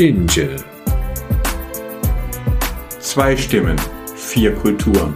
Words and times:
Angel. 0.00 0.56
Zwei 3.00 3.36
Stimmen, 3.36 3.78
vier 4.16 4.54
Kulturen. 4.54 5.14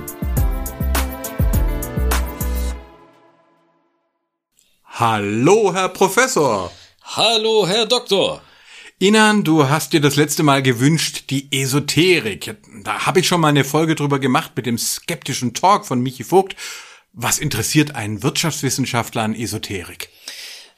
Hallo, 4.85 5.73
Herr 5.73 5.89
Professor. 5.89 6.71
Hallo, 7.03 7.67
Herr 7.67 7.87
Doktor. 7.87 8.43
Inan, 8.99 9.43
du 9.43 9.67
hast 9.71 9.95
dir 9.95 10.03
das 10.03 10.17
letzte 10.17 10.43
Mal 10.43 10.63
gewünscht, 10.63 11.31
die 11.31 11.49
Esoterik. 11.51 12.55
Da 12.83 13.07
habe 13.07 13.21
ich 13.21 13.27
schon 13.27 13.41
mal 13.41 13.49
eine 13.49 13.65
Folge 13.65 13.95
drüber 13.95 14.19
gemacht 14.19 14.53
mit 14.55 14.67
dem 14.67 14.77
skeptischen 14.77 15.55
Talk 15.55 15.87
von 15.87 16.03
Michi 16.03 16.25
Vogt. 16.25 16.57
Was 17.15 17.39
interessiert 17.39 17.95
einen 17.95 18.23
Wirtschaftswissenschaftler 18.23 19.23
an 19.23 19.35
Esoterik? 19.35 20.11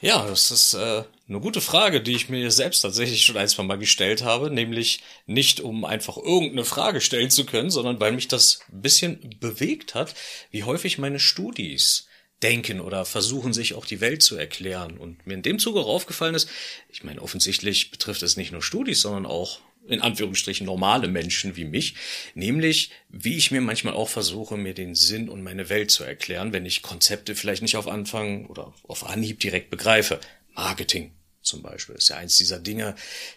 Ja, 0.01 0.25
das 0.25 0.53
ist 0.53 0.75
äh, 0.75 1.03
eine 1.29 1.41
gute 1.41 1.61
Frage, 1.61 2.01
die 2.01 2.15
ich 2.15 2.29
mir 2.29 2.51
selbst 2.53 2.81
tatsächlich 2.83 3.25
schon 3.25 3.37
ein, 3.37 3.49
zwei 3.49 3.65
Mal 3.65 3.79
gestellt 3.79 4.23
habe, 4.23 4.49
nämlich 4.51 5.01
nicht 5.27 5.61
um 5.61 5.85
einfach 5.85 6.17
irgendeine 6.17 6.65
Frage 6.65 7.01
stellen 7.01 7.31
zu 7.31 7.45
können, 7.45 7.71
sondern 7.71 7.99
weil 7.99 8.13
mich 8.13 8.29
das 8.29 8.61
ein 8.73 8.83
bisschen 8.83 9.37
bewegt 9.41 9.95
hat, 9.95 10.15
wie 10.53 10.63
häufig 10.63 10.99
meine 10.99 11.19
Studis 11.19 12.07
denken 12.43 12.81
oder 12.81 13.05
versuchen 13.05 13.53
sich 13.53 13.75
auch 13.75 13.87
die 13.87 14.01
Welt 14.01 14.23
zu 14.23 14.37
erklären. 14.37 14.99
Und 14.99 15.27
mir 15.27 15.35
in 15.35 15.43
dem 15.43 15.59
Zuge 15.59 15.81
aufgefallen 15.81 16.37
ist, 16.37 16.49
ich 16.91 17.03
meine, 17.03 17.21
offensichtlich 17.21 17.91
betrifft 17.91 18.23
es 18.23 18.37
nicht 18.37 18.53
nur 18.53 18.63
Studis, 18.63 19.01
sondern 19.01 19.27
auch 19.27 19.59
in 19.89 20.03
Anführungsstrichen 20.03 20.67
normale 20.67 21.09
Menschen 21.09 21.57
wie 21.57 21.65
mich, 21.65 21.95
nämlich 22.35 22.91
wie 23.09 23.37
ich 23.37 23.51
mir 23.51 23.61
manchmal 23.61 23.95
auch 23.95 24.09
versuche, 24.09 24.57
mir 24.57 24.75
den 24.75 24.95
Sinn 24.95 25.29
und 25.29 25.43
meine 25.43 25.69
Welt 25.69 25.91
zu 25.91 26.05
erklären, 26.05 26.53
wenn 26.53 26.67
ich 26.67 26.83
Konzepte 26.83 27.35
vielleicht 27.35 27.63
nicht 27.63 27.77
auf 27.77 27.89
Anfang 27.89 28.47
oder 28.47 28.75
auf 28.87 29.07
Anhieb 29.07 29.41
direkt 29.41 29.71
begreife. 29.71 30.21
Marketing 30.55 31.16
zum 31.47 31.63
Beispiel 31.63 31.95
ist 31.95 32.09
ja 32.09 32.17
eins 32.17 32.37
dieser 32.37 32.59
Dinge, 32.59 32.95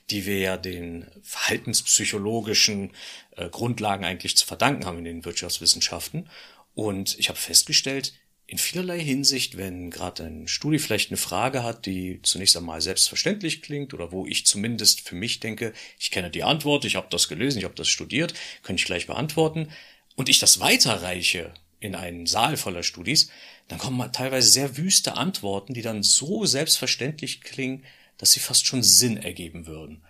die 0.09 0.25
wir 0.25 0.39
ja 0.39 0.57
den 0.57 1.05
verhaltenspsychologischen 1.21 2.91
äh, 3.38 3.49
Grundlagen 3.49 4.05
eigentlich 4.05 4.35
zu 4.35 4.45
verdanken 4.45 4.85
haben 4.85 4.99
in 4.99 5.05
den 5.05 5.25
Wirtschaftswissenschaften. 5.25 6.30
Und 6.73 7.17
ich 7.19 7.30
habe 7.30 7.39
festgestellt, 7.39 8.13
in 8.47 8.57
vielerlei 8.57 8.99
Hinsicht, 8.99 9.57
wenn 9.57 9.91
gerade 9.91 10.23
ein 10.23 10.47
Studi 10.47 10.80
vielleicht 10.80 11.11
eine 11.11 11.17
Frage 11.17 11.63
hat, 11.63 11.85
die 11.85 12.19
zunächst 12.23 12.57
einmal 12.57 12.81
selbstverständlich 12.81 13.61
klingt 13.61 13.93
oder 13.93 14.11
wo 14.11 14.25
ich 14.25 14.47
zumindest 14.47 15.02
für 15.02 15.13
mich 15.13 15.39
denke, 15.39 15.71
ich 15.99 16.09
kenne 16.09 16.31
die 16.31 16.43
Antwort, 16.43 16.83
ich 16.83 16.95
habe 16.95 17.07
das 17.11 17.27
gelesen, 17.27 17.59
ich 17.59 17.63
habe 17.63 17.75
das 17.75 17.89
studiert, 17.89 18.33
könnte 18.63 18.80
ich 18.80 18.85
gleich 18.85 19.05
beantworten, 19.05 19.69
und 20.15 20.30
ich 20.30 20.39
das 20.39 20.59
weiterreiche 20.59 21.53
in 21.80 21.95
einen 21.95 22.25
Saal 22.25 22.57
voller 22.57 22.83
Studis, 22.83 23.30
dann 23.67 23.77
kommen 23.77 24.11
teilweise 24.11 24.49
sehr 24.49 24.77
wüste 24.77 25.15
Antworten, 25.15 25.73
die 25.75 25.83
dann 25.83 26.02
so 26.02 26.45
selbstverständlich 26.45 27.41
klingen, 27.41 27.85
dass 28.20 28.34
sie 28.34 28.39
fast 28.39 28.67
schon 28.67 28.84
Sinn 28.84 29.17
ergeben 29.17 29.66
würden. 29.66 30.03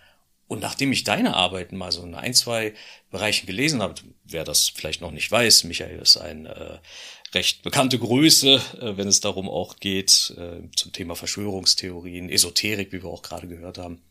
Und 0.50 0.62
nachdem 0.62 0.92
ich 0.92 1.04
deine 1.04 1.36
Arbeiten 1.36 1.78
mal 1.78 1.92
so 1.92 2.02
in 2.02 2.16
ein, 2.16 2.34
zwei 2.34 2.74
Bereichen 3.12 3.46
gelesen 3.46 3.84
habe, 3.84 4.02
wer 4.24 4.44
das 4.44 4.68
vielleicht 4.68 5.00
noch 5.00 5.12
nicht 5.12 5.32
weiß, 5.32 5.64
Michael 5.66 6.00
ist 6.00 6.18
ein 6.18 6.48
äh, 6.48 6.80
recht 7.34 7.62
bekannte 7.62 8.00
Größe, 8.00 8.56
äh, 8.82 8.98
wenn 8.98 9.08
es 9.08 9.20
darum 9.20 9.48
auch 9.48 9.78
geht, 9.78 10.34
äh, 10.38 10.68
zum 10.76 10.92
Thema 10.92 11.16
Verschwörungstheorien, 11.16 12.32
Esoterik, 12.32 12.92
wie 12.92 13.04
wir 13.04 13.10
auch 13.10 13.22
gerade 13.22 13.48
gehört 13.48 13.78
haben, 13.78 14.02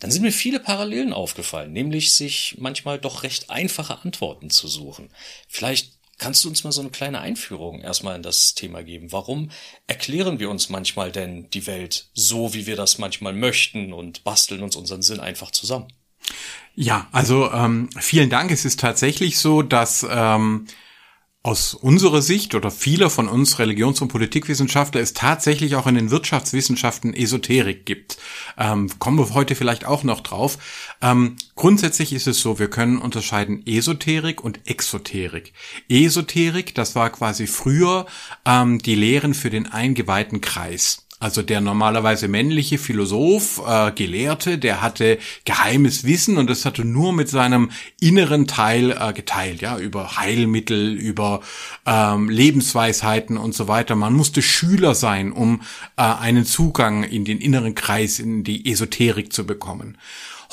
dann 0.00 0.10
sind 0.10 0.22
mir 0.22 0.32
viele 0.32 0.58
Parallelen 0.58 1.12
aufgefallen, 1.12 1.72
nämlich 1.72 2.14
sich 2.14 2.56
manchmal 2.58 2.98
doch 2.98 3.22
recht 3.22 3.50
einfache 3.50 4.00
Antworten 4.02 4.48
zu 4.48 4.68
suchen. 4.68 5.10
Vielleicht 5.48 5.93
Kannst 6.18 6.44
du 6.44 6.48
uns 6.48 6.64
mal 6.64 6.72
so 6.72 6.80
eine 6.80 6.90
kleine 6.90 7.20
Einführung 7.20 7.80
erstmal 7.80 8.16
in 8.16 8.22
das 8.22 8.54
Thema 8.54 8.82
geben? 8.82 9.12
Warum 9.12 9.50
erklären 9.86 10.38
wir 10.38 10.50
uns 10.50 10.68
manchmal 10.68 11.10
denn 11.10 11.50
die 11.50 11.66
Welt 11.66 12.08
so, 12.14 12.54
wie 12.54 12.66
wir 12.66 12.76
das 12.76 12.98
manchmal 12.98 13.32
möchten 13.32 13.92
und 13.92 14.24
basteln 14.24 14.62
uns 14.62 14.76
unseren 14.76 15.02
Sinn 15.02 15.20
einfach 15.20 15.50
zusammen? 15.50 15.88
Ja, 16.74 17.08
also 17.12 17.52
ähm, 17.52 17.90
vielen 17.98 18.30
Dank. 18.30 18.50
Es 18.50 18.64
ist 18.64 18.80
tatsächlich 18.80 19.38
so, 19.38 19.62
dass 19.62 20.06
ähm, 20.08 20.66
aus 21.44 21.74
unserer 21.74 22.22
Sicht 22.22 22.54
oder 22.54 22.70
vieler 22.70 23.10
von 23.10 23.28
uns 23.28 23.58
Religions- 23.58 24.00
und 24.00 24.08
Politikwissenschaftler 24.08 25.02
es 25.02 25.12
tatsächlich 25.12 25.76
auch 25.76 25.86
in 25.86 25.94
den 25.94 26.10
Wirtschaftswissenschaften 26.10 27.12
Esoterik 27.12 27.84
gibt. 27.84 28.16
Ähm, 28.56 28.90
kommen 28.98 29.18
wir 29.18 29.34
heute 29.34 29.54
vielleicht 29.54 29.84
auch 29.84 30.04
noch 30.04 30.22
drauf. 30.22 30.56
Ähm, 31.02 31.36
grundsätzlich 31.54 32.14
ist 32.14 32.26
es 32.26 32.40
so, 32.40 32.58
wir 32.58 32.70
können 32.70 32.96
unterscheiden 32.96 33.62
Esoterik 33.66 34.42
und 34.42 34.66
Exoterik. 34.66 35.52
Esoterik, 35.90 36.74
das 36.74 36.96
war 36.96 37.10
quasi 37.10 37.46
früher 37.46 38.06
ähm, 38.46 38.78
die 38.78 38.94
Lehren 38.94 39.34
für 39.34 39.50
den 39.50 39.66
eingeweihten 39.70 40.40
Kreis. 40.40 41.03
Also 41.20 41.42
der 41.42 41.60
normalerweise 41.60 42.28
männliche 42.28 42.76
Philosoph, 42.76 43.62
äh, 43.66 43.92
Gelehrte, 43.92 44.58
der 44.58 44.82
hatte 44.82 45.18
geheimes 45.44 46.04
Wissen 46.04 46.36
und 46.36 46.50
das 46.50 46.64
hatte 46.64 46.84
nur 46.84 47.12
mit 47.12 47.28
seinem 47.28 47.70
inneren 48.00 48.46
Teil 48.46 48.90
äh, 48.90 49.12
geteilt, 49.12 49.62
ja, 49.62 49.78
über 49.78 50.16
Heilmittel, 50.16 50.92
über 50.92 51.40
ähm, 51.86 52.28
Lebensweisheiten 52.28 53.38
und 53.38 53.54
so 53.54 53.68
weiter. 53.68 53.94
Man 53.94 54.12
musste 54.12 54.42
Schüler 54.42 54.94
sein, 54.94 55.32
um 55.32 55.62
äh, 55.96 56.02
einen 56.02 56.44
Zugang 56.44 57.04
in 57.04 57.24
den 57.24 57.38
inneren 57.38 57.74
Kreis, 57.74 58.18
in 58.18 58.44
die 58.44 58.70
Esoterik 58.70 59.32
zu 59.32 59.46
bekommen. 59.46 59.96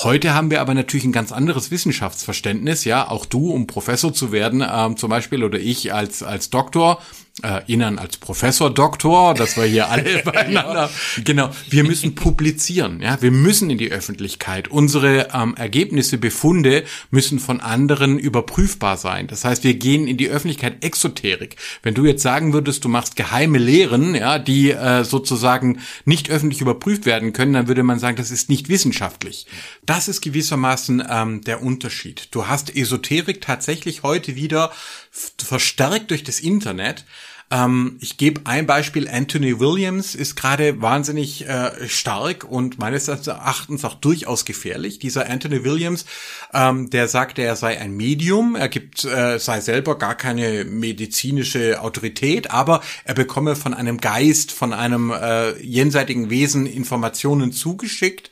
Heute 0.04 0.34
haben 0.34 0.50
wir 0.50 0.62
aber 0.62 0.74
natürlich 0.74 1.04
ein 1.04 1.12
ganz 1.12 1.32
anderes 1.32 1.70
Wissenschaftsverständnis, 1.70 2.86
ja, 2.86 3.08
auch 3.08 3.26
du, 3.26 3.52
um 3.52 3.68
Professor 3.68 4.14
zu 4.14 4.32
werden, 4.32 4.66
ähm, 4.68 4.98
zum 4.98 5.10
Beispiel, 5.10 5.44
oder 5.44 5.60
ich 5.60 5.94
als, 5.94 6.24
als 6.24 6.50
Doktor, 6.50 7.02
äh, 7.44 7.62
Ihnen 7.68 7.98
als 7.98 8.18
Professor 8.18 8.74
Doktor, 8.74 9.34
dass 9.34 9.58
wir 9.58 9.64
hier 9.64 9.90
alle 9.90 10.22
beieinander, 10.26 10.90
ja. 11.16 11.24
genau, 11.24 11.50
wir 11.70 11.84
müssen 11.84 12.14
publizieren, 12.14 13.02
ja, 13.02 13.22
wir 13.22 13.32
müssen 13.32 13.70
in 13.70 13.78
die 13.78 13.92
Öffentlichkeit. 13.92 14.68
Unsere 14.68 15.30
ähm, 15.34 15.56
Ergebnisse, 15.56 16.18
Befunde 16.18 16.84
müssen 17.10 17.40
von 17.40 17.62
anderen 17.62 18.20
überprüfbar 18.20 18.98
sein. 18.98 19.28
Das 19.28 19.46
heißt, 19.46 19.64
wir 19.64 19.76
gehen 19.76 20.08
in 20.08 20.18
die 20.18 20.30
Öffentlichkeit 20.30 20.84
Exoterik. 20.84 21.56
Wenn 21.84 21.94
du 21.94 22.06
jetzt 22.06 22.22
sagen 22.22 22.54
würdest, 22.54 22.84
du 22.84 22.90
machst 22.90 23.16
geheime 23.16 23.58
Lehren, 23.58 24.14
ja, 24.14 24.38
die 24.38 24.72
äh, 24.72 25.04
sozusagen 25.04 25.80
nicht 26.06 26.30
öffentlich 26.30 26.62
überprüft 26.62 27.06
werden 27.06 27.34
können, 27.34 27.54
dann 27.54 27.68
würde 27.68 27.84
man 27.84 28.00
sagen, 28.00 28.18
das 28.18 28.32
ist 28.32 28.50
nicht 28.50 28.70
wissenschaftlich. 28.70 29.48
Das 29.86 30.08
ist 30.08 30.22
gewissermaßen 30.22 31.04
ähm, 31.10 31.42
der 31.42 31.64
Unterschied. 31.64 32.28
Du 32.32 32.48
hast 32.48 32.76
Esoterik 32.76 33.42
tatsächlich 33.42 34.04
heute 34.04 34.36
wieder 34.36 34.72
verstärkt 35.12 36.12
durch 36.12 36.24
das 36.24 36.40
Internet. 36.40 37.06
Ähm, 37.52 37.98
ich 38.00 38.18
gebe 38.18 38.42
ein 38.46 38.66
Beispiel. 38.66 39.10
Anthony 39.10 39.60
Williams 39.60 40.16
ist 40.16 40.36
gerade 40.36 40.82
wahnsinnig 40.82 41.48
äh, 41.48 41.88
stark 41.88 42.46
und 42.46 42.80
meines 42.80 43.10
Erachtens 43.10 43.84
auch 43.84 43.96
durchaus 43.96 44.46
gefährlich. 44.46 45.00
Dieser 45.00 45.30
Anthony 45.30 45.64
Williams, 45.64 46.06
ähm, 46.54 46.90
der 46.90 47.10
sagt, 47.10 47.38
er 47.38 47.56
sei 47.58 47.78
ein 47.80 47.96
Medium. 47.96 48.56
Er 48.56 48.70
gibt, 48.70 49.04
äh, 49.04 49.38
sei 49.38 49.60
selber 49.60 49.98
gar 49.98 50.16
keine 50.16 50.64
medizinische 50.64 51.82
Autorität, 51.82 52.52
aber 52.52 52.82
er 53.04 53.14
bekomme 53.14 53.58
von 53.58 53.74
einem 53.74 54.00
Geist, 54.00 54.54
von 54.54 54.72
einem 54.72 55.12
äh, 55.12 55.58
jenseitigen 55.62 56.30
Wesen 56.30 56.66
Informationen 56.66 57.52
zugeschickt 57.52 58.32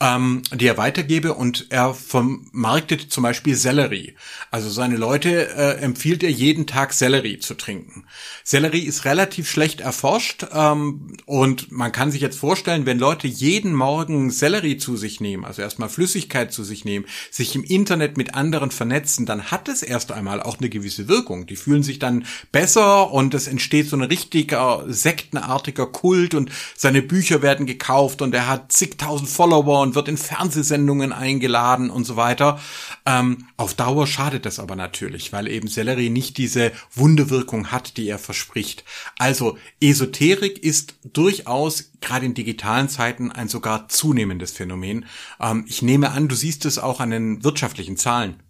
ähm, 0.00 0.42
die 0.54 0.66
er 0.66 0.76
weitergebe 0.76 1.34
und 1.34 1.66
er 1.70 1.92
vermarktet 1.92 3.12
zum 3.12 3.22
Beispiel 3.24 3.56
Sellerie. 3.56 4.14
Also 4.50 4.70
seine 4.70 4.96
Leute 4.96 5.48
äh, 5.48 5.80
empfiehlt 5.80 6.22
er 6.22 6.30
jeden 6.30 6.66
Tag 6.66 6.92
Sellerie 6.92 7.40
zu 7.40 7.54
trinken. 7.54 8.04
Sellerie 8.44 8.82
ist 8.82 9.04
relativ 9.04 9.50
schlecht 9.50 9.80
erforscht 9.80 10.46
ähm, 10.52 11.16
und 11.26 11.72
man 11.72 11.90
kann 11.90 12.12
sich 12.12 12.20
jetzt 12.20 12.38
vorstellen, 12.38 12.86
wenn 12.86 12.98
Leute 12.98 13.26
jeden 13.26 13.74
Morgen 13.74 14.30
Sellerie 14.30 14.76
zu 14.76 14.96
sich 14.96 15.20
nehmen, 15.20 15.44
also 15.44 15.62
erstmal 15.62 15.88
Flüssigkeit 15.88 16.52
zu 16.52 16.62
sich 16.62 16.84
nehmen, 16.84 17.06
sich 17.30 17.56
im 17.56 17.64
Internet 17.64 18.16
mit 18.16 18.34
anderen 18.34 18.70
vernetzen, 18.70 19.26
dann 19.26 19.50
hat 19.50 19.68
es 19.68 19.82
erst 19.82 20.12
einmal 20.12 20.40
auch 20.40 20.58
eine 20.58 20.68
gewisse 20.68 21.08
Wirkung. 21.08 21.46
Die 21.46 21.56
fühlen 21.56 21.82
sich 21.82 21.98
dann 21.98 22.24
besser 22.52 23.10
und 23.10 23.34
es 23.34 23.48
entsteht 23.48 23.88
so 23.88 23.96
ein 23.96 24.02
richtiger 24.02 24.84
sektenartiger 24.86 25.86
Kult 25.86 26.34
und 26.34 26.50
seine 26.76 27.02
Bücher 27.02 27.42
werden 27.42 27.66
gekauft 27.66 28.22
und 28.22 28.34
er 28.34 28.46
hat 28.46 28.70
zigtausend 28.70 29.28
Follower 29.28 29.87
und 29.88 29.94
wird 29.94 30.08
in 30.08 30.18
Fernsehsendungen 30.18 31.12
eingeladen 31.12 31.88
und 31.88 32.04
so 32.04 32.16
weiter. 32.16 32.60
Ähm, 33.06 33.48
auf 33.56 33.72
Dauer 33.72 34.06
schadet 34.06 34.44
das 34.44 34.58
aber 34.58 34.76
natürlich, 34.76 35.32
weil 35.32 35.48
eben 35.48 35.66
Sellerie 35.66 36.10
nicht 36.10 36.36
diese 36.36 36.72
Wunderwirkung 36.94 37.72
hat, 37.72 37.96
die 37.96 38.06
er 38.06 38.18
verspricht. 38.18 38.84
Also 39.18 39.56
Esoterik 39.80 40.62
ist 40.62 40.94
durchaus 41.04 41.92
gerade 42.02 42.26
in 42.26 42.34
digitalen 42.34 42.90
Zeiten 42.90 43.32
ein 43.32 43.48
sogar 43.48 43.88
zunehmendes 43.88 44.52
Phänomen. 44.52 45.06
Ähm, 45.40 45.64
ich 45.66 45.80
nehme 45.80 46.10
an, 46.10 46.28
du 46.28 46.34
siehst 46.34 46.66
es 46.66 46.78
auch 46.78 47.00
an 47.00 47.10
den 47.10 47.42
wirtschaftlichen 47.44 47.96
Zahlen. 47.96 48.42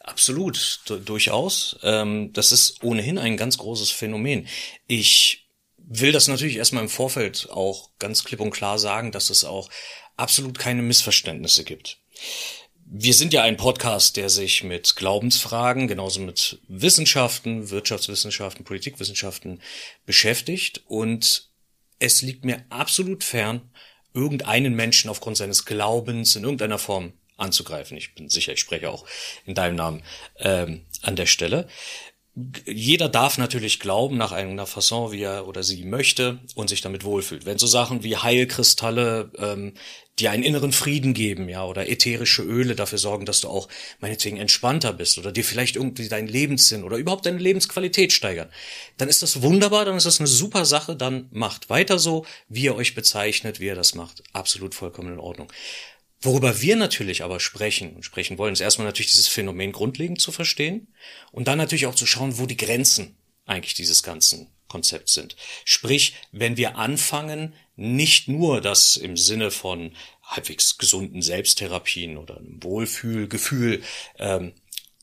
Absolut, 0.00 0.80
durchaus. 1.04 1.76
Ähm, 1.82 2.32
das 2.32 2.52
ist 2.52 2.84
ohnehin 2.84 3.18
ein 3.18 3.36
ganz 3.36 3.58
großes 3.58 3.90
Phänomen. 3.90 4.46
Ich 4.86 5.48
will 5.88 6.12
das 6.12 6.28
natürlich 6.28 6.56
erstmal 6.56 6.84
im 6.84 6.88
Vorfeld 6.88 7.48
auch 7.50 7.90
ganz 7.98 8.22
klipp 8.22 8.40
und 8.40 8.50
klar 8.50 8.78
sagen, 8.78 9.10
dass 9.10 9.30
es 9.30 9.44
auch 9.44 9.70
absolut 10.18 10.58
keine 10.58 10.82
Missverständnisse 10.82 11.64
gibt. 11.64 11.98
Wir 12.84 13.12
sind 13.12 13.34
ja 13.34 13.42
ein 13.42 13.58
Podcast, 13.58 14.16
der 14.16 14.30
sich 14.30 14.64
mit 14.64 14.96
Glaubensfragen, 14.96 15.88
genauso 15.88 16.20
mit 16.20 16.58
Wissenschaften, 16.68 17.70
Wirtschaftswissenschaften, 17.70 18.64
Politikwissenschaften 18.64 19.60
beschäftigt 20.06 20.82
und 20.86 21.48
es 21.98 22.22
liegt 22.22 22.44
mir 22.44 22.64
absolut 22.70 23.24
fern, 23.24 23.70
irgendeinen 24.14 24.74
Menschen 24.74 25.10
aufgrund 25.10 25.36
seines 25.36 25.64
Glaubens 25.66 26.34
in 26.34 26.44
irgendeiner 26.44 26.78
Form 26.78 27.12
anzugreifen. 27.36 27.96
Ich 27.96 28.14
bin 28.14 28.28
sicher, 28.28 28.52
ich 28.52 28.60
spreche 28.60 28.90
auch 28.90 29.06
in 29.44 29.54
deinem 29.54 29.76
Namen 29.76 30.02
ähm, 30.38 30.86
an 31.02 31.16
der 31.16 31.26
Stelle 31.26 31.68
jeder 32.66 33.08
darf 33.08 33.38
natürlich 33.38 33.80
glauben 33.80 34.16
nach 34.16 34.32
einer 34.32 34.66
Fasson, 34.66 35.10
wie 35.10 35.22
er 35.22 35.48
oder 35.48 35.62
sie 35.62 35.84
möchte 35.84 36.38
und 36.54 36.68
sich 36.68 36.80
damit 36.80 37.04
wohlfühlt. 37.04 37.46
Wenn 37.46 37.58
so 37.58 37.66
Sachen 37.66 38.04
wie 38.04 38.16
Heilkristalle 38.16 39.32
ähm, 39.38 39.74
dir 40.18 40.30
einen 40.30 40.42
inneren 40.42 40.72
Frieden 40.72 41.14
geben, 41.14 41.48
ja, 41.48 41.64
oder 41.64 41.88
ätherische 41.88 42.42
Öle 42.42 42.74
dafür 42.74 42.98
sorgen, 42.98 43.24
dass 43.24 43.40
du 43.40 43.48
auch 43.48 43.68
meinetwegen 44.00 44.36
entspannter 44.36 44.92
bist 44.92 45.18
oder 45.18 45.32
dir 45.32 45.44
vielleicht 45.44 45.76
irgendwie 45.76 46.08
deinen 46.08 46.28
Lebenssinn 46.28 46.84
oder 46.84 46.96
überhaupt 46.96 47.26
deine 47.26 47.38
Lebensqualität 47.38 48.12
steigern, 48.12 48.50
dann 48.96 49.08
ist 49.08 49.22
das 49.22 49.42
wunderbar, 49.42 49.84
dann 49.84 49.96
ist 49.96 50.06
das 50.06 50.20
eine 50.20 50.28
super 50.28 50.64
Sache, 50.64 50.96
dann 50.96 51.28
macht 51.30 51.70
weiter 51.70 51.98
so, 51.98 52.24
wie 52.48 52.64
ihr 52.64 52.76
euch 52.76 52.94
bezeichnet, 52.94 53.60
wie 53.60 53.66
ihr 53.66 53.74
das 53.74 53.94
macht. 53.94 54.22
Absolut 54.32 54.74
vollkommen 54.74 55.12
in 55.12 55.20
Ordnung. 55.20 55.52
Worüber 56.20 56.60
wir 56.60 56.76
natürlich 56.76 57.22
aber 57.22 57.38
sprechen 57.38 57.94
und 57.94 58.04
sprechen 58.04 58.38
wollen, 58.38 58.52
ist 58.52 58.60
erstmal 58.60 58.86
natürlich 58.86 59.12
dieses 59.12 59.28
Phänomen 59.28 59.72
grundlegend 59.72 60.20
zu 60.20 60.32
verstehen 60.32 60.88
und 61.30 61.46
dann 61.46 61.58
natürlich 61.58 61.86
auch 61.86 61.94
zu 61.94 62.06
schauen, 62.06 62.38
wo 62.38 62.46
die 62.46 62.56
Grenzen 62.56 63.16
eigentlich 63.46 63.74
dieses 63.74 64.02
ganzen 64.02 64.48
Konzepts 64.66 65.14
sind. 65.14 65.36
Sprich, 65.64 66.14
wenn 66.32 66.56
wir 66.56 66.76
anfangen, 66.76 67.54
nicht 67.76 68.28
nur 68.28 68.60
das 68.60 68.96
im 68.96 69.16
Sinne 69.16 69.50
von 69.50 69.94
halbwegs 70.22 70.76
gesunden 70.76 71.22
Selbsttherapien 71.22 72.18
oder 72.18 72.36
einem 72.36 72.62
Wohlfühlgefühl 72.62 73.82
ähm, 74.18 74.52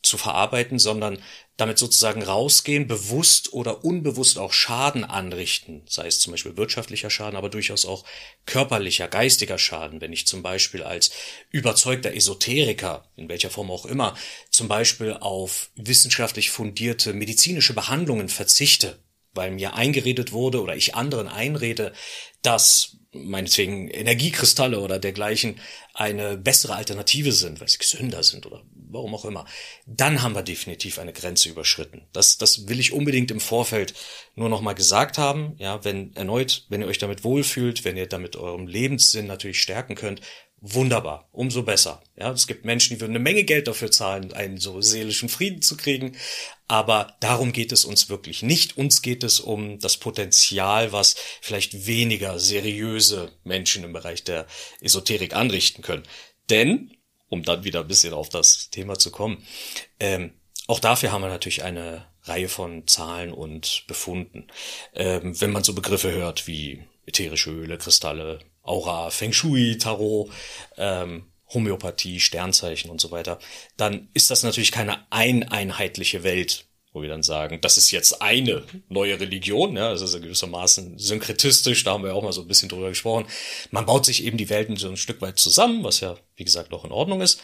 zu 0.03 0.17
verarbeiten, 0.17 0.77
sondern 0.77 1.21
damit 1.57 1.77
sozusagen 1.77 2.21
rausgehen, 2.21 2.87
bewusst 2.87 3.53
oder 3.53 3.85
unbewusst 3.85 4.37
auch 4.37 4.51
Schaden 4.51 5.05
anrichten, 5.05 5.83
sei 5.87 6.07
es 6.07 6.19
zum 6.19 6.31
Beispiel 6.31 6.57
wirtschaftlicher 6.57 7.09
Schaden, 7.09 7.37
aber 7.37 7.49
durchaus 7.49 7.85
auch 7.85 8.03
körperlicher, 8.45 9.07
geistiger 9.07 9.57
Schaden, 9.57 10.01
wenn 10.01 10.11
ich 10.11 10.27
zum 10.27 10.43
Beispiel 10.43 10.83
als 10.83 11.11
überzeugter 11.51 12.13
Esoteriker, 12.13 13.09
in 13.15 13.29
welcher 13.29 13.49
Form 13.49 13.71
auch 13.71 13.85
immer, 13.85 14.17
zum 14.49 14.67
Beispiel 14.67 15.13
auf 15.13 15.69
wissenschaftlich 15.75 16.49
fundierte 16.49 17.13
medizinische 17.13 17.73
Behandlungen 17.73 18.27
verzichte, 18.27 18.99
weil 19.33 19.51
mir 19.51 19.75
eingeredet 19.75 20.33
wurde 20.33 20.61
oder 20.61 20.75
ich 20.75 20.95
anderen 20.95 21.29
einrede, 21.29 21.93
dass 22.41 22.97
meinetwegen 23.15 23.87
Energiekristalle 23.87 24.79
oder 24.79 24.99
dergleichen 24.99 25.59
eine 25.93 26.37
bessere 26.37 26.75
Alternative 26.75 27.31
sind, 27.31 27.61
weil 27.61 27.69
sie 27.69 27.77
gesünder 27.77 28.23
sind 28.23 28.45
oder 28.45 28.61
warum 28.89 29.15
auch 29.15 29.25
immer, 29.25 29.45
dann 29.85 30.21
haben 30.21 30.35
wir 30.35 30.43
definitiv 30.43 30.99
eine 30.99 31.13
Grenze 31.13 31.49
überschritten. 31.49 32.07
Das, 32.13 32.37
das 32.37 32.67
will 32.67 32.79
ich 32.79 32.93
unbedingt 32.93 33.31
im 33.31 33.39
Vorfeld 33.39 33.93
nur 34.35 34.49
nochmal 34.49 34.75
gesagt 34.75 35.17
haben. 35.17 35.55
Ja, 35.57 35.83
wenn 35.83 36.15
erneut, 36.15 36.65
wenn 36.69 36.81
ihr 36.81 36.87
euch 36.87 36.97
damit 36.97 37.23
wohlfühlt, 37.23 37.85
wenn 37.85 37.97
ihr 37.97 38.07
damit 38.07 38.35
eurem 38.35 38.67
Lebenssinn 38.67 39.27
natürlich 39.27 39.61
stärken 39.61 39.95
könnt, 39.95 40.21
wunderbar, 40.61 41.29
umso 41.31 41.63
besser. 41.63 42.01
Ja, 42.17 42.31
es 42.31 42.47
gibt 42.47 42.65
Menschen, 42.65 42.95
die 42.95 43.01
würden 43.01 43.11
eine 43.11 43.19
Menge 43.19 43.43
Geld 43.43 43.67
dafür 43.67 43.91
zahlen, 43.91 44.33
einen 44.33 44.57
so 44.57 44.81
seelischen 44.81 45.29
Frieden 45.29 45.61
zu 45.61 45.77
kriegen. 45.77 46.15
Aber 46.67 47.15
darum 47.19 47.51
geht 47.51 47.71
es 47.71 47.85
uns 47.85 48.09
wirklich 48.09 48.41
nicht. 48.41 48.77
Uns 48.77 49.01
geht 49.01 49.23
es 49.23 49.39
um 49.39 49.79
das 49.79 49.97
Potenzial, 49.97 50.91
was 50.91 51.15
vielleicht 51.41 51.85
weniger 51.85 52.39
seriöse 52.39 53.31
Menschen 53.43 53.83
im 53.83 53.93
Bereich 53.93 54.23
der 54.23 54.47
Esoterik 54.81 55.35
anrichten 55.35 55.83
können. 55.83 56.03
Denn, 56.49 56.94
um 57.29 57.43
dann 57.43 57.63
wieder 57.63 57.81
ein 57.81 57.87
bisschen 57.87 58.13
auf 58.13 58.29
das 58.29 58.69
Thema 58.69 58.97
zu 58.97 59.11
kommen, 59.11 59.45
ähm, 59.99 60.33
auch 60.67 60.79
dafür 60.79 61.11
haben 61.11 61.21
wir 61.21 61.29
natürlich 61.29 61.63
eine 61.63 62.07
Reihe 62.23 62.49
von 62.49 62.87
Zahlen 62.87 63.31
und 63.31 63.83
Befunden. 63.87 64.47
Ähm, 64.93 65.39
wenn 65.39 65.51
man 65.51 65.63
so 65.63 65.73
Begriffe 65.73 66.11
hört 66.11 66.47
wie 66.47 66.83
ätherische 67.05 67.51
Öle, 67.51 67.77
Kristalle, 67.77 68.39
Aura, 68.63 69.11
Feng 69.11 69.31
Shui, 69.31 69.77
Tarot, 69.77 70.31
ähm, 70.77 71.31
Homöopathie, 71.53 72.19
Sternzeichen 72.19 72.89
und 72.89 72.99
so 72.99 73.11
weiter, 73.11 73.37
dann 73.77 74.09
ist 74.13 74.31
das 74.31 74.41
natürlich 74.41 74.71
keine 74.71 75.05
eineinheitliche 75.11 76.23
Welt, 76.23 76.65
wo 76.95 77.01
wir 77.01 77.09
dann 77.09 77.23
sagen, 77.23 77.59
das 77.59 77.77
ist 77.77 77.91
jetzt 77.91 78.21
eine 78.21 78.63
neue 78.87 79.19
Religion, 79.19 79.75
ja, 79.75 79.91
das 79.91 80.01
ist 80.01 80.21
gewissermaßen 80.21 80.97
synkretistisch, 80.97 81.83
da 81.83 81.91
haben 81.91 82.05
wir 82.05 82.15
auch 82.15 82.23
mal 82.23 82.31
so 82.31 82.41
ein 82.41 82.47
bisschen 82.47 82.69
drüber 82.69 82.87
gesprochen. 82.87 83.27
Man 83.69 83.85
baut 83.85 84.05
sich 84.05 84.23
eben 84.23 84.37
die 84.37 84.49
Welten 84.49 84.77
so 84.77 84.87
ein 84.87 84.95
Stück 84.95 85.21
weit 85.21 85.37
zusammen, 85.37 85.83
was 85.83 85.99
ja, 85.99 86.15
wie 86.37 86.45
gesagt, 86.45 86.73
auch 86.73 86.85
in 86.85 86.93
Ordnung 86.93 87.19
ist. 87.19 87.41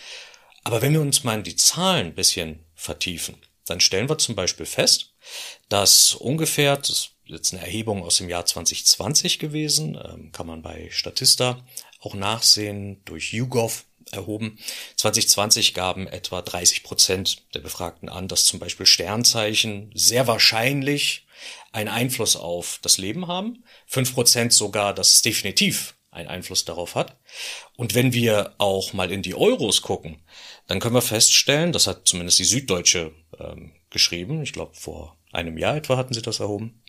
Aber 0.63 0.81
wenn 0.81 0.93
wir 0.93 1.01
uns 1.01 1.25
mal 1.25 1.37
in 1.37 1.43
die 1.43 1.57
Zahlen 1.57 2.07
ein 2.07 2.15
bisschen 2.15 2.63
vertiefen, 2.75 3.35
dann 3.65 3.81
stellen 3.81 4.07
wir 4.07 4.17
zum 4.17 4.35
Beispiel 4.35 4.65
fest, 4.65 5.13
dass 5.67 6.15
ungefähr, 6.15 6.77
das 6.77 7.09
jetzt 7.25 7.53
eine 7.53 7.61
Erhebung 7.61 8.03
aus 8.03 8.17
dem 8.17 8.29
Jahr 8.29 8.45
2020 8.45 9.37
gewesen, 9.37 9.99
ähm, 10.01 10.31
kann 10.31 10.47
man 10.47 10.61
bei 10.61 10.87
Statista 10.91 11.65
auch 11.99 12.13
nachsehen, 12.13 13.01
durch 13.03 13.33
YouGov 13.33 13.83
erhoben. 14.13 14.57
2020 14.97 15.73
gaben 15.73 16.07
etwa 16.07 16.41
30 16.41 16.83
Prozent 16.83 17.43
der 17.53 17.59
Befragten 17.59 18.09
an, 18.09 18.27
dass 18.27 18.45
zum 18.45 18.59
Beispiel 18.59 18.85
Sternzeichen 18.85 19.91
sehr 19.93 20.27
wahrscheinlich 20.27 21.25
einen 21.71 21.89
Einfluss 21.89 22.35
auf 22.35 22.79
das 22.81 22.97
Leben 22.97 23.27
haben. 23.27 23.63
Fünf 23.85 24.13
Prozent 24.13 24.53
sogar, 24.53 24.93
dass 24.93 25.13
es 25.13 25.21
definitiv 25.21 25.95
einen 26.11 26.27
Einfluss 26.27 26.65
darauf 26.65 26.95
hat. 26.95 27.17
Und 27.77 27.95
wenn 27.95 28.13
wir 28.13 28.53
auch 28.57 28.93
mal 28.93 29.11
in 29.11 29.21
die 29.21 29.33
Euros 29.33 29.81
gucken, 29.81 30.21
dann 30.67 30.79
können 30.79 30.95
wir 30.95 31.01
feststellen, 31.01 31.71
das 31.71 31.87
hat 31.87 32.07
zumindest 32.07 32.39
die 32.39 32.43
Süddeutsche 32.43 33.13
ähm, 33.39 33.71
geschrieben, 33.89 34.41
ich 34.43 34.53
glaube 34.53 34.75
vor 34.75 35.17
einem 35.31 35.57
Jahr 35.57 35.77
etwa 35.77 35.95
hatten 35.95 36.13
sie 36.13 36.21
das 36.21 36.41
erhoben, 36.41 36.80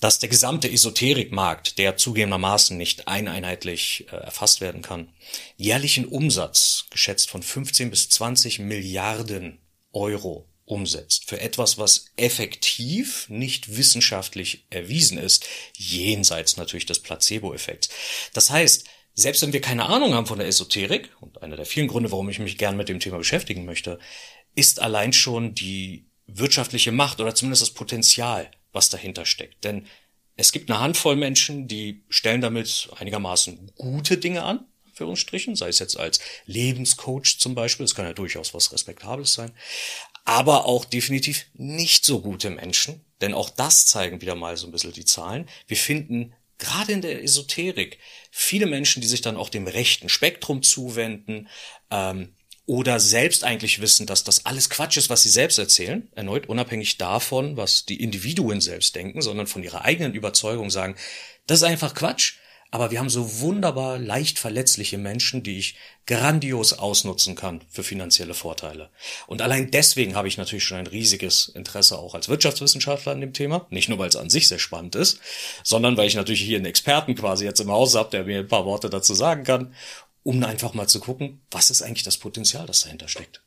dass 0.00 0.18
der 0.18 0.28
gesamte 0.28 0.70
Esoterikmarkt, 0.70 1.78
der 1.78 1.96
zugegebenermaßen 1.96 2.76
nicht 2.76 3.08
eineinheitlich 3.08 4.06
äh, 4.12 4.16
erfasst 4.16 4.60
werden 4.60 4.82
kann, 4.82 5.12
jährlichen 5.56 6.04
Umsatz, 6.06 6.86
geschätzt 6.90 7.30
von 7.30 7.42
15 7.42 7.90
bis 7.90 8.08
20 8.10 8.58
Milliarden 8.58 9.60
Euro 9.92 10.48
umsetzt 10.66 11.28
für 11.28 11.40
etwas, 11.40 11.78
was 11.78 12.06
effektiv 12.16 13.28
nicht 13.28 13.76
wissenschaftlich 13.76 14.66
erwiesen 14.70 15.18
ist, 15.18 15.46
jenseits 15.76 16.56
natürlich 16.56 16.86
des 16.86 17.00
Placebo-Effekts. 17.00 17.90
Das 18.32 18.50
heißt, 18.50 18.84
selbst 19.14 19.42
wenn 19.42 19.52
wir 19.52 19.60
keine 19.60 19.86
Ahnung 19.86 20.14
haben 20.14 20.26
von 20.26 20.38
der 20.38 20.48
Esoterik, 20.48 21.10
und 21.20 21.42
einer 21.42 21.56
der 21.56 21.66
vielen 21.66 21.88
Gründe, 21.88 22.10
warum 22.10 22.28
ich 22.28 22.38
mich 22.38 22.58
gern 22.58 22.76
mit 22.76 22.88
dem 22.88 22.98
Thema 22.98 23.18
beschäftigen 23.18 23.64
möchte, 23.64 23.98
ist 24.54 24.80
allein 24.80 25.12
schon 25.12 25.54
die 25.54 26.06
wirtschaftliche 26.26 26.92
Macht 26.92 27.20
oder 27.20 27.34
zumindest 27.34 27.62
das 27.62 27.70
Potenzial, 27.70 28.50
was 28.74 28.90
dahinter 28.90 29.24
steckt. 29.24 29.64
Denn 29.64 29.86
es 30.36 30.52
gibt 30.52 30.70
eine 30.70 30.80
Handvoll 30.80 31.16
Menschen, 31.16 31.68
die 31.68 32.04
stellen 32.08 32.40
damit 32.40 32.90
einigermaßen 32.96 33.72
gute 33.76 34.18
Dinge 34.18 34.42
an, 34.42 34.66
für 34.92 35.06
uns 35.06 35.18
Strichen, 35.18 35.56
sei 35.56 35.68
es 35.68 35.78
jetzt 35.78 35.98
als 35.98 36.20
Lebenscoach 36.46 37.38
zum 37.38 37.54
Beispiel, 37.54 37.84
das 37.84 37.94
kann 37.94 38.06
ja 38.06 38.12
durchaus 38.12 38.54
was 38.54 38.72
Respektables 38.72 39.34
sein, 39.34 39.52
aber 40.24 40.64
auch 40.66 40.84
definitiv 40.84 41.46
nicht 41.54 42.04
so 42.04 42.20
gute 42.20 42.50
Menschen, 42.50 43.04
denn 43.20 43.34
auch 43.34 43.50
das 43.50 43.86
zeigen 43.86 44.20
wieder 44.20 44.34
mal 44.34 44.56
so 44.56 44.66
ein 44.66 44.72
bisschen 44.72 44.92
die 44.92 45.04
Zahlen. 45.04 45.48
Wir 45.66 45.76
finden 45.76 46.32
gerade 46.58 46.92
in 46.92 47.02
der 47.02 47.22
Esoterik 47.22 47.98
viele 48.30 48.66
Menschen, 48.66 49.02
die 49.02 49.08
sich 49.08 49.20
dann 49.20 49.36
auch 49.36 49.48
dem 49.48 49.66
rechten 49.66 50.08
Spektrum 50.08 50.62
zuwenden, 50.62 51.48
ähm, 51.90 52.34
oder 52.66 52.98
selbst 52.98 53.44
eigentlich 53.44 53.80
wissen, 53.80 54.06
dass 54.06 54.24
das 54.24 54.46
alles 54.46 54.70
Quatsch 54.70 54.96
ist, 54.96 55.10
was 55.10 55.22
sie 55.22 55.28
selbst 55.28 55.58
erzählen, 55.58 56.08
erneut 56.14 56.48
unabhängig 56.48 56.96
davon, 56.96 57.56
was 57.56 57.84
die 57.84 58.02
Individuen 58.02 58.60
selbst 58.60 58.94
denken, 58.96 59.20
sondern 59.20 59.46
von 59.46 59.62
ihrer 59.62 59.84
eigenen 59.84 60.14
Überzeugung 60.14 60.70
sagen, 60.70 60.96
das 61.46 61.58
ist 61.58 61.64
einfach 61.64 61.94
Quatsch, 61.94 62.34
aber 62.74 62.90
wir 62.90 62.98
haben 62.98 63.08
so 63.08 63.40
wunderbar 63.40 64.00
leicht 64.00 64.36
verletzliche 64.36 64.98
Menschen, 64.98 65.44
die 65.44 65.58
ich 65.58 65.76
grandios 66.06 66.72
ausnutzen 66.72 67.36
kann 67.36 67.60
für 67.70 67.84
finanzielle 67.84 68.34
Vorteile. 68.34 68.90
Und 69.28 69.42
allein 69.42 69.70
deswegen 69.70 70.16
habe 70.16 70.26
ich 70.26 70.38
natürlich 70.38 70.64
schon 70.64 70.78
ein 70.78 70.88
riesiges 70.88 71.46
Interesse 71.46 71.96
auch 71.98 72.16
als 72.16 72.28
Wirtschaftswissenschaftler 72.28 73.12
an 73.12 73.20
dem 73.20 73.32
Thema. 73.32 73.68
Nicht 73.70 73.88
nur, 73.88 73.98
weil 73.98 74.08
es 74.08 74.16
an 74.16 74.28
sich 74.28 74.48
sehr 74.48 74.58
spannend 74.58 74.96
ist, 74.96 75.20
sondern 75.62 75.96
weil 75.96 76.08
ich 76.08 76.16
natürlich 76.16 76.42
hier 76.42 76.56
einen 76.56 76.66
Experten 76.66 77.14
quasi 77.14 77.44
jetzt 77.44 77.60
im 77.60 77.70
Haus 77.70 77.94
habe, 77.94 78.10
der 78.10 78.24
mir 78.24 78.40
ein 78.40 78.48
paar 78.48 78.64
Worte 78.64 78.90
dazu 78.90 79.14
sagen 79.14 79.44
kann 79.44 79.72
um 80.24 80.42
einfach 80.42 80.74
mal 80.74 80.88
zu 80.88 80.98
gucken, 80.98 81.42
was 81.50 81.70
ist 81.70 81.82
eigentlich 81.82 82.02
das 82.02 82.18
Potenzial, 82.18 82.66
das 82.66 82.80
dahinter 82.80 83.06
steckt. 83.06 83.42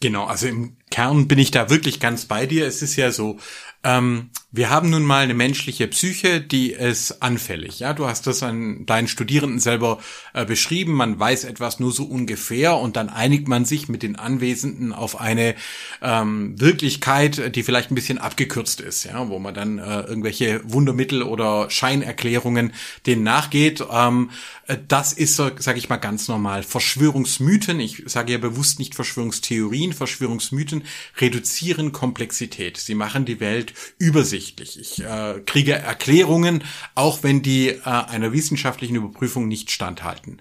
Genau, 0.00 0.24
also 0.24 0.46
im 0.46 0.76
Kern 0.90 1.28
bin 1.28 1.38
ich 1.38 1.50
da 1.50 1.70
wirklich 1.70 2.00
ganz 2.00 2.24
bei 2.24 2.46
dir. 2.46 2.66
Es 2.66 2.82
ist 2.82 2.96
ja 2.96 3.12
so, 3.12 3.38
ähm, 3.84 4.30
wir 4.56 4.70
haben 4.70 4.88
nun 4.88 5.02
mal 5.02 5.24
eine 5.24 5.34
menschliche 5.34 5.88
Psyche, 5.88 6.40
die 6.40 6.70
ist 6.70 7.22
anfällig. 7.22 7.80
Ja, 7.80 7.92
du 7.92 8.06
hast 8.06 8.28
das 8.28 8.40
an 8.44 8.86
deinen 8.86 9.08
Studierenden 9.08 9.58
selber 9.58 9.98
äh, 10.32 10.44
beschrieben. 10.44 10.92
Man 10.92 11.18
weiß 11.18 11.42
etwas 11.42 11.80
nur 11.80 11.90
so 11.90 12.04
ungefähr 12.04 12.76
und 12.76 12.94
dann 12.94 13.08
einigt 13.08 13.48
man 13.48 13.64
sich 13.64 13.88
mit 13.88 14.04
den 14.04 14.14
Anwesenden 14.14 14.92
auf 14.92 15.20
eine 15.20 15.56
ähm, 16.02 16.54
Wirklichkeit, 16.60 17.56
die 17.56 17.64
vielleicht 17.64 17.90
ein 17.90 17.96
bisschen 17.96 18.18
abgekürzt 18.18 18.80
ist, 18.80 19.02
ja, 19.02 19.28
wo 19.28 19.40
man 19.40 19.54
dann 19.54 19.78
äh, 19.78 20.02
irgendwelche 20.02 20.60
Wundermittel 20.64 21.24
oder 21.24 21.68
Scheinerklärungen 21.68 22.74
denen 23.06 23.24
nachgeht. 23.24 23.84
Ähm, 23.90 24.30
äh, 24.68 24.76
das 24.86 25.12
ist, 25.12 25.34
sage 25.34 25.78
ich 25.78 25.88
mal, 25.88 25.96
ganz 25.96 26.28
normal. 26.28 26.62
Verschwörungsmythen, 26.62 27.80
ich 27.80 28.04
sage 28.06 28.30
ja 28.30 28.38
bewusst 28.38 28.78
nicht 28.78 28.94
Verschwörungstheorien, 28.94 29.92
Verschwörungsmythen 29.92 30.84
reduzieren 31.18 31.90
Komplexität. 31.90 32.76
Sie 32.76 32.94
machen 32.94 33.24
die 33.24 33.40
Welt 33.40 33.73
übersichtlich. 33.98 34.78
Ich 34.80 35.02
äh, 35.02 35.40
kriege 35.44 35.72
Erklärungen, 35.72 36.64
auch 36.94 37.22
wenn 37.22 37.42
die 37.42 37.68
äh, 37.68 37.80
einer 37.82 38.32
wissenschaftlichen 38.32 38.96
Überprüfung 38.96 39.48
nicht 39.48 39.70
standhalten. 39.70 40.40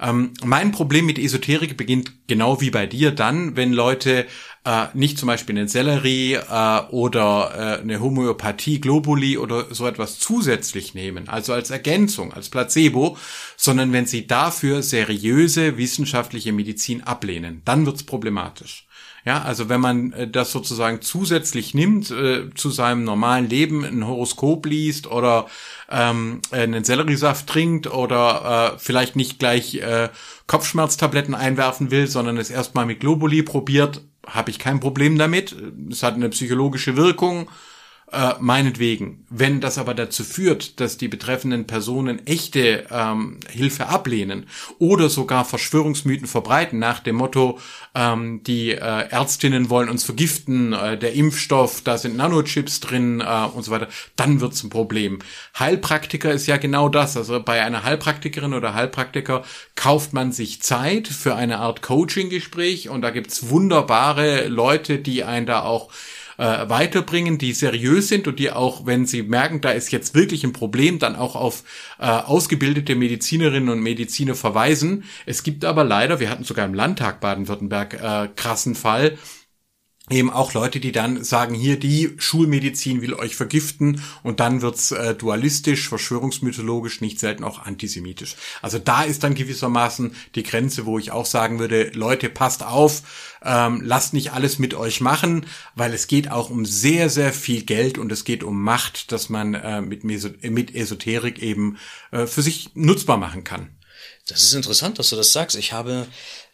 Ähm, 0.00 0.32
mein 0.44 0.72
Problem 0.72 1.06
mit 1.06 1.18
Esoterik 1.18 1.76
beginnt 1.76 2.12
genau 2.26 2.60
wie 2.60 2.70
bei 2.70 2.86
dir 2.86 3.12
dann, 3.12 3.56
wenn 3.56 3.72
Leute 3.72 4.26
äh, 4.64 4.86
nicht 4.94 5.18
zum 5.18 5.26
Beispiel 5.26 5.58
einen 5.58 5.68
Sellerie 5.68 6.34
äh, 6.34 6.80
oder 6.90 7.78
äh, 7.78 7.80
eine 7.80 8.00
Homöopathie, 8.00 8.80
Globuli 8.80 9.36
oder 9.36 9.66
so 9.74 9.86
etwas 9.86 10.18
zusätzlich 10.18 10.94
nehmen, 10.94 11.28
also 11.28 11.52
als 11.52 11.70
Ergänzung, 11.70 12.32
als 12.32 12.48
Placebo, 12.48 13.16
sondern 13.56 13.92
wenn 13.92 14.06
sie 14.06 14.26
dafür 14.26 14.82
seriöse 14.82 15.78
wissenschaftliche 15.78 16.52
Medizin 16.52 17.02
ablehnen, 17.02 17.62
dann 17.64 17.86
wird's 17.86 18.04
problematisch. 18.04 18.86
Ja, 19.24 19.42
also 19.42 19.68
wenn 19.68 19.80
man 19.80 20.12
äh, 20.12 20.28
das 20.28 20.50
sozusagen 20.50 21.00
zusätzlich 21.00 21.74
nimmt 21.74 22.10
äh, 22.10 22.50
zu 22.54 22.70
seinem 22.70 23.04
normalen 23.04 23.48
Leben, 23.48 23.84
ein 23.84 24.06
Horoskop 24.06 24.66
liest 24.66 25.06
oder 25.06 25.46
ähm, 25.90 26.40
einen 26.50 26.82
Selleriesaft 26.82 27.46
trinkt 27.46 27.86
oder 27.86 28.74
äh, 28.74 28.78
vielleicht 28.78 29.14
nicht 29.14 29.38
gleich 29.38 29.76
äh, 29.76 30.08
Kopfschmerztabletten 30.48 31.34
einwerfen 31.36 31.92
will, 31.92 32.08
sondern 32.08 32.36
es 32.36 32.50
erstmal 32.50 32.84
mit 32.84 32.98
Globuli 33.00 33.44
probiert, 33.44 34.02
habe 34.26 34.50
ich 34.50 34.58
kein 34.58 34.80
Problem 34.80 35.18
damit. 35.18 35.54
Es 35.90 36.02
hat 36.02 36.14
eine 36.14 36.28
psychologische 36.28 36.96
Wirkung 36.96 37.48
äh, 38.12 38.34
meinetwegen. 38.40 39.24
Wenn 39.30 39.60
das 39.60 39.78
aber 39.78 39.94
dazu 39.94 40.24
führt, 40.24 40.80
dass 40.80 40.98
die 40.98 41.08
betreffenden 41.08 41.66
Personen 41.66 42.26
echte 42.26 42.86
ähm, 42.90 43.40
Hilfe 43.48 43.86
ablehnen 43.86 44.46
oder 44.78 45.08
sogar 45.08 45.44
Verschwörungsmythen 45.44 46.26
verbreiten 46.26 46.78
nach 46.78 47.00
dem 47.00 47.16
Motto, 47.16 47.58
ähm, 47.94 48.42
die 48.44 48.72
äh, 48.72 48.76
Ärztinnen 48.76 49.70
wollen 49.70 49.88
uns 49.88 50.04
vergiften, 50.04 50.72
äh, 50.72 50.98
der 50.98 51.14
Impfstoff, 51.14 51.80
da 51.82 51.96
sind 51.96 52.16
Nanochips 52.16 52.80
drin 52.80 53.20
äh, 53.20 53.44
und 53.54 53.62
so 53.62 53.70
weiter, 53.70 53.88
dann 54.16 54.40
wird's 54.40 54.62
ein 54.62 54.70
Problem. 54.70 55.20
Heilpraktiker 55.58 56.32
ist 56.32 56.46
ja 56.46 56.58
genau 56.58 56.88
das. 56.88 57.16
Also 57.16 57.42
bei 57.42 57.62
einer 57.62 57.82
Heilpraktikerin 57.82 58.52
oder 58.52 58.74
Heilpraktiker 58.74 59.42
kauft 59.74 60.12
man 60.12 60.32
sich 60.32 60.60
Zeit 60.62 61.08
für 61.08 61.34
eine 61.34 61.58
Art 61.58 61.82
Coaching-Gespräch 61.82 62.90
und 62.90 63.02
da 63.02 63.10
gibt's 63.10 63.48
wunderbare 63.48 64.48
Leute, 64.48 64.98
die 64.98 65.24
einen 65.24 65.46
da 65.46 65.62
auch 65.62 65.90
äh, 66.38 66.68
weiterbringen, 66.68 67.38
die 67.38 67.52
seriös 67.52 68.08
sind 68.08 68.28
und 68.28 68.38
die 68.38 68.50
auch, 68.50 68.86
wenn 68.86 69.06
sie 69.06 69.22
merken, 69.22 69.60
da 69.60 69.70
ist 69.70 69.92
jetzt 69.92 70.14
wirklich 70.14 70.44
ein 70.44 70.52
Problem, 70.52 70.98
dann 70.98 71.16
auch 71.16 71.36
auf 71.36 71.64
äh, 71.98 72.06
ausgebildete 72.06 72.94
Medizinerinnen 72.94 73.68
und 73.68 73.80
Mediziner 73.80 74.34
verweisen. 74.34 75.04
Es 75.26 75.42
gibt 75.42 75.64
aber 75.64 75.84
leider, 75.84 76.20
wir 76.20 76.30
hatten 76.30 76.44
sogar 76.44 76.64
im 76.64 76.74
Landtag 76.74 77.20
Baden-Württemberg 77.20 77.94
äh, 77.94 78.28
krassen 78.34 78.74
Fall, 78.74 79.18
eben 80.10 80.30
auch 80.30 80.52
Leute, 80.52 80.80
die 80.80 80.90
dann 80.90 81.22
sagen, 81.22 81.54
hier 81.54 81.78
die 81.78 82.14
Schulmedizin 82.18 83.02
will 83.02 83.14
euch 83.14 83.36
vergiften 83.36 84.02
und 84.24 84.40
dann 84.40 84.60
wird's 84.60 84.90
äh, 84.90 85.14
dualistisch, 85.14 85.88
verschwörungsmythologisch, 85.88 87.00
nicht 87.00 87.20
selten 87.20 87.44
auch 87.44 87.60
antisemitisch. 87.60 88.34
Also 88.62 88.78
da 88.78 89.04
ist 89.04 89.22
dann 89.22 89.36
gewissermaßen 89.36 90.14
die 90.34 90.42
Grenze, 90.42 90.86
wo 90.86 90.98
ich 90.98 91.12
auch 91.12 91.24
sagen 91.24 91.60
würde, 91.60 91.90
Leute, 91.94 92.28
passt 92.30 92.64
auf, 92.64 93.38
ähm, 93.44 93.80
lasst 93.84 94.12
nicht 94.12 94.32
alles 94.32 94.58
mit 94.58 94.74
euch 94.74 95.00
machen, 95.00 95.46
weil 95.76 95.94
es 95.94 96.08
geht 96.08 96.30
auch 96.30 96.50
um 96.50 96.66
sehr, 96.66 97.08
sehr 97.08 97.32
viel 97.32 97.62
Geld 97.62 97.96
und 97.96 98.10
es 98.10 98.24
geht 98.24 98.42
um 98.42 98.60
Macht, 98.60 99.12
dass 99.12 99.28
man 99.28 99.54
äh, 99.54 99.82
mit, 99.82 100.02
Meso 100.02 100.30
mit 100.42 100.74
Esoterik 100.74 101.40
eben 101.40 101.78
äh, 102.10 102.26
für 102.26 102.42
sich 102.42 102.70
nutzbar 102.74 103.18
machen 103.18 103.44
kann. 103.44 103.68
Das 104.26 104.42
ist 104.42 104.54
interessant, 104.54 104.98
dass 104.98 105.10
du 105.10 105.16
das 105.16 105.32
sagst. 105.32 105.56
Ich 105.56 105.72
habe 105.72 106.08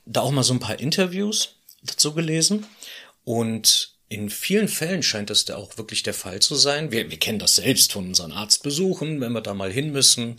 da 0.05 0.21
auch 0.21 0.33
mal 0.33 0.43
so 0.43 0.53
ein 0.53 0.61
paar 0.61 0.79
Interviews 0.79 1.55
dazu 1.83 2.13
gelesen 2.13 2.67
und 3.29 3.93
in 4.09 4.31
vielen 4.31 4.69
Fällen 4.69 5.03
scheint 5.03 5.29
das 5.29 5.45
da 5.45 5.57
auch 5.57 5.77
wirklich 5.77 6.03
der 6.03 6.15
Fall 6.15 6.41
zu 6.41 6.55
sein. 6.55 6.93
Wir, 6.93 7.11
wir 7.11 7.19
kennen 7.19 7.39
das 7.39 7.57
selbst 7.57 7.93
von 7.93 8.07
unseren 8.07 8.33
Arztbesuchen, 8.33 9.21
wenn 9.21 9.33
wir 9.33 9.43
da 9.43 9.53
mal 9.53 9.71
hin 9.71 9.93
müssen. 9.93 10.37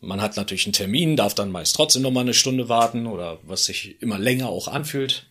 Man 0.00 0.20
hat 0.20 0.36
natürlich 0.36 0.66
einen 0.66 0.72
Termin, 0.72 1.14
darf 1.14 1.34
dann 1.34 1.52
meist 1.52 1.76
trotzdem 1.76 2.02
noch 2.02 2.10
mal 2.10 2.22
eine 2.22 2.34
Stunde 2.34 2.68
warten 2.68 3.06
oder 3.06 3.38
was 3.44 3.66
sich 3.66 4.02
immer 4.02 4.18
länger 4.18 4.48
auch 4.48 4.66
anfühlt. 4.66 5.28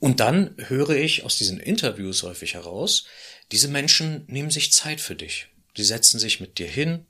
Und 0.00 0.20
dann 0.20 0.54
höre 0.58 0.90
ich 0.90 1.24
aus 1.24 1.38
diesen 1.38 1.60
Interviews 1.60 2.22
häufig 2.22 2.52
heraus, 2.52 3.06
diese 3.52 3.68
Menschen 3.68 4.24
nehmen 4.26 4.50
sich 4.50 4.70
Zeit 4.70 5.00
für 5.00 5.14
dich. 5.14 5.46
Sie 5.74 5.84
setzen 5.84 6.18
sich 6.18 6.40
mit 6.40 6.58
dir 6.58 6.68
hin, 6.68 7.06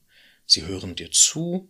sie 0.46 0.64
hören 0.64 0.94
dir 0.94 1.10
zu, 1.10 1.68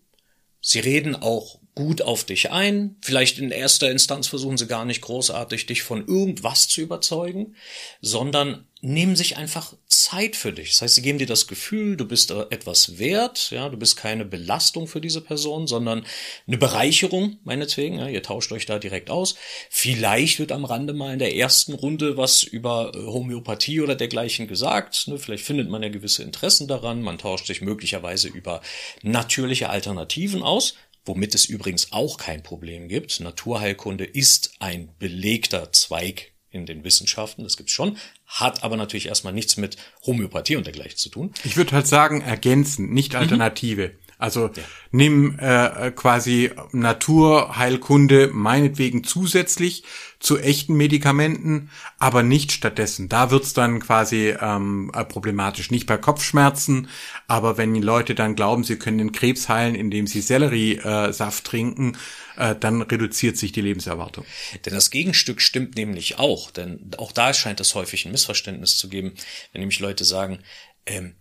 sie 0.61 0.81
reden 0.81 1.17
auch 1.17 1.60
gut 1.81 2.03
auf 2.03 2.25
dich 2.25 2.51
ein. 2.51 2.97
Vielleicht 3.01 3.39
in 3.39 3.51
erster 3.51 3.91
Instanz 3.91 4.29
versuchen 4.29 4.59
sie 4.59 4.67
gar 4.67 4.85
nicht 4.85 5.01
großartig, 5.01 5.65
dich 5.65 5.83
von 5.83 6.07
irgendwas 6.07 6.69
zu 6.69 6.83
überzeugen, 6.83 7.55
sondern 8.03 8.67
nehmen 8.83 9.17
sich 9.17 9.37
einfach 9.39 9.75
Zeit 9.89 10.37
für 10.37 10.53
dich. 10.53 10.71
Das 10.71 10.83
heißt, 10.83 10.95
sie 10.97 11.03
geben 11.03 11.19
dir 11.19 11.27
das 11.27 11.47
Gefühl, 11.47 11.97
du 11.97 12.07
bist 12.07 12.31
etwas 12.31 12.99
wert, 12.99 13.51
ja, 13.51 13.69
du 13.69 13.77
bist 13.77 13.97
keine 13.97 14.25
Belastung 14.25 14.87
für 14.87 15.01
diese 15.01 15.21
Person, 15.21 15.67
sondern 15.67 16.05
eine 16.47 16.59
Bereicherung, 16.59 17.39
meinetwegen, 17.45 17.99
ja, 17.99 18.09
ihr 18.09 18.23
tauscht 18.23 18.53
euch 18.53 18.67
da 18.67 18.79
direkt 18.79 19.11
aus. 19.11 19.37
Vielleicht 19.69 20.39
wird 20.39 20.53
am 20.53 20.65
Rande 20.65 20.93
mal 20.93 21.13
in 21.13 21.19
der 21.19 21.37
ersten 21.37 21.75
Runde 21.75 22.17
was 22.17 22.43
über 22.43 22.93
äh, 22.95 22.99
Homöopathie 22.99 23.81
oder 23.81 23.97
dergleichen 23.97 24.49
gesagt, 24.49 25.09
ne? 25.09 25.19
vielleicht 25.19 25.45
findet 25.45 25.69
man 25.69 25.83
ja 25.83 25.89
gewisse 25.89 26.23
Interessen 26.23 26.69
daran, 26.69 27.03
man 27.03 27.19
tauscht 27.19 27.47
sich 27.47 27.61
möglicherweise 27.61 28.29
über 28.29 28.63
natürliche 29.03 29.69
Alternativen 29.69 30.43
aus, 30.43 30.75
womit 31.05 31.35
es 31.35 31.47
übrigens 31.47 31.93
auch 31.93 32.19
kein 32.19 32.43
Problem 32.43 32.89
gibt. 32.89 33.21
Naturheilkunde 33.21 34.05
ist 34.05 34.53
ein 34.59 34.91
belegter 34.99 35.73
Zweig 35.73 36.33
in 36.51 36.67
den 36.67 36.85
Wissenschaften, 36.85 37.45
das 37.45 37.57
gibt's 37.57 37.73
schon, 37.73 37.97
hat 38.27 38.65
aber 38.65 38.77
natürlich 38.77 39.07
erstmal 39.07 39.33
nichts 39.33 39.57
mit 39.57 39.77
Homöopathie 40.05 40.57
und 40.57 40.67
dergleichen 40.67 40.99
zu 40.99 41.09
tun. 41.09 41.33
Ich 41.45 41.57
würde 41.57 41.73
halt 41.73 41.87
sagen, 41.87 42.23
ergänzen, 42.23 42.91
nicht 42.93 43.13
mhm. 43.13 43.21
Alternative. 43.21 43.89
Mhm. 43.89 44.11
Also 44.19 44.49
ja. 44.49 44.63
nimm 44.91 45.39
äh, 45.39 45.93
quasi 45.93 46.51
Naturheilkunde 46.73 48.29
meinetwegen 48.33 49.03
zusätzlich 49.03 49.85
zu 50.21 50.39
echten 50.39 50.75
Medikamenten, 50.75 51.71
aber 51.99 52.23
nicht 52.23 52.53
stattdessen. 52.53 53.09
Da 53.09 53.31
wird's 53.31 53.55
dann 53.55 53.81
quasi 53.81 54.35
ähm, 54.39 54.93
äh, 54.95 55.05
problematisch. 55.05 55.71
Nicht 55.71 55.87
bei 55.87 55.97
Kopfschmerzen, 55.97 56.89
aber 57.27 57.57
wenn 57.57 57.73
die 57.73 57.81
Leute 57.81 58.15
dann 58.15 58.37
glauben, 58.37 58.63
sie 58.63 58.77
können 58.77 58.99
den 58.99 59.13
Krebs 59.13 59.49
heilen, 59.49 59.75
indem 59.75 60.07
sie 60.07 60.21
Selleriesaft 60.21 61.47
äh, 61.47 61.51
trinken, 61.51 61.97
äh, 62.37 62.55
dann 62.55 62.83
reduziert 62.83 63.39
sich 63.39 63.53
die 63.53 63.63
Lebenserwartung. 63.63 64.27
Denn 64.67 64.75
das 64.75 64.91
Gegenstück 64.91 65.41
stimmt 65.41 65.77
nämlich 65.77 66.19
auch, 66.19 66.51
denn 66.51 66.91
auch 66.99 67.13
da 67.13 67.33
scheint 67.33 67.61
es 67.61 67.75
häufig 67.75 68.05
ein 68.05 68.13
Missverständnis 68.13 68.77
zu 68.77 68.91
geben, 68.91 69.15
wenn 69.53 69.61
nämlich 69.61 69.81
Leute 69.81 70.05
sagen, 70.05 70.41
ähm, 70.85 71.15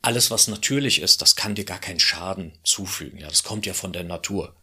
alles, 0.00 0.30
was 0.30 0.48
natürlich 0.48 1.02
ist, 1.02 1.20
das 1.20 1.36
kann 1.36 1.54
dir 1.54 1.64
gar 1.64 1.80
keinen 1.80 2.00
Schaden 2.00 2.52
zufügen. 2.62 3.18
Ja, 3.18 3.28
das 3.28 3.42
kommt 3.42 3.66
ja 3.66 3.74
von 3.74 3.92
der 3.92 4.04
Natur. 4.04 4.56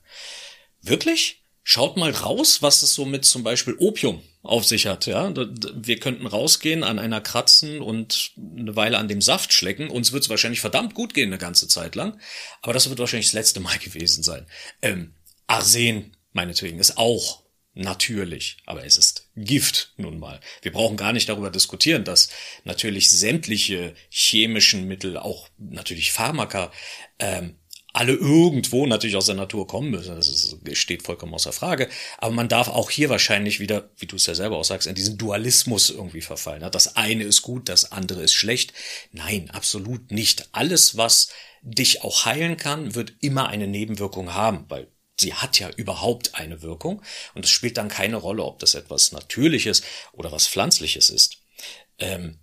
Wirklich? 0.82 1.45
Schaut 1.68 1.98
mal 1.98 2.12
raus, 2.12 2.62
was 2.62 2.84
es 2.84 2.94
so 2.94 3.06
mit 3.06 3.26
zum 3.26 3.42
Beispiel 3.42 3.74
Opium 3.80 4.22
auf 4.44 4.66
sich 4.66 4.86
hat. 4.86 5.08
Ja, 5.08 5.34
wir 5.36 6.00
könnten 6.00 6.28
rausgehen, 6.28 6.84
an 6.84 7.00
einer 7.00 7.22
kratzen 7.22 7.82
und 7.82 8.34
eine 8.38 8.76
Weile 8.76 9.00
an 9.00 9.08
dem 9.08 9.20
Saft 9.20 9.52
schlecken. 9.52 9.90
Uns 9.90 10.12
wird 10.12 10.22
es 10.22 10.30
wahrscheinlich 10.30 10.62
verdammt 10.62 10.94
gut 10.94 11.16
gehen 11.16 11.30
eine 11.30 11.40
ganze 11.40 11.68
Zeit 11.68 11.96
lang, 11.96 12.20
aber 12.62 12.74
das 12.74 12.88
wird 12.88 13.00
wahrscheinlich 13.00 13.30
das 13.30 13.34
letzte 13.34 13.62
Mal 13.62 13.78
gewesen 13.84 14.22
sein. 14.22 14.46
Ähm, 14.84 15.16
Arsen 15.48 16.16
meinetwegen 16.34 16.78
ist 16.78 17.00
auch 17.00 17.42
natürlich, 17.74 18.58
aber 18.68 18.86
es 18.86 18.98
ist 18.98 19.32
Gift 19.36 19.92
nun 19.98 20.20
mal. 20.20 20.40
Wir 20.62 20.72
brauchen 20.72 20.98
gar 20.98 21.14
nicht 21.14 21.30
darüber 21.30 21.50
diskutieren, 21.50 22.04
dass 22.04 22.30
natürlich 22.64 23.10
sämtliche 23.10 23.96
chemischen 24.10 24.88
Mittel, 24.88 25.18
auch 25.18 25.50
natürlich 25.58 26.12
Pharmaka, 26.12 26.72
ähm, 27.18 27.56
alle 27.96 28.14
irgendwo 28.14 28.86
natürlich 28.86 29.16
aus 29.16 29.28
der 29.28 29.36
Natur 29.36 29.68
kommen 29.68 29.90
müssen. 29.90 30.16
Das 30.16 30.58
steht 30.74 31.04
vollkommen 31.04 31.34
außer 31.34 31.54
Frage. 31.54 31.90
Aber 32.18 32.34
man 32.34 32.50
darf 32.50 32.68
auch 32.68 32.90
hier 32.92 33.10
wahrscheinlich 33.10 33.62
wieder, 33.62 33.90
wie 33.98 34.06
du 34.06 34.18
es 34.18 34.26
ja 34.26 34.36
selber 34.36 34.58
auch 34.58 34.66
sagst, 34.66 34.88
in 34.88 34.96
diesen 34.96 35.18
Dualismus 35.18 35.90
irgendwie 35.90 36.22
verfallen. 36.22 36.70
Das 36.72 36.98
eine 36.98 37.24
ist 37.24 37.42
gut, 37.42 37.70
das 37.70 37.94
andere 37.94 38.22
ist 38.22 38.34
schlecht. 38.34 38.74
Nein, 39.12 39.50
absolut 39.50 40.12
nicht. 40.12 40.50
Alles, 40.52 40.98
was 40.98 41.30
dich 41.62 42.04
auch 42.04 42.26
heilen 42.26 42.58
kann, 42.58 42.96
wird 42.96 43.14
immer 43.22 43.48
eine 43.48 43.66
Nebenwirkung 43.68 44.34
haben, 44.34 44.66
weil 44.68 44.92
sie 45.18 45.34
hat 45.34 45.58
ja 45.60 45.70
überhaupt 45.70 46.36
eine 46.36 46.62
Wirkung 46.62 47.02
und 47.34 47.46
es 47.46 47.52
spielt 47.52 47.78
dann 47.78 47.88
keine 47.88 48.18
Rolle, 48.18 48.44
ob 48.44 48.60
das 48.60 48.76
etwas 48.76 49.14
Natürliches 49.14 49.84
oder 50.12 50.34
was 50.34 50.48
Pflanzliches 50.48 51.10
ist. 51.10 51.38
Ähm, 51.98 52.40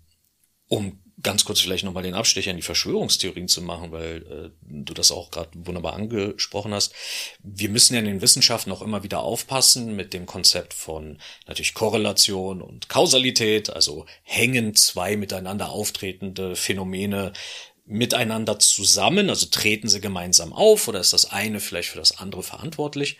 um 0.68 1.02
ganz 1.22 1.44
kurz 1.44 1.60
vielleicht 1.60 1.84
nochmal 1.84 2.02
den 2.02 2.14
Abstecher 2.14 2.50
in 2.50 2.56
die 2.56 2.62
Verschwörungstheorien 2.62 3.48
zu 3.48 3.62
machen, 3.62 3.92
weil 3.92 4.16
äh, 4.22 4.50
du 4.62 4.94
das 4.94 5.10
auch 5.10 5.30
gerade 5.30 5.50
wunderbar 5.54 5.94
angesprochen 5.94 6.74
hast. 6.74 6.94
Wir 7.42 7.68
müssen 7.68 7.94
ja 7.94 8.00
in 8.00 8.06
den 8.06 8.22
Wissenschaften 8.22 8.72
auch 8.72 8.82
immer 8.82 9.02
wieder 9.02 9.20
aufpassen 9.20 9.94
mit 9.96 10.14
dem 10.14 10.26
Konzept 10.26 10.74
von 10.74 11.18
natürlich 11.46 11.74
Korrelation 11.74 12.60
und 12.60 12.88
Kausalität, 12.88 13.70
also 13.70 14.06
hängen 14.22 14.74
zwei 14.74 15.16
miteinander 15.16 15.70
auftretende 15.70 16.56
Phänomene 16.56 17.32
miteinander 17.92 18.58
zusammen? 18.58 19.30
Also 19.30 19.46
treten 19.46 19.88
sie 19.88 20.00
gemeinsam 20.00 20.52
auf 20.52 20.88
oder 20.88 21.00
ist 21.00 21.12
das 21.12 21.30
eine 21.30 21.60
vielleicht 21.60 21.90
für 21.90 21.98
das 21.98 22.18
andere 22.18 22.42
verantwortlich? 22.42 23.18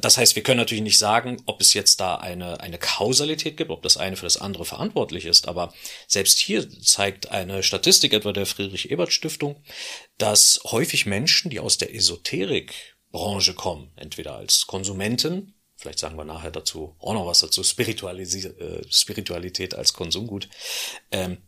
Das 0.00 0.18
heißt, 0.18 0.36
wir 0.36 0.42
können 0.42 0.58
natürlich 0.58 0.84
nicht 0.84 0.98
sagen, 0.98 1.42
ob 1.46 1.60
es 1.60 1.74
jetzt 1.74 2.00
da 2.00 2.16
eine, 2.16 2.60
eine 2.60 2.78
Kausalität 2.78 3.56
gibt, 3.56 3.70
ob 3.70 3.82
das 3.82 3.96
eine 3.96 4.16
für 4.16 4.26
das 4.26 4.36
andere 4.36 4.64
verantwortlich 4.64 5.24
ist. 5.24 5.48
Aber 5.48 5.72
selbst 6.06 6.38
hier 6.38 6.68
zeigt 6.80 7.30
eine 7.30 7.62
Statistik 7.62 8.12
etwa 8.12 8.32
der 8.32 8.46
Friedrich 8.46 8.90
Ebert 8.90 9.12
Stiftung, 9.12 9.62
dass 10.18 10.60
häufig 10.64 11.06
Menschen, 11.06 11.50
die 11.50 11.60
aus 11.60 11.78
der 11.78 11.94
Esoterikbranche 11.94 13.54
kommen, 13.54 13.92
entweder 13.96 14.36
als 14.36 14.66
Konsumenten, 14.66 15.54
vielleicht 15.76 15.98
sagen 15.98 16.16
wir 16.16 16.24
nachher 16.24 16.50
dazu 16.50 16.94
auch 17.00 17.14
noch 17.14 17.26
was 17.26 17.40
dazu, 17.40 17.62
äh, 17.62 18.82
Spiritualität 18.90 19.74
als 19.74 19.92
Konsumgut, 19.92 20.48
ähm, 21.10 21.38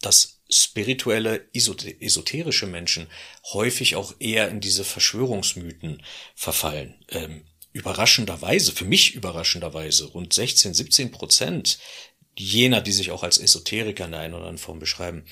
dass 0.00 0.35
spirituelle, 0.50 1.48
esoterische 1.52 2.66
Menschen 2.66 3.08
häufig 3.52 3.96
auch 3.96 4.14
eher 4.18 4.48
in 4.48 4.60
diese 4.60 4.84
Verschwörungsmythen 4.84 6.02
verfallen. 6.34 6.94
Ähm, 7.08 7.44
überraschenderweise, 7.72 8.72
für 8.72 8.86
mich 8.86 9.14
überraschenderweise, 9.14 10.06
rund 10.06 10.32
16, 10.32 10.72
17 10.72 11.10
Prozent 11.10 11.78
jener, 12.38 12.82
die 12.82 12.92
sich 12.92 13.10
auch 13.10 13.22
als 13.22 13.38
Esoteriker 13.38 14.04
in 14.04 14.10
der 14.10 14.20
einen 14.20 14.34
oder 14.34 14.42
anderen 14.42 14.58
Form 14.58 14.78
beschreiben, 14.78 15.24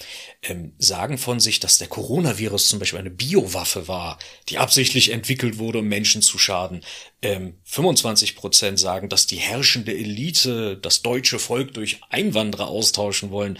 ähm, 0.43 0.73
sagen 0.79 1.19
von 1.19 1.39
sich, 1.39 1.61
dass 1.61 1.79
der 1.79 1.89
Coronavirus 1.89 2.69
zum 2.69 2.79
Beispiel 2.79 2.99
eine 2.99 3.11
Biowaffe 3.11 3.89
war, 3.89 4.19
die 4.49 4.59
absichtlich 4.59 5.11
entwickelt 5.11 5.59
wurde, 5.59 5.81
um 5.81 5.87
Menschen 5.87 6.23
zu 6.23 6.39
schaden. 6.39 6.83
Ähm, 7.21 7.59
25 7.65 8.37
Prozent 8.37 8.79
sagen, 8.79 9.09
dass 9.09 9.27
die 9.27 9.37
herrschende 9.37 9.93
Elite 9.93 10.79
das 10.79 11.03
deutsche 11.03 11.39
Volk 11.39 11.75
durch 11.75 12.01
Einwanderer 12.09 12.69
austauschen 12.69 13.31
wollen. 13.31 13.59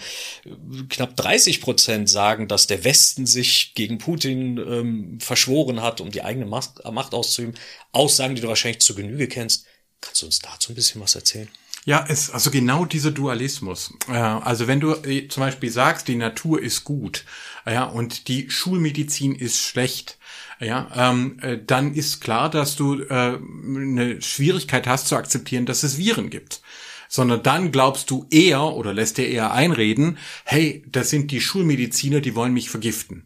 Knapp 0.89 1.15
30 1.15 1.61
Prozent 1.61 2.09
sagen, 2.09 2.47
dass 2.47 2.67
der 2.67 2.83
Westen 2.83 3.27
sich 3.27 3.73
gegen 3.75 3.99
Putin 3.99 4.57
ähm, 4.57 5.19
verschworen 5.19 5.81
hat, 5.81 6.01
um 6.01 6.11
die 6.11 6.23
eigene 6.23 6.47
Macht, 6.47 6.83
Macht 6.91 7.13
auszuüben. 7.13 7.55
Aussagen, 7.91 8.35
die 8.35 8.41
du 8.41 8.47
wahrscheinlich 8.47 8.81
zu 8.81 8.95
Genüge 8.95 9.27
kennst. 9.27 9.65
Kannst 10.01 10.21
du 10.21 10.25
uns 10.25 10.39
dazu 10.39 10.71
ein 10.71 10.75
bisschen 10.75 11.01
was 11.01 11.15
erzählen? 11.15 11.49
Ja, 11.87 12.03
es, 12.07 12.31
also 12.31 12.49
genau 12.49 12.85
dieser 12.85 13.11
Dualismus. 13.11 13.93
Äh, 14.09 14.13
also 14.13 14.67
wenn 14.67 14.79
du 14.79 14.93
äh, 14.93 15.27
zum 15.27 15.41
Beispiel 15.41 15.69
sagst, 15.69 16.07
die 16.07 16.15
Natur 16.15 16.61
ist 16.61 16.83
gut, 16.83 17.25
ja, 17.65 17.83
und 17.83 18.27
die 18.27 18.49
Schulmedizin 18.49 19.35
ist 19.35 19.59
schlecht, 19.59 20.17
ja, 20.59 20.89
ähm, 20.95 21.37
äh, 21.41 21.59
dann 21.63 21.93
ist 21.93 22.21
klar, 22.21 22.49
dass 22.49 22.75
du 22.75 23.01
äh, 23.01 23.37
eine 23.37 24.19
Schwierigkeit 24.21 24.87
hast 24.87 25.07
zu 25.07 25.15
akzeptieren, 25.15 25.67
dass 25.67 25.83
es 25.83 25.97
Viren 25.97 26.29
gibt 26.29 26.61
sondern 27.07 27.43
dann 27.43 27.71
glaubst 27.71 28.09
du 28.09 28.25
eher 28.29 28.63
oder 28.63 28.91
lässt 28.91 29.17
dir 29.17 29.27
eher 29.27 29.53
einreden, 29.53 30.17
hey, 30.43 30.83
das 30.91 31.11
sind 31.11 31.31
die 31.31 31.39
Schulmediziner, 31.39 32.19
die 32.19 32.35
wollen 32.35 32.51
mich 32.51 32.69
vergiften. 32.69 33.23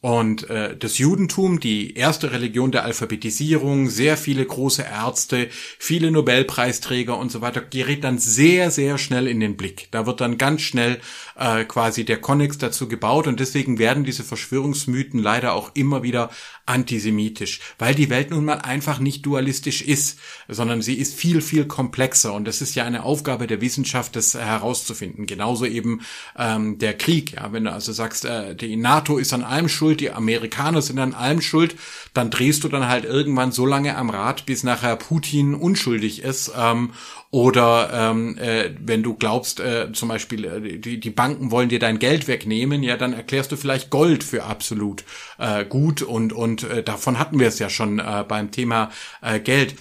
Und 0.00 0.48
äh, 0.48 0.76
das 0.76 0.98
Judentum, 0.98 1.58
die 1.58 1.94
erste 1.94 2.30
Religion 2.30 2.70
der 2.70 2.84
Alphabetisierung, 2.84 3.90
sehr 3.90 4.16
viele 4.16 4.46
große 4.46 4.82
Ärzte, 4.82 5.48
viele 5.50 6.12
Nobelpreisträger 6.12 7.18
und 7.18 7.32
so 7.32 7.40
weiter, 7.40 7.62
gerät 7.62 8.04
dann 8.04 8.18
sehr, 8.18 8.70
sehr 8.70 8.96
schnell 8.96 9.26
in 9.26 9.40
den 9.40 9.56
Blick. 9.56 9.88
Da 9.90 10.06
wird 10.06 10.20
dann 10.20 10.38
ganz 10.38 10.62
schnell 10.62 11.00
äh, 11.36 11.64
quasi 11.64 12.04
der 12.04 12.20
Konnex 12.20 12.58
dazu 12.58 12.86
gebaut 12.86 13.26
und 13.26 13.40
deswegen 13.40 13.80
werden 13.80 14.04
diese 14.04 14.22
Verschwörungsmythen 14.22 15.20
leider 15.20 15.54
auch 15.54 15.72
immer 15.74 16.04
wieder 16.04 16.30
antisemitisch, 16.64 17.60
weil 17.78 17.94
die 17.94 18.10
Welt 18.10 18.30
nun 18.30 18.44
mal 18.44 18.58
einfach 18.58 19.00
nicht 19.00 19.26
dualistisch 19.26 19.82
ist, 19.82 20.20
sondern 20.46 20.80
sie 20.80 20.94
ist 20.94 21.14
viel, 21.14 21.40
viel 21.40 21.64
komplexer 21.64 22.34
und 22.34 22.44
das 22.44 22.60
ist 22.60 22.74
ja 22.76 22.84
eine 22.84 23.02
Aufgabe 23.02 23.48
der 23.48 23.60
Wissenschaft, 23.60 24.14
das 24.14 24.34
herauszufinden. 24.34 25.26
Genauso 25.26 25.64
eben 25.64 26.02
ähm, 26.36 26.78
der 26.78 26.96
Krieg. 26.96 27.32
Ja, 27.32 27.52
wenn 27.52 27.64
du 27.64 27.72
also 27.72 27.92
sagst, 27.92 28.26
äh, 28.26 28.54
die 28.54 28.76
NATO 28.76 29.18
ist 29.18 29.32
an 29.32 29.42
allem 29.42 29.68
schuld, 29.68 29.87
die 29.96 30.10
Amerikaner 30.10 30.82
sind 30.82 30.98
an 30.98 31.14
allem 31.14 31.40
schuld, 31.40 31.76
dann 32.14 32.30
drehst 32.30 32.64
du 32.64 32.68
dann 32.68 32.88
halt 32.88 33.04
irgendwann 33.04 33.52
so 33.52 33.66
lange 33.66 33.96
am 33.96 34.10
Rad, 34.10 34.46
bis 34.46 34.62
nachher 34.62 34.96
Putin 34.96 35.54
unschuldig 35.54 36.22
ist 36.22 36.52
ähm, 36.56 36.92
oder 37.30 37.90
ähm, 37.92 38.38
äh, 38.38 38.70
wenn 38.80 39.02
du 39.02 39.14
glaubst, 39.14 39.60
äh, 39.60 39.92
zum 39.92 40.08
Beispiel, 40.08 40.44
äh, 40.44 40.78
die, 40.78 40.98
die 40.98 41.10
Banken 41.10 41.50
wollen 41.50 41.68
dir 41.68 41.78
dein 41.78 41.98
Geld 41.98 42.28
wegnehmen, 42.28 42.82
ja, 42.82 42.96
dann 42.96 43.12
erklärst 43.12 43.52
du 43.52 43.56
vielleicht 43.56 43.90
Gold 43.90 44.24
für 44.24 44.44
absolut 44.44 45.04
äh, 45.38 45.64
gut 45.64 46.02
und, 46.02 46.32
und 46.32 46.62
äh, 46.62 46.82
davon 46.82 47.18
hatten 47.18 47.38
wir 47.38 47.48
es 47.48 47.58
ja 47.58 47.68
schon 47.68 47.98
äh, 47.98 48.24
beim 48.26 48.50
Thema 48.50 48.90
äh, 49.20 49.40
Geld. 49.40 49.74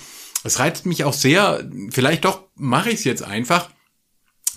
Es 0.44 0.60
reizt 0.60 0.86
mich 0.86 1.04
auch 1.04 1.14
sehr, 1.14 1.68
vielleicht 1.90 2.26
doch 2.26 2.44
mache 2.56 2.90
ich 2.90 2.96
es 2.96 3.04
jetzt 3.04 3.24
einfach, 3.24 3.70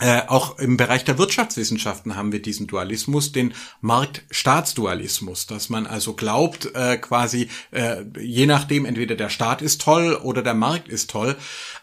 äh, 0.00 0.22
auch 0.26 0.58
im 0.58 0.76
Bereich 0.76 1.04
der 1.04 1.18
Wirtschaftswissenschaften 1.18 2.16
haben 2.16 2.32
wir 2.32 2.40
diesen 2.40 2.66
Dualismus, 2.66 3.32
den 3.32 3.52
Markt-Staatsdualismus, 3.82 5.46
dass 5.46 5.68
man 5.68 5.86
also 5.86 6.14
glaubt, 6.14 6.74
äh, 6.74 6.96
quasi 6.96 7.48
äh, 7.70 8.04
je 8.18 8.46
nachdem, 8.46 8.86
entweder 8.86 9.14
der 9.14 9.28
Staat 9.28 9.60
ist 9.60 9.82
toll 9.82 10.14
oder 10.14 10.42
der 10.42 10.54
Markt 10.54 10.88
ist 10.88 11.10
toll. 11.10 11.36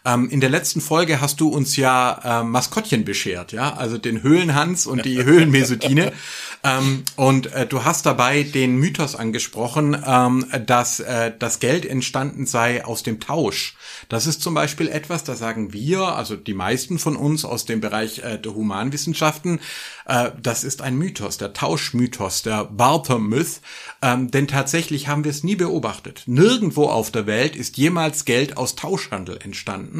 Ähm, 0.04 0.28
in 0.30 0.40
der 0.40 0.50
letzten 0.50 0.80
Folge 0.80 1.20
hast 1.20 1.40
du 1.40 1.48
uns 1.48 1.76
ja 1.76 2.40
äh, 2.40 2.44
Maskottchen 2.44 3.04
beschert, 3.04 3.52
ja, 3.52 3.74
also 3.74 3.98
den 3.98 4.22
Höhlenhans 4.22 4.86
und 4.86 5.04
die 5.04 5.22
Höhlenmesotine. 5.24 6.12
ähm, 6.64 7.04
und 7.16 7.52
äh, 7.52 7.66
du 7.66 7.84
hast 7.84 8.06
dabei 8.06 8.42
den 8.42 8.76
Mythos 8.76 9.14
angesprochen, 9.14 9.96
ähm, 10.06 10.46
dass 10.66 11.00
äh, 11.00 11.32
das 11.38 11.60
Geld 11.60 11.84
entstanden 11.84 12.46
sei 12.46 12.84
aus 12.84 13.02
dem 13.02 13.20
Tausch. 13.20 13.76
Das 14.08 14.26
ist 14.26 14.42
zum 14.42 14.54
Beispiel 14.54 14.88
etwas, 14.88 15.24
da 15.24 15.34
sagen 15.34 15.72
wir, 15.72 16.00
also 16.00 16.36
die 16.36 16.54
meisten 16.54 16.98
von 16.98 17.16
uns 17.16 17.44
aus 17.44 17.64
dem 17.64 17.80
Bereich 17.80 18.20
äh, 18.20 18.38
der 18.38 18.54
Humanwissenschaften, 18.54 19.60
äh, 20.06 20.30
das 20.40 20.64
ist 20.64 20.80
ein 20.82 20.96
Mythos, 20.96 21.38
der 21.38 21.52
Tauschmythos, 21.52 22.42
der 22.42 22.64
Barter-Myth, 22.64 23.60
ähm, 24.02 24.30
denn 24.30 24.48
tatsächlich 24.48 25.08
haben 25.08 25.24
wir 25.24 25.30
es 25.30 25.44
nie 25.44 25.56
beobachtet. 25.56 26.22
Nirgendwo 26.26 26.86
auf 26.86 27.10
der 27.10 27.26
Welt 27.26 27.56
ist 27.56 27.76
jemals 27.76 28.24
Geld 28.24 28.56
aus 28.56 28.74
Tauschhandel 28.74 29.38
entstanden. 29.42 29.97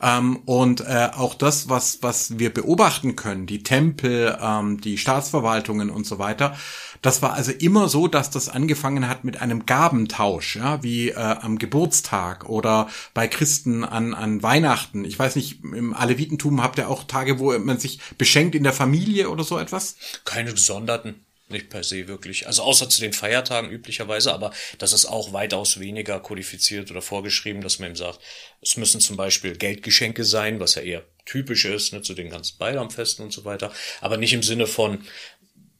Ähm, 0.00 0.36
und 0.46 0.80
äh, 0.80 1.10
auch 1.14 1.34
das, 1.34 1.68
was, 1.68 1.98
was 2.02 2.38
wir 2.38 2.52
beobachten 2.52 3.16
können, 3.16 3.46
die 3.46 3.62
Tempel, 3.62 4.36
ähm, 4.40 4.80
die 4.80 4.98
Staatsverwaltungen 4.98 5.90
und 5.90 6.06
so 6.06 6.18
weiter, 6.18 6.56
das 7.02 7.20
war 7.20 7.34
also 7.34 7.52
immer 7.52 7.90
so, 7.90 8.08
dass 8.08 8.30
das 8.30 8.48
angefangen 8.48 9.08
hat 9.08 9.24
mit 9.24 9.42
einem 9.42 9.66
Gabentausch, 9.66 10.56
ja, 10.56 10.82
wie 10.82 11.10
äh, 11.10 11.16
am 11.16 11.58
Geburtstag 11.58 12.48
oder 12.48 12.88
bei 13.12 13.28
Christen 13.28 13.84
an, 13.84 14.14
an 14.14 14.42
Weihnachten. 14.42 15.04
Ich 15.04 15.18
weiß 15.18 15.36
nicht, 15.36 15.62
im 15.64 15.92
Alevitentum 15.92 16.62
habt 16.62 16.78
ihr 16.78 16.88
auch 16.88 17.04
Tage, 17.04 17.38
wo 17.38 17.56
man 17.58 17.78
sich 17.78 18.00
beschenkt 18.16 18.54
in 18.54 18.62
der 18.62 18.72
Familie 18.72 19.28
oder 19.28 19.44
so 19.44 19.58
etwas? 19.58 19.96
Keine 20.24 20.52
gesonderten. 20.52 21.26
Nicht 21.48 21.68
per 21.68 21.84
se 21.84 22.08
wirklich. 22.08 22.46
Also 22.46 22.62
außer 22.62 22.88
zu 22.88 23.02
den 23.02 23.12
Feiertagen 23.12 23.70
üblicherweise, 23.70 24.32
aber 24.32 24.50
das 24.78 24.94
ist 24.94 25.04
auch 25.04 25.34
weitaus 25.34 25.78
weniger 25.78 26.18
kodifiziert 26.18 26.90
oder 26.90 27.02
vorgeschrieben, 27.02 27.60
dass 27.60 27.78
man 27.78 27.90
ihm 27.90 27.96
sagt, 27.96 28.18
es 28.62 28.78
müssen 28.78 28.98
zum 28.98 29.18
Beispiel 29.18 29.54
Geldgeschenke 29.54 30.24
sein, 30.24 30.58
was 30.58 30.76
ja 30.76 30.82
eher 30.82 31.04
typisch 31.26 31.66
ist, 31.66 31.92
ne, 31.92 32.00
zu 32.00 32.14
den 32.14 32.30
ganzen 32.30 32.56
Beilamfesten 32.58 33.26
und 33.26 33.32
so 33.32 33.44
weiter, 33.44 33.72
aber 34.00 34.16
nicht 34.16 34.32
im 34.32 34.42
Sinne 34.42 34.66
von, 34.66 35.06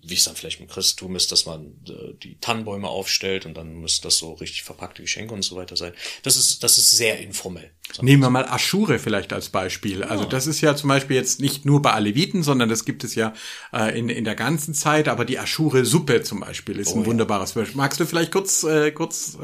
wie 0.07 0.15
es 0.15 0.25
dann 0.25 0.37
vielleicht 0.37 0.61
im 0.61 0.69
Christentum 0.69 1.17
ist, 1.17 1.33
dass 1.33 1.47
man 1.47 1.67
äh, 1.89 2.15
die 2.23 2.39
Tannenbäume 2.41 2.89
aufstellt 2.89 3.47
und 3.47 3.55
dann 3.55 3.75
müssen 3.75 4.03
das 4.03 4.19
so 4.19 4.33
richtig 4.35 4.63
verpackte 4.63 5.03
Geschenke 5.03 5.35
und 5.35 5.43
so 5.43 5.57
weiter 5.57 5.77
sein. 5.77 5.93
Das 6.23 6.37
ist, 6.37 6.63
das 6.63 6.79
ist 6.79 6.91
sehr 6.91 7.19
informell. 7.21 7.71
Nehmen 8.01 8.23
wir 8.23 8.31
mal 8.31 8.47
Aschure 8.47 8.99
vielleicht 8.99 9.33
als 9.33 9.51
Beispiel. 9.51 10.01
Ja. 10.01 10.07
Also 10.07 10.25
das 10.25 10.47
ist 10.47 10.61
ja 10.61 10.75
zum 10.75 10.89
Beispiel 10.89 11.17
jetzt 11.17 11.41
nicht 11.41 11.65
nur 11.65 11.83
bei 11.83 11.93
Aleviten, 11.93 12.43
sondern 12.43 12.69
das 12.69 12.85
gibt 12.85 13.05
es 13.05 13.15
ja 13.15 13.35
äh, 13.73 13.97
in, 13.97 14.09
in 14.09 14.25
der 14.25 14.35
ganzen 14.35 14.75
Zeit. 14.75 15.07
Aber 15.07 15.25
die 15.25 15.39
Aschure-Suppe 15.39 16.23
zum 16.23 16.41
Beispiel 16.41 16.79
ist 16.79 16.93
oh, 16.93 16.99
ein 16.99 17.07
wunderbares 17.07 17.53
Beispiel. 17.53 17.77
Magst 17.77 18.01
du 18.01 18.07
vielleicht 18.07 18.33
kurz, 18.33 18.65
äh, 18.65 18.91
kurz? 18.91 19.39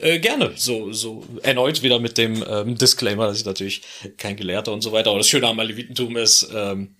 Äh, 0.00 0.14
äh, 0.14 0.18
gerne. 0.20 0.52
So, 0.56 0.92
so 0.92 1.24
erneut 1.42 1.82
wieder 1.82 1.98
mit 1.98 2.18
dem 2.18 2.42
ähm, 2.48 2.78
Disclaimer, 2.78 3.26
dass 3.26 3.38
ich 3.38 3.44
natürlich 3.44 3.82
kein 4.16 4.36
Gelehrter 4.36 4.72
und 4.72 4.80
so 4.80 4.92
weiter. 4.92 5.10
Aber 5.10 5.18
das 5.18 5.28
Schöne 5.28 5.48
am 5.48 5.58
Alevitentum 5.58 6.16
ist, 6.16 6.48
ähm, 6.54 6.94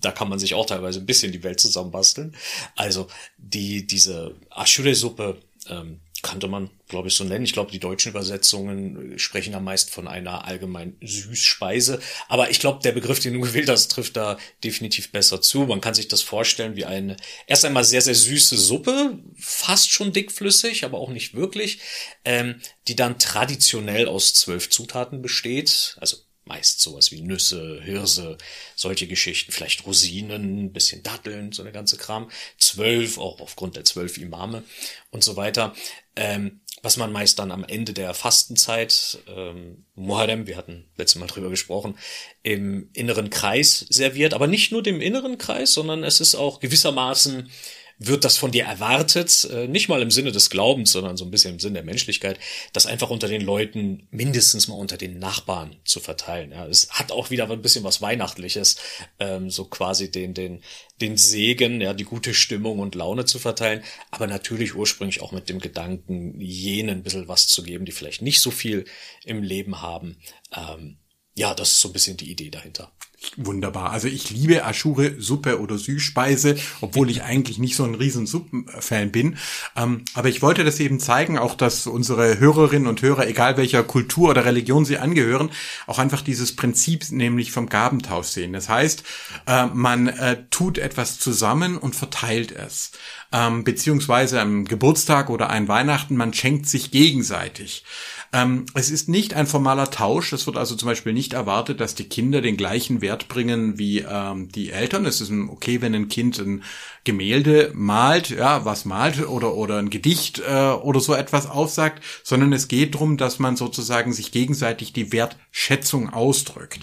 da 0.00 0.12
kann 0.12 0.28
man 0.28 0.38
sich 0.38 0.54
auch 0.54 0.66
teilweise 0.66 1.00
ein 1.00 1.06
bisschen 1.06 1.32
die 1.32 1.42
Welt 1.42 1.60
zusammenbasteln. 1.60 2.36
Also 2.76 3.08
die 3.36 3.86
diese 3.86 4.34
Aschure-Suppe 4.50 5.38
ähm, 5.68 6.00
könnte 6.22 6.48
man, 6.48 6.70
glaube 6.88 7.08
ich, 7.08 7.14
so 7.14 7.24
nennen. 7.24 7.44
Ich 7.44 7.52
glaube, 7.52 7.70
die 7.70 7.78
deutschen 7.78 8.10
Übersetzungen 8.10 9.18
sprechen 9.18 9.54
am 9.54 9.64
meisten 9.64 9.92
von 9.92 10.08
einer 10.08 10.44
allgemein 10.46 10.96
Süßspeise. 11.00 12.00
Aber 12.28 12.50
ich 12.50 12.58
glaube, 12.58 12.82
der 12.82 12.92
Begriff, 12.92 13.20
den 13.20 13.34
du 13.34 13.40
gewählt 13.42 13.68
hast, 13.68 13.88
trifft 13.88 14.16
da 14.16 14.36
definitiv 14.64 15.12
besser 15.12 15.40
zu. 15.40 15.60
Man 15.60 15.80
kann 15.80 15.94
sich 15.94 16.08
das 16.08 16.22
vorstellen 16.22 16.76
wie 16.76 16.84
eine 16.84 17.16
erst 17.46 17.64
einmal 17.64 17.84
sehr, 17.84 18.02
sehr 18.02 18.14
süße 18.14 18.56
Suppe, 18.56 19.18
fast 19.36 19.90
schon 19.90 20.12
dickflüssig, 20.12 20.84
aber 20.84 20.98
auch 20.98 21.10
nicht 21.10 21.34
wirklich, 21.34 21.80
ähm, 22.24 22.60
die 22.88 22.96
dann 22.96 23.18
traditionell 23.18 24.08
aus 24.08 24.34
zwölf 24.34 24.70
Zutaten 24.70 25.22
besteht. 25.22 25.96
Also 26.00 26.16
meist 26.48 26.80
sowas 26.80 27.12
wie 27.12 27.20
Nüsse, 27.20 27.80
Hirse, 27.82 28.38
solche 28.74 29.06
Geschichten, 29.06 29.52
vielleicht 29.52 29.86
Rosinen, 29.86 30.72
bisschen 30.72 31.02
Datteln, 31.02 31.52
so 31.52 31.62
eine 31.62 31.72
ganze 31.72 31.96
Kram. 31.96 32.30
Zwölf, 32.58 33.18
auch 33.18 33.40
aufgrund 33.40 33.76
der 33.76 33.84
zwölf 33.84 34.18
Imame 34.18 34.64
und 35.10 35.22
so 35.22 35.36
weiter. 35.36 35.74
Ähm, 36.16 36.60
was 36.82 36.96
man 36.96 37.12
meist 37.12 37.38
dann 37.38 37.50
am 37.50 37.64
Ende 37.64 37.92
der 37.92 38.14
Fastenzeit, 38.14 39.18
ähm, 39.28 39.84
Muharrem, 39.94 40.46
wir 40.46 40.56
hatten 40.56 40.84
letztes 40.96 41.18
Mal 41.18 41.26
drüber 41.26 41.50
gesprochen, 41.50 41.98
im 42.42 42.88
inneren 42.92 43.30
Kreis 43.30 43.86
serviert, 43.88 44.34
aber 44.34 44.46
nicht 44.46 44.72
nur 44.72 44.82
dem 44.82 45.00
inneren 45.00 45.38
Kreis, 45.38 45.72
sondern 45.72 46.04
es 46.04 46.20
ist 46.20 46.34
auch 46.34 46.60
gewissermaßen 46.60 47.50
wird 47.98 48.24
das 48.24 48.36
von 48.36 48.52
dir 48.52 48.64
erwartet, 48.64 49.48
äh, 49.50 49.66
nicht 49.66 49.88
mal 49.88 50.02
im 50.02 50.10
Sinne 50.10 50.30
des 50.30 50.50
Glaubens, 50.50 50.92
sondern 50.92 51.16
so 51.16 51.24
ein 51.24 51.30
bisschen 51.30 51.54
im 51.54 51.60
Sinne 51.60 51.74
der 51.74 51.84
Menschlichkeit, 51.84 52.38
das 52.72 52.86
einfach 52.86 53.10
unter 53.10 53.26
den 53.26 53.42
Leuten, 53.42 54.06
mindestens 54.10 54.68
mal 54.68 54.76
unter 54.76 54.96
den 54.96 55.18
Nachbarn 55.18 55.76
zu 55.84 55.98
verteilen. 55.98 56.52
Ja, 56.52 56.66
es 56.66 56.90
hat 56.90 57.10
auch 57.10 57.30
wieder 57.30 57.50
ein 57.50 57.62
bisschen 57.62 57.84
was 57.84 58.00
Weihnachtliches, 58.00 58.76
ähm, 59.18 59.50
so 59.50 59.64
quasi 59.64 60.10
den, 60.10 60.32
den, 60.32 60.62
den 61.00 61.16
Segen, 61.16 61.80
ja, 61.80 61.92
die 61.92 62.04
gute 62.04 62.34
Stimmung 62.34 62.78
und 62.78 62.94
Laune 62.94 63.24
zu 63.24 63.40
verteilen, 63.40 63.82
aber 64.10 64.28
natürlich 64.28 64.76
ursprünglich 64.76 65.20
auch 65.20 65.32
mit 65.32 65.48
dem 65.48 65.58
Gedanken, 65.58 66.40
jenen 66.40 66.98
ein 66.98 67.02
bisschen 67.02 67.28
was 67.28 67.48
zu 67.48 67.64
geben, 67.64 67.84
die 67.84 67.92
vielleicht 67.92 68.22
nicht 68.22 68.40
so 68.40 68.52
viel 68.52 68.84
im 69.24 69.42
Leben 69.42 69.82
haben. 69.82 70.18
Ähm, 70.54 70.98
ja, 71.34 71.54
das 71.54 71.72
ist 71.72 71.80
so 71.80 71.88
ein 71.88 71.92
bisschen 71.92 72.16
die 72.16 72.30
Idee 72.30 72.50
dahinter. 72.50 72.92
Wunderbar. 73.36 73.90
Also 73.90 74.06
ich 74.06 74.30
liebe 74.30 74.64
Aschure 74.64 75.20
Suppe 75.20 75.60
oder 75.60 75.76
Süßspeise, 75.76 76.54
obwohl 76.80 77.10
ich 77.10 77.24
eigentlich 77.24 77.58
nicht 77.58 77.74
so 77.74 77.82
ein 77.82 77.96
riesen 77.96 78.28
Suppenfan 78.28 79.10
bin. 79.10 79.38
Ähm, 79.76 80.04
aber 80.14 80.28
ich 80.28 80.40
wollte 80.40 80.62
das 80.62 80.78
eben 80.78 81.00
zeigen, 81.00 81.36
auch 81.36 81.56
dass 81.56 81.88
unsere 81.88 82.38
Hörerinnen 82.38 82.86
und 82.86 83.02
Hörer, 83.02 83.26
egal 83.26 83.56
welcher 83.56 83.82
Kultur 83.82 84.30
oder 84.30 84.44
Religion 84.44 84.84
sie 84.84 84.98
angehören, 84.98 85.50
auch 85.88 85.98
einfach 85.98 86.22
dieses 86.22 86.54
Prinzip 86.54 87.10
nämlich 87.10 87.50
vom 87.50 87.68
Gabentausch 87.68 88.28
sehen. 88.28 88.52
Das 88.52 88.68
heißt, 88.68 89.02
äh, 89.48 89.66
man 89.66 90.06
äh, 90.06 90.44
tut 90.50 90.78
etwas 90.78 91.18
zusammen 91.18 91.76
und 91.76 91.96
verteilt 91.96 92.52
es. 92.52 92.92
Ähm, 93.32 93.64
beziehungsweise 93.64 94.40
am 94.40 94.64
Geburtstag 94.64 95.28
oder 95.28 95.50
ein 95.50 95.66
Weihnachten, 95.66 96.16
man 96.16 96.32
schenkt 96.32 96.66
sich 96.66 96.92
gegenseitig. 96.92 97.84
Ähm, 98.32 98.66
es 98.74 98.90
ist 98.90 99.08
nicht 99.08 99.34
ein 99.34 99.46
formaler 99.46 99.90
Tausch. 99.90 100.32
Es 100.32 100.46
wird 100.46 100.58
also 100.58 100.74
zum 100.74 100.88
Beispiel 100.88 101.12
nicht 101.12 101.32
erwartet, 101.32 101.80
dass 101.80 101.94
die 101.94 102.08
Kinder 102.08 102.42
den 102.42 102.56
gleichen 102.56 103.00
Wert 103.00 103.28
bringen 103.28 103.78
wie 103.78 104.00
ähm, 104.00 104.48
die 104.50 104.70
Eltern. 104.70 105.06
Es 105.06 105.20
ist 105.20 105.32
okay, 105.32 105.80
wenn 105.80 105.94
ein 105.94 106.08
Kind 106.08 106.38
ein 106.38 106.62
Gemälde 107.04 107.70
malt, 107.74 108.28
ja, 108.28 108.66
was 108.66 108.84
malt 108.84 109.26
oder 109.26 109.54
oder 109.54 109.78
ein 109.78 109.88
Gedicht 109.88 110.40
äh, 110.40 110.72
oder 110.72 111.00
so 111.00 111.14
etwas 111.14 111.48
aufsagt, 111.48 112.04
sondern 112.22 112.52
es 112.52 112.68
geht 112.68 112.94
darum, 112.94 113.16
dass 113.16 113.38
man 113.38 113.56
sozusagen 113.56 114.12
sich 114.12 114.30
gegenseitig 114.30 114.92
die 114.92 115.10
Wertschätzung 115.12 116.10
ausdrückt. 116.10 116.80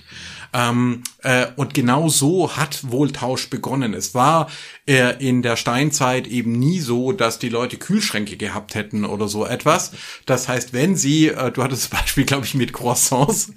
Ähm, 0.56 1.04
äh, 1.22 1.48
und 1.58 1.74
genau 1.74 2.08
so 2.08 2.56
hat 2.56 2.90
Wohltausch 2.90 3.50
begonnen. 3.50 3.94
Es 3.94 4.16
war 4.16 4.50
äh, 4.88 5.18
in 5.20 5.42
der 5.42 5.58
Steinzeit 5.58 6.28
eben 6.28 6.54
nie 6.54 6.80
so, 6.80 7.12
dass 7.12 7.40
die 7.40 7.50
Leute 7.50 7.76
Kühlschränke 7.76 8.38
gehabt 8.38 8.74
hätten 8.74 9.04
oder 9.04 9.28
so 9.28 9.46
etwas. 9.46 9.92
Das 10.26 10.48
heißt, 10.48 10.72
wenn 10.72 10.96
sie, 10.96 11.28
äh, 11.36 11.52
du 11.52 11.64
hattest 11.64 11.92
das 11.92 12.00
Beispiel, 12.00 12.26
glaube 12.26 12.46
ich, 12.46 12.54
mit 12.54 12.74
Croissants, 12.74 13.52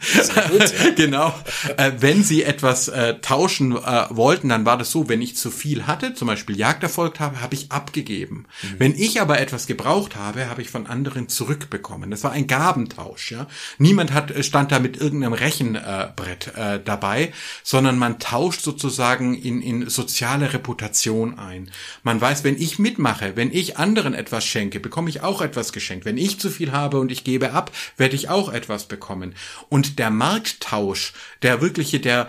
genau, 0.97 1.35
äh, 1.77 1.93
wenn 1.99 2.23
sie 2.23 2.43
etwas 2.43 2.89
äh, 2.89 3.15
tauschen 3.21 3.77
äh, 3.77 4.07
wollten, 4.11 4.49
dann 4.49 4.67
war 4.67 4.79
das 4.79 4.91
so, 4.91 5.09
wenn 5.09 5.23
ich 5.23 5.37
zu 5.37 5.51
viel 5.51 5.87
hatte, 5.87 6.15
zum 6.15 6.29
Beispiel 6.29 6.57
Jagd 6.59 6.83
erfolgt 6.83 7.21
habe, 7.21 7.41
habe 7.41 7.55
ich 7.55 7.71
abgegeben. 7.71 8.47
Mhm. 8.63 8.75
Wenn 8.79 8.95
ich 8.95 9.21
aber 9.21 9.41
etwas 9.41 9.67
gebraucht 9.67 10.17
habe, 10.17 10.49
habe 10.49 10.63
ich 10.63 10.71
von 10.71 10.87
anderen 10.87 11.29
zurückbekommen. 11.29 12.11
Das 12.11 12.25
war 12.25 12.33
ein 12.33 12.47
Gabentausch. 12.47 13.33
Ja, 13.33 13.47
niemand 13.79 14.13
hat 14.13 14.33
stand 14.45 14.73
da 14.73 14.79
mit 14.79 14.97
irgendeinem 14.97 15.33
Rechenbrett 15.33 16.57
äh, 16.57 16.81
dabei, 16.85 17.33
sondern 17.63 17.99
man 17.99 18.19
tauscht 18.19 18.63
sozusagen 18.63 19.35
in, 19.35 19.63
in 19.63 19.89
soziale 19.89 20.53
Reputation 20.53 21.39
ein. 21.39 21.71
Man 22.03 22.21
weiß, 22.21 22.45
wenn 22.45 22.57
ich 22.57 22.79
mitmache, 22.79 23.37
wenn 23.37 23.53
ich 23.53 23.79
anderen 23.79 24.15
etwas 24.15 24.45
schenke, 24.45 24.81
bekomme 24.81 25.11
ich 25.11 25.23
auch 25.23 25.41
etwas 25.41 25.73
geschenkt. 25.73 26.05
Wenn 26.05 26.19
ich 26.19 26.41
zu 26.41 26.51
viel 26.51 26.73
habe 26.73 26.99
und 26.99 27.13
ich 27.13 27.25
gebe 27.25 27.53
ab, 27.53 27.68
werde 27.97 28.17
ich 28.17 28.29
auch 28.29 28.53
etwas 28.53 28.87
bekommen. 28.87 29.35
Und 29.69 29.99
der 29.99 30.11
Markttausch, 30.11 31.13
der 31.43 31.61
wirkliche, 31.61 32.01
der 32.01 32.29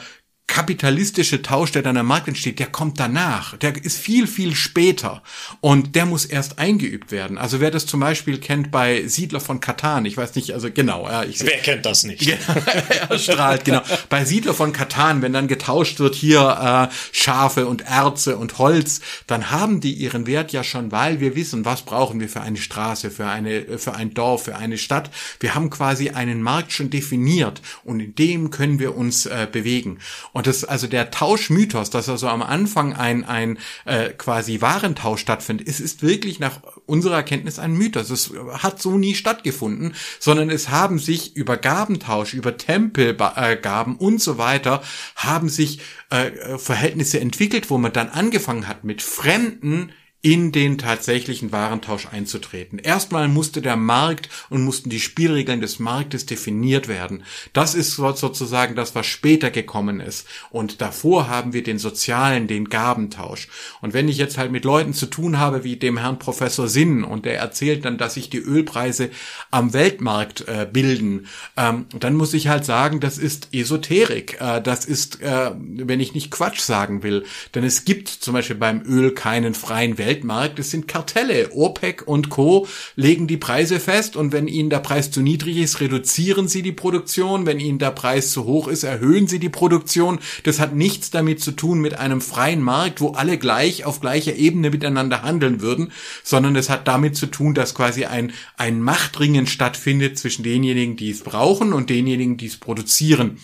kapitalistische 0.50 1.44
Tausch, 1.44 1.72
der 1.72 1.84
dann 1.84 1.96
am 1.96 2.08
Markt 2.08 2.28
entsteht, 2.28 2.60
der 2.60 2.68
kommt 2.68 3.00
danach. 3.00 3.56
Der 3.58 3.76
ist 3.82 4.00
viel, 4.00 4.26
viel 4.26 4.56
später. 4.56 5.22
Und 5.62 5.96
der 5.96 6.08
muss 6.08 6.26
erst 6.26 6.58
eingeübt 6.58 7.12
werden. 7.12 7.38
Also 7.38 7.62
wer 7.62 7.70
das 7.70 7.86
zum 7.86 8.00
Beispiel 8.00 8.40
kennt 8.40 8.72
bei 8.72 9.08
Siedler 9.08 9.40
von 9.40 9.60
Katan, 9.60 10.06
ich 10.06 10.18
weiß 10.18 10.34
nicht, 10.36 10.54
also 10.54 10.72
genau. 10.72 11.08
Ja, 11.08 11.24
ich, 11.24 11.40
wer 11.42 11.60
kennt 11.60 11.86
das 11.86 12.04
nicht? 12.04 12.28
er 13.10 13.20
strahlt, 13.20 13.64
genau. 13.64 13.82
Bei 14.10 14.26
Siedler 14.26 14.56
von 14.56 14.74
Katan, 14.74 15.22
wenn 15.22 15.34
dann 15.34 15.48
getauscht 15.48 16.00
wird, 16.00 16.16
hier 16.16 16.90
äh, 16.90 16.94
Schafe 17.12 17.68
und 17.68 17.84
Erze 17.84 18.36
und 18.36 18.58
Holz, 18.58 19.02
dann 19.28 19.52
haben 19.52 19.82
die 19.82 19.94
ihren 19.94 20.26
Wert 20.26 20.52
ja 20.52 20.64
schon, 20.64 20.92
weil 20.92 21.20
wir 21.20 21.36
wissen, 21.36 21.64
was 21.64 21.84
brauchen 21.84 22.20
wir 22.20 22.28
für 22.28 22.42
eine 22.42 22.58
Straße, 22.58 23.12
für, 23.12 23.28
eine, 23.28 23.78
für 23.78 23.94
ein 23.94 24.16
Dorf, 24.16 24.46
für 24.46 24.56
eine 24.56 24.80
Stadt. 24.80 25.12
Wir 25.40 25.54
haben 25.54 25.70
quasi 25.70 26.10
einen 26.10 26.42
Markt 26.42 26.72
schon 26.72 26.90
definiert 26.90 27.62
und 27.84 28.00
in 28.00 28.16
dem 28.16 28.50
können 28.50 28.80
wir 28.80 28.98
uns 28.98 29.28
äh, 29.28 29.48
bewegen. 29.50 30.00
Und 30.34 30.38
das, 30.47 30.63
also 30.63 30.88
der 30.88 31.12
Tauschmythos, 31.12 31.89
dass 31.89 32.10
also 32.10 32.28
am 32.28 32.41
Anfang 32.41 32.93
ein, 32.93 33.25
ein 33.25 33.58
äh, 33.86 34.10
quasi 34.10 34.62
Warentausch 34.62 35.21
stattfindet, 35.21 35.67
es 35.67 35.80
ist 35.80 36.02
wirklich 36.04 36.39
nach 36.39 36.60
unserer 36.86 37.15
Erkenntnis 37.15 37.60
ein 37.60 37.73
Mythos. 37.73 38.10
Es 38.10 38.32
hat 38.54 38.82
so 38.82 38.97
nie 38.97 39.15
stattgefunden, 39.15 39.95
sondern 40.19 40.49
es 40.49 40.69
haben 40.69 40.99
sich 40.99 41.36
über 41.36 41.58
Gabentausch, 41.58 42.34
über 42.34 42.58
Tempelgaben 42.58 43.95
und 43.95 44.21
so 44.21 44.38
weiter, 44.38 44.82
haben 45.15 45.49
sich 45.49 45.80
äh, 46.10 46.58
Verhältnisse 46.58 47.19
entwickelt, 47.19 47.69
wo 47.69 47.78
man 47.78 47.93
dann 47.93 48.10
angefangen 48.10 48.67
hat, 48.67 48.84
mit 48.84 49.02
Fremden 49.02 49.91
in 50.22 50.52
den 50.52 50.78
tatsächlichen 50.78 51.54
Warentausch 51.54 52.08
einzutreten. 52.12 52.78
Erstmal 52.78 53.30
musste 53.30 53.62
der 53.62 53.78
Markt 53.78 54.28
und 54.50 54.64
mussten 54.64 54.90
die 54.90 55.00
Spielregeln 55.00 55.62
des 55.62 55.80
Marktes 55.80 56.26
definiert 56.26 56.90
werden. 56.90 57.24
Das 57.54 57.74
ist 57.74 57.96
sozusagen 57.96 58.76
das, 58.76 58.96
was 58.96 59.06
später 59.06 59.50
gekommen 59.50 60.02
ist. 60.02 60.28
Und 60.50 60.82
davor 60.82 61.30
haben 61.30 61.54
wir 61.54 61.64
den 61.64 61.80
sozialen, 61.80 62.48
den 62.48 62.68
Gabentausch. 62.68 63.48
Und 63.80 63.94
wenn 63.94 64.10
ich 64.10 64.18
jetzt 64.18 64.38
halt 64.38 64.52
mit 64.52 64.66
Leuten 64.66 64.94
zu 64.94 65.06
tun 65.06 65.40
habe, 65.40 65.64
wie 65.64 65.78
dem 65.78 65.98
Herrn 65.98 66.20
Professor 66.20 66.68
Sinn, 66.68 67.06
und 67.06 67.24
der 67.24 67.40
erzählt 67.40 67.86
dann, 67.86 67.98
dass 67.98 68.16
sich 68.16 68.30
die 68.30 68.40
Ölpreise 68.40 69.12
am 69.52 69.72
Weltmarkt 69.72 70.46
äh, 70.50 70.68
bilden, 70.70 71.28
ähm, 71.56 71.86
dann 71.98 72.16
muss 72.16 72.34
ich 72.34 72.50
halt 72.50 72.66
sagen, 72.66 73.00
das 73.00 73.18
ist 73.18 73.54
Esoterik. 73.54 74.42
Äh, 74.42 74.62
das 74.62 74.84
ist, 74.84 75.22
äh, 75.22 75.52
wenn 75.56 76.02
ich 76.02 76.14
nicht 76.14 76.30
Quatsch 76.30 76.60
sagen 76.60 77.04
will. 77.04 77.24
Denn 77.56 77.64
es 77.64 77.86
gibt 77.86 78.10
zum 78.10 78.34
Beispiel 78.34 78.58
beim 78.58 78.82
Öl 78.82 79.12
keinen 79.12 79.54
freien 79.54 79.98
Welt 79.98 80.09
Weltmarkt, 80.10 80.58
es 80.58 80.72
sind 80.72 80.88
Kartelle. 80.88 81.52
OPEC 81.54 82.08
und 82.08 82.30
Co. 82.30 82.67
legen 82.95 83.28
die 83.28 83.38
Preise 83.38 83.80
fest 83.80 84.15
und 84.15 84.32
wenn 84.32 84.48
ihnen 84.48 84.72
der 84.72 84.80
Preis 84.80 85.12
zu 85.12 85.22
niedrig 85.22 85.58
ist, 85.58 85.82
reduzieren 85.82 86.48
sie 86.48 86.63
die 86.63 86.72
Produktion. 86.72 87.45
Wenn 87.45 87.60
ihnen 87.60 87.78
der 87.78 87.91
Preis 87.91 88.32
zu 88.32 88.45
hoch 88.45 88.67
ist, 88.67 88.84
erhöhen 88.84 89.28
sie 89.28 89.38
die 89.38 89.50
Produktion. 89.50 90.17
Das 90.45 90.60
hat 90.60 90.74
nichts 90.74 91.12
damit 91.12 91.41
zu 91.41 91.52
tun 91.52 91.80
mit 91.80 91.93
einem 92.00 92.22
freien 92.22 92.63
Markt, 92.63 93.02
wo 93.02 93.10
alle 93.10 93.38
gleich 93.38 93.86
auf 93.86 94.00
gleicher 94.00 94.36
Ebene 94.36 94.72
miteinander 94.72 95.22
handeln 95.22 95.62
würden, 95.62 95.91
sondern 96.24 96.56
es 96.56 96.72
hat 96.72 96.88
damit 96.88 97.15
zu 97.15 97.28
tun, 97.28 97.54
dass 97.54 97.76
quasi 97.76 98.06
ein, 98.06 98.34
ein 98.58 98.82
Machtringen 98.82 99.45
stattfindet 99.45 100.17
zwischen 100.17 100.41
denjenigen, 100.41 100.95
die 100.95 101.12
es 101.12 101.22
brauchen 101.22 101.72
und 101.72 101.91
denjenigen, 101.91 102.38
die 102.38 102.48
es 102.48 102.58
produzieren. 102.58 103.38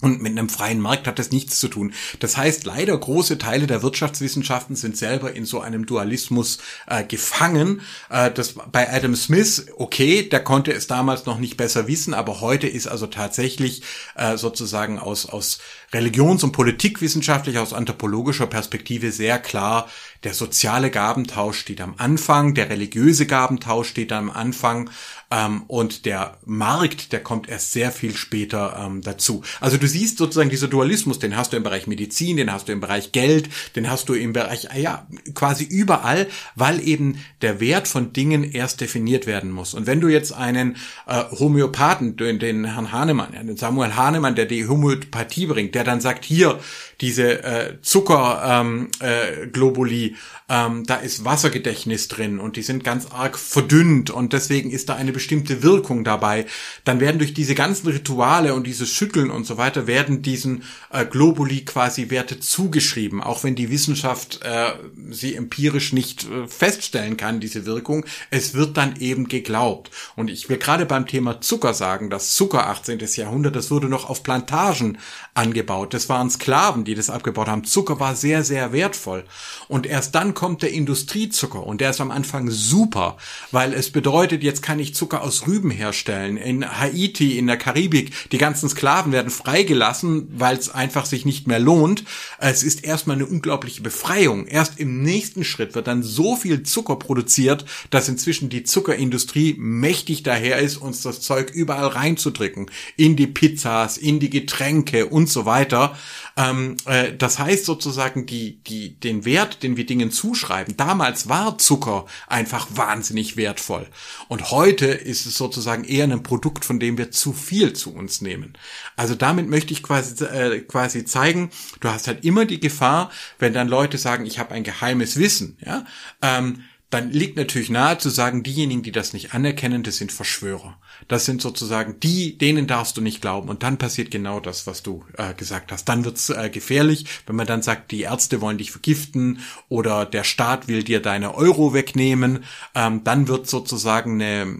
Und 0.00 0.22
mit 0.22 0.30
einem 0.30 0.48
freien 0.48 0.80
Markt 0.80 1.08
hat 1.08 1.18
das 1.18 1.32
nichts 1.32 1.58
zu 1.58 1.66
tun. 1.66 1.92
Das 2.20 2.36
heißt, 2.36 2.64
leider 2.64 2.96
große 2.96 3.36
Teile 3.36 3.66
der 3.66 3.82
Wirtschaftswissenschaften 3.82 4.76
sind 4.76 4.96
selber 4.96 5.32
in 5.34 5.44
so 5.44 5.60
einem 5.60 5.86
Dualismus 5.86 6.58
äh, 6.86 7.02
gefangen. 7.02 7.80
Äh, 8.08 8.30
das 8.30 8.54
bei 8.70 8.88
Adam 8.92 9.16
Smith, 9.16 9.66
okay, 9.76 10.22
der 10.22 10.44
konnte 10.44 10.72
es 10.72 10.86
damals 10.86 11.26
noch 11.26 11.40
nicht 11.40 11.56
besser 11.56 11.88
wissen, 11.88 12.14
aber 12.14 12.40
heute 12.40 12.68
ist 12.68 12.86
also 12.86 13.08
tatsächlich 13.08 13.82
äh, 14.14 14.36
sozusagen 14.36 15.00
aus, 15.00 15.26
aus 15.26 15.58
religions- 15.92 16.44
und 16.44 16.52
politikwissenschaftlich, 16.52 17.58
aus 17.58 17.72
anthropologischer 17.72 18.46
Perspektive 18.46 19.10
sehr 19.10 19.40
klar, 19.40 19.88
der 20.24 20.34
soziale 20.34 20.90
Gabentausch 20.90 21.58
steht 21.58 21.80
am 21.80 21.94
Anfang, 21.96 22.54
der 22.54 22.70
religiöse 22.70 23.26
Gabentausch 23.26 23.88
steht 23.88 24.12
am 24.12 24.30
Anfang 24.30 24.90
ähm, 25.30 25.62
und 25.68 26.06
der 26.06 26.38
Markt, 26.44 27.12
der 27.12 27.22
kommt 27.22 27.48
erst 27.48 27.72
sehr 27.72 27.92
viel 27.92 28.16
später 28.16 28.82
ähm, 28.84 29.02
dazu. 29.02 29.42
Also 29.60 29.76
du 29.76 29.86
siehst 29.86 30.18
sozusagen 30.18 30.50
dieser 30.50 30.68
Dualismus, 30.68 31.18
den 31.18 31.36
hast 31.36 31.52
du 31.52 31.56
im 31.56 31.62
Bereich 31.62 31.86
Medizin, 31.86 32.36
den 32.36 32.52
hast 32.52 32.68
du 32.68 32.72
im 32.72 32.80
Bereich 32.80 33.12
Geld, 33.12 33.48
den 33.76 33.90
hast 33.90 34.08
du 34.08 34.14
im 34.14 34.32
Bereich, 34.32 34.68
ja, 34.76 35.06
quasi 35.34 35.64
überall, 35.64 36.26
weil 36.56 36.80
eben 36.86 37.22
der 37.42 37.60
Wert 37.60 37.86
von 37.86 38.12
Dingen 38.12 38.42
erst 38.42 38.80
definiert 38.80 39.26
werden 39.26 39.50
muss. 39.50 39.74
Und 39.74 39.86
wenn 39.86 40.00
du 40.00 40.08
jetzt 40.08 40.32
einen 40.32 40.76
äh, 41.06 41.24
Homöopathen, 41.30 42.16
den, 42.16 42.38
den 42.38 42.64
Herrn 42.64 42.90
Hahnemann, 42.90 43.32
den 43.32 43.56
Samuel 43.56 43.94
Hahnemann, 43.94 44.34
der 44.34 44.46
die 44.46 44.66
Homöopathie 44.66 45.46
bringt, 45.46 45.74
der 45.74 45.84
dann 45.84 46.00
sagt, 46.00 46.24
hier, 46.24 46.58
diese 47.00 47.44
äh, 47.44 47.80
Zuckerglobuli, 47.82 48.46
ähm, 48.50 48.90
äh, 49.00 49.46
Globuli, 49.46 50.07
ähm, 50.48 50.84
da 50.84 50.96
ist 50.96 51.24
Wassergedächtnis 51.24 52.08
drin 52.08 52.38
und 52.38 52.56
die 52.56 52.62
sind 52.62 52.84
ganz 52.84 53.06
arg 53.06 53.38
verdünnt 53.38 54.10
und 54.10 54.32
deswegen 54.32 54.70
ist 54.70 54.88
da 54.88 54.94
eine 54.94 55.12
bestimmte 55.12 55.62
Wirkung 55.62 56.04
dabei. 56.04 56.46
Dann 56.84 57.00
werden 57.00 57.18
durch 57.18 57.34
diese 57.34 57.54
ganzen 57.54 57.88
Rituale 57.88 58.54
und 58.54 58.66
dieses 58.66 58.90
Schütteln 58.90 59.30
und 59.30 59.46
so 59.46 59.56
weiter, 59.56 59.86
werden 59.86 60.22
diesen 60.22 60.64
äh, 60.90 61.04
Globuli 61.04 61.64
quasi 61.64 62.10
Werte 62.10 62.40
zugeschrieben, 62.40 63.22
auch 63.22 63.44
wenn 63.44 63.54
die 63.54 63.70
Wissenschaft 63.70 64.40
äh, 64.42 64.72
sie 65.10 65.34
empirisch 65.34 65.92
nicht 65.92 66.24
äh, 66.24 66.46
feststellen 66.48 67.16
kann, 67.16 67.40
diese 67.40 67.66
Wirkung. 67.66 68.04
Es 68.30 68.54
wird 68.54 68.76
dann 68.76 68.96
eben 69.00 69.28
geglaubt. 69.28 69.90
Und 70.16 70.30
ich 70.30 70.48
will 70.48 70.58
gerade 70.58 70.86
beim 70.86 71.06
Thema 71.06 71.40
Zucker 71.40 71.74
sagen, 71.74 72.10
dass 72.10 72.32
Zucker 72.32 72.68
18. 72.68 72.98
Jahrhundert, 73.16 73.56
das 73.56 73.70
wurde 73.70 73.88
noch 73.88 74.08
auf 74.08 74.22
Plantagen 74.22 74.98
angebaut. 75.34 75.94
Das 75.94 76.08
waren 76.08 76.30
Sklaven, 76.30 76.84
die 76.84 76.94
das 76.94 77.10
abgebaut 77.10 77.48
haben. 77.48 77.64
Zucker 77.64 78.00
war 78.00 78.14
sehr, 78.14 78.44
sehr 78.44 78.72
wertvoll. 78.72 79.24
Und 79.68 79.86
erst 79.98 80.14
dann 80.14 80.32
kommt 80.32 80.62
der 80.62 80.70
Industriezucker 80.70 81.66
und 81.66 81.80
der 81.80 81.90
ist 81.90 82.00
am 82.00 82.12
Anfang 82.12 82.50
super, 82.50 83.16
weil 83.50 83.74
es 83.74 83.90
bedeutet, 83.90 84.44
jetzt 84.44 84.62
kann 84.62 84.78
ich 84.78 84.94
Zucker 84.94 85.22
aus 85.22 85.48
Rüben 85.48 85.72
herstellen. 85.72 86.36
In 86.36 86.78
Haiti, 86.78 87.36
in 87.36 87.48
der 87.48 87.56
Karibik, 87.56 88.12
die 88.30 88.38
ganzen 88.38 88.68
Sklaven 88.68 89.10
werden 89.10 89.28
freigelassen, 89.28 90.28
weil 90.36 90.56
es 90.56 90.70
einfach 90.70 91.04
sich 91.04 91.24
nicht 91.24 91.48
mehr 91.48 91.58
lohnt. 91.58 92.04
Es 92.38 92.62
ist 92.62 92.84
erstmal 92.84 93.16
eine 93.16 93.26
unglaubliche 93.26 93.82
Befreiung. 93.82 94.46
Erst 94.46 94.78
im 94.78 95.02
nächsten 95.02 95.42
Schritt 95.42 95.74
wird 95.74 95.88
dann 95.88 96.04
so 96.04 96.36
viel 96.36 96.62
Zucker 96.62 96.94
produziert, 96.94 97.64
dass 97.90 98.08
inzwischen 98.08 98.50
die 98.50 98.62
Zuckerindustrie 98.62 99.56
mächtig 99.58 100.22
daher 100.22 100.58
ist, 100.60 100.76
uns 100.76 101.02
das 101.02 101.22
Zeug 101.22 101.50
überall 101.50 101.88
reinzudrücken. 101.88 102.70
In 102.96 103.16
die 103.16 103.26
Pizzas, 103.26 103.98
in 103.98 104.20
die 104.20 104.30
Getränke 104.30 105.06
und 105.06 105.28
so 105.28 105.44
weiter. 105.44 105.98
Ähm, 106.36 106.76
äh, 106.84 107.12
das 107.18 107.40
heißt 107.40 107.64
sozusagen, 107.64 108.26
die, 108.26 108.60
die, 108.68 108.90
den 109.00 109.24
Wert, 109.24 109.64
den 109.64 109.76
wir 109.76 109.87
Dingen 109.88 110.10
zuschreiben, 110.10 110.76
damals 110.76 111.28
war 111.28 111.58
Zucker 111.58 112.06
einfach 112.26 112.68
wahnsinnig 112.70 113.36
wertvoll. 113.36 113.86
Und 114.28 114.50
heute 114.50 114.86
ist 114.86 115.26
es 115.26 115.36
sozusagen 115.36 115.84
eher 115.84 116.04
ein 116.04 116.22
Produkt, 116.22 116.64
von 116.64 116.78
dem 116.78 116.98
wir 116.98 117.10
zu 117.10 117.32
viel 117.32 117.72
zu 117.72 117.94
uns 117.94 118.20
nehmen. 118.20 118.52
Also 118.96 119.14
damit 119.14 119.48
möchte 119.48 119.72
ich 119.72 119.82
quasi, 119.82 120.24
äh, 120.24 120.60
quasi 120.60 121.04
zeigen, 121.04 121.50
du 121.80 121.88
hast 121.88 122.06
halt 122.06 122.24
immer 122.24 122.44
die 122.44 122.60
Gefahr, 122.60 123.10
wenn 123.38 123.52
dann 123.52 123.68
Leute 123.68 123.98
sagen, 123.98 124.26
ich 124.26 124.38
habe 124.38 124.54
ein 124.54 124.64
geheimes 124.64 125.16
Wissen, 125.16 125.56
ja, 125.64 125.84
ähm, 126.22 126.62
dann 126.90 127.10
liegt 127.10 127.36
natürlich 127.36 127.68
nahe 127.68 127.98
zu 127.98 128.08
sagen, 128.08 128.42
diejenigen, 128.42 128.82
die 128.82 128.92
das 128.92 129.12
nicht 129.12 129.34
anerkennen, 129.34 129.82
das 129.82 129.98
sind 129.98 130.10
Verschwörer. 130.10 130.78
Das 131.06 131.26
sind 131.26 131.42
sozusagen 131.42 132.00
die, 132.00 132.38
denen 132.38 132.66
darfst 132.66 132.96
du 132.96 133.02
nicht 133.02 133.20
glauben. 133.20 133.50
Und 133.50 133.62
dann 133.62 133.76
passiert 133.76 134.10
genau 134.10 134.40
das, 134.40 134.66
was 134.66 134.82
du 134.82 135.04
äh, 135.18 135.34
gesagt 135.34 135.70
hast. 135.70 135.84
Dann 135.84 136.06
wird's 136.06 136.30
äh, 136.30 136.48
gefährlich, 136.48 137.04
wenn 137.26 137.36
man 137.36 137.46
dann 137.46 137.60
sagt, 137.60 137.90
die 137.90 138.02
Ärzte 138.02 138.40
wollen 138.40 138.56
dich 138.56 138.70
vergiften 138.70 139.40
oder 139.68 140.06
der 140.06 140.24
Staat 140.24 140.66
will 140.66 140.82
dir 140.82 141.00
deine 141.00 141.34
Euro 141.34 141.74
wegnehmen. 141.74 142.44
Ähm, 142.74 143.04
dann 143.04 143.28
wird 143.28 143.48
sozusagen 143.48 144.14
eine 144.14 144.58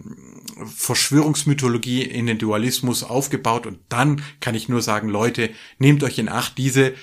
Verschwörungsmythologie 0.75 2.03
in 2.03 2.27
den 2.27 2.37
Dualismus 2.37 3.03
aufgebaut. 3.03 3.65
Und 3.65 3.79
dann 3.89 4.21
kann 4.39 4.53
ich 4.53 4.69
nur 4.69 4.83
sagen, 4.83 5.09
Leute, 5.09 5.49
nehmt 5.79 6.03
euch 6.03 6.19
in 6.19 6.29
Acht, 6.29 6.59
diese 6.59 6.93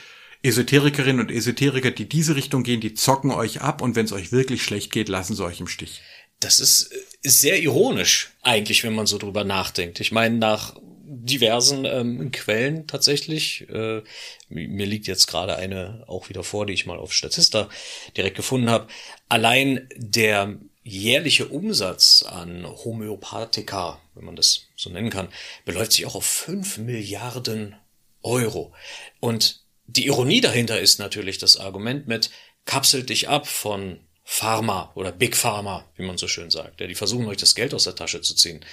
Esoterikerinnen 0.43 1.21
und 1.21 1.31
Esoteriker, 1.31 1.91
die 1.91 2.09
diese 2.09 2.37
Richtung 2.37 2.63
gehen, 2.63 2.81
die 2.81 2.95
zocken 2.95 3.31
euch 3.31 3.61
ab 3.61 3.83
und 3.83 3.97
wenn 3.97 4.07
es 4.07 4.13
euch 4.13 4.33
wirklich 4.33 4.63
schlecht 4.63 4.93
geht, 4.93 5.09
lassen 5.09 5.35
sie 5.35 5.45
euch 5.45 5.61
im 5.61 5.69
Stich. 5.69 6.03
Das 6.41 6.61
ist, 6.61 6.93
sehr 7.27 7.61
ironisch 7.61 8.31
eigentlich, 8.43 8.85
wenn 8.85 8.95
man 8.95 9.07
so 9.07 9.19
drüber 9.19 9.45
nachdenkt. 9.45 10.01
Ich 10.01 10.13
meine, 10.13 10.37
nach 10.37 10.77
diversen 11.05 11.85
ähm, 11.85 12.31
Quellen 12.31 12.87
tatsächlich. 12.87 13.69
Äh, 13.69 14.03
mir 14.49 14.87
liegt 14.87 15.07
jetzt 15.07 15.27
gerade 15.27 15.57
eine 15.57 16.05
auch 16.07 16.29
wieder 16.29 16.45
vor, 16.45 16.67
die 16.67 16.73
ich 16.73 16.87
mal 16.87 16.99
auf 16.99 17.13
Statista 17.13 17.69
direkt 18.17 18.37
gefunden 18.37 18.71
habe. 18.71 18.87
Allein 19.29 19.89
der 19.97 20.57
jährliche 20.85 21.49
Umsatz 21.49 22.23
an 22.23 22.65
Homöopathika, 22.65 24.01
wenn 24.15 24.25
man 24.25 24.37
das 24.37 24.67
so 24.77 24.91
nennen 24.91 25.11
kann, 25.11 25.29
beläuft 25.65 25.93
sich 25.93 26.07
auch 26.07 26.15
auf 26.15 26.27
fünf 26.27 26.79
Milliarden 26.79 27.75
Euro. 28.23 28.73
Und 29.19 29.63
die 29.87 30.07
Ironie 30.07 30.41
dahinter 30.41 30.81
ist 30.81 30.99
natürlich 30.99 31.39
das 31.39 31.57
Argument 31.57 32.07
mit 32.07 32.31
kapselt 32.65 33.09
dich 33.11 33.29
ab 33.29 33.47
von 33.47 34.01
Pharma 34.29 34.91
oder 34.97 35.13
Big 35.13 35.37
Pharma, 35.37 35.89
wie 35.95 36.05
man 36.05 36.19
so 36.19 36.27
schön 36.27 36.51
sagt. 36.51 36.81
Ja, 36.81 36.89
die 36.89 36.97
versuchen 36.97 37.27
euch 37.27 37.37
das 37.37 37.55
Geld 37.55 37.73
aus 37.73 37.85
der 37.85 37.95
Tasche 37.95 38.21
zu 38.21 38.35
ziehen. 38.35 38.65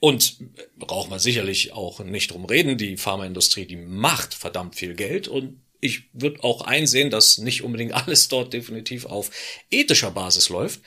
Und 0.00 0.38
braucht 0.76 1.10
man 1.10 1.18
sicherlich 1.18 1.72
auch 1.72 2.00
nicht 2.00 2.30
drum 2.30 2.46
reden, 2.46 2.78
die 2.78 2.96
Pharmaindustrie, 2.96 3.66
die 3.66 3.76
macht 3.76 4.32
verdammt 4.32 4.74
viel 4.74 4.94
Geld 4.94 5.28
und 5.28 5.60
ich 5.82 6.04
würde 6.14 6.42
auch 6.42 6.62
einsehen, 6.62 7.10
dass 7.10 7.38
nicht 7.38 7.62
unbedingt 7.62 7.92
alles 7.92 8.28
dort 8.28 8.54
definitiv 8.54 9.04
auf 9.04 9.30
ethischer 9.70 10.12
Basis 10.12 10.48
läuft. 10.48 10.80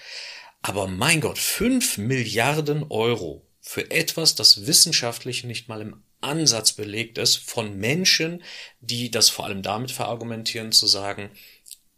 Aber 0.63 0.87
mein 0.87 1.21
Gott, 1.21 1.37
fünf 1.37 1.99
Milliarden 1.99 2.85
Euro 2.89 3.45
für 3.61 3.91
etwas, 3.91 4.33
das 4.33 4.65
wissenschaftlich 4.65 5.43
nicht 5.43 5.67
mal 5.67 5.81
im 5.81 6.03
Ansatz 6.25 6.73
belegt 6.73 7.17
ist 7.17 7.37
von 7.37 7.77
Menschen, 7.77 8.43
die 8.81 9.11
das 9.11 9.29
vor 9.29 9.45
allem 9.45 9.61
damit 9.61 9.91
verargumentieren, 9.91 10.71
zu 10.71 10.87
sagen, 10.87 11.29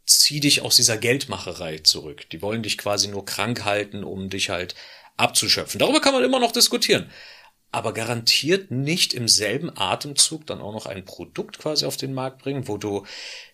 zieh 0.06 0.40
dich 0.40 0.62
aus 0.62 0.76
dieser 0.78 0.98
Geldmacherei 0.98 1.80
zurück. 1.80 2.30
Die 2.30 2.42
wollen 2.42 2.64
dich 2.64 2.78
quasi 2.78 3.08
nur 3.08 3.26
krank 3.26 3.66
halten, 3.66 4.04
um 4.04 4.30
dich 4.30 4.50
halt 4.50 4.76
abzuschöpfen. 5.18 5.80
Darüber 5.80 6.00
kann 6.00 6.14
man 6.14 6.24
immer 6.24 6.40
noch 6.40 6.52
diskutieren. 6.52 7.10
Aber 7.72 7.94
garantiert 7.94 8.72
nicht 8.72 9.14
im 9.14 9.28
selben 9.28 9.70
Atemzug 9.76 10.48
dann 10.48 10.62
auch 10.62 10.72
noch 10.72 10.86
ein 10.86 11.04
Produkt 11.04 11.60
quasi 11.60 11.86
auf 11.86 11.98
den 11.98 12.14
Markt 12.14 12.40
bringen, 12.40 12.68
wo 12.68 12.78
du 12.78 13.06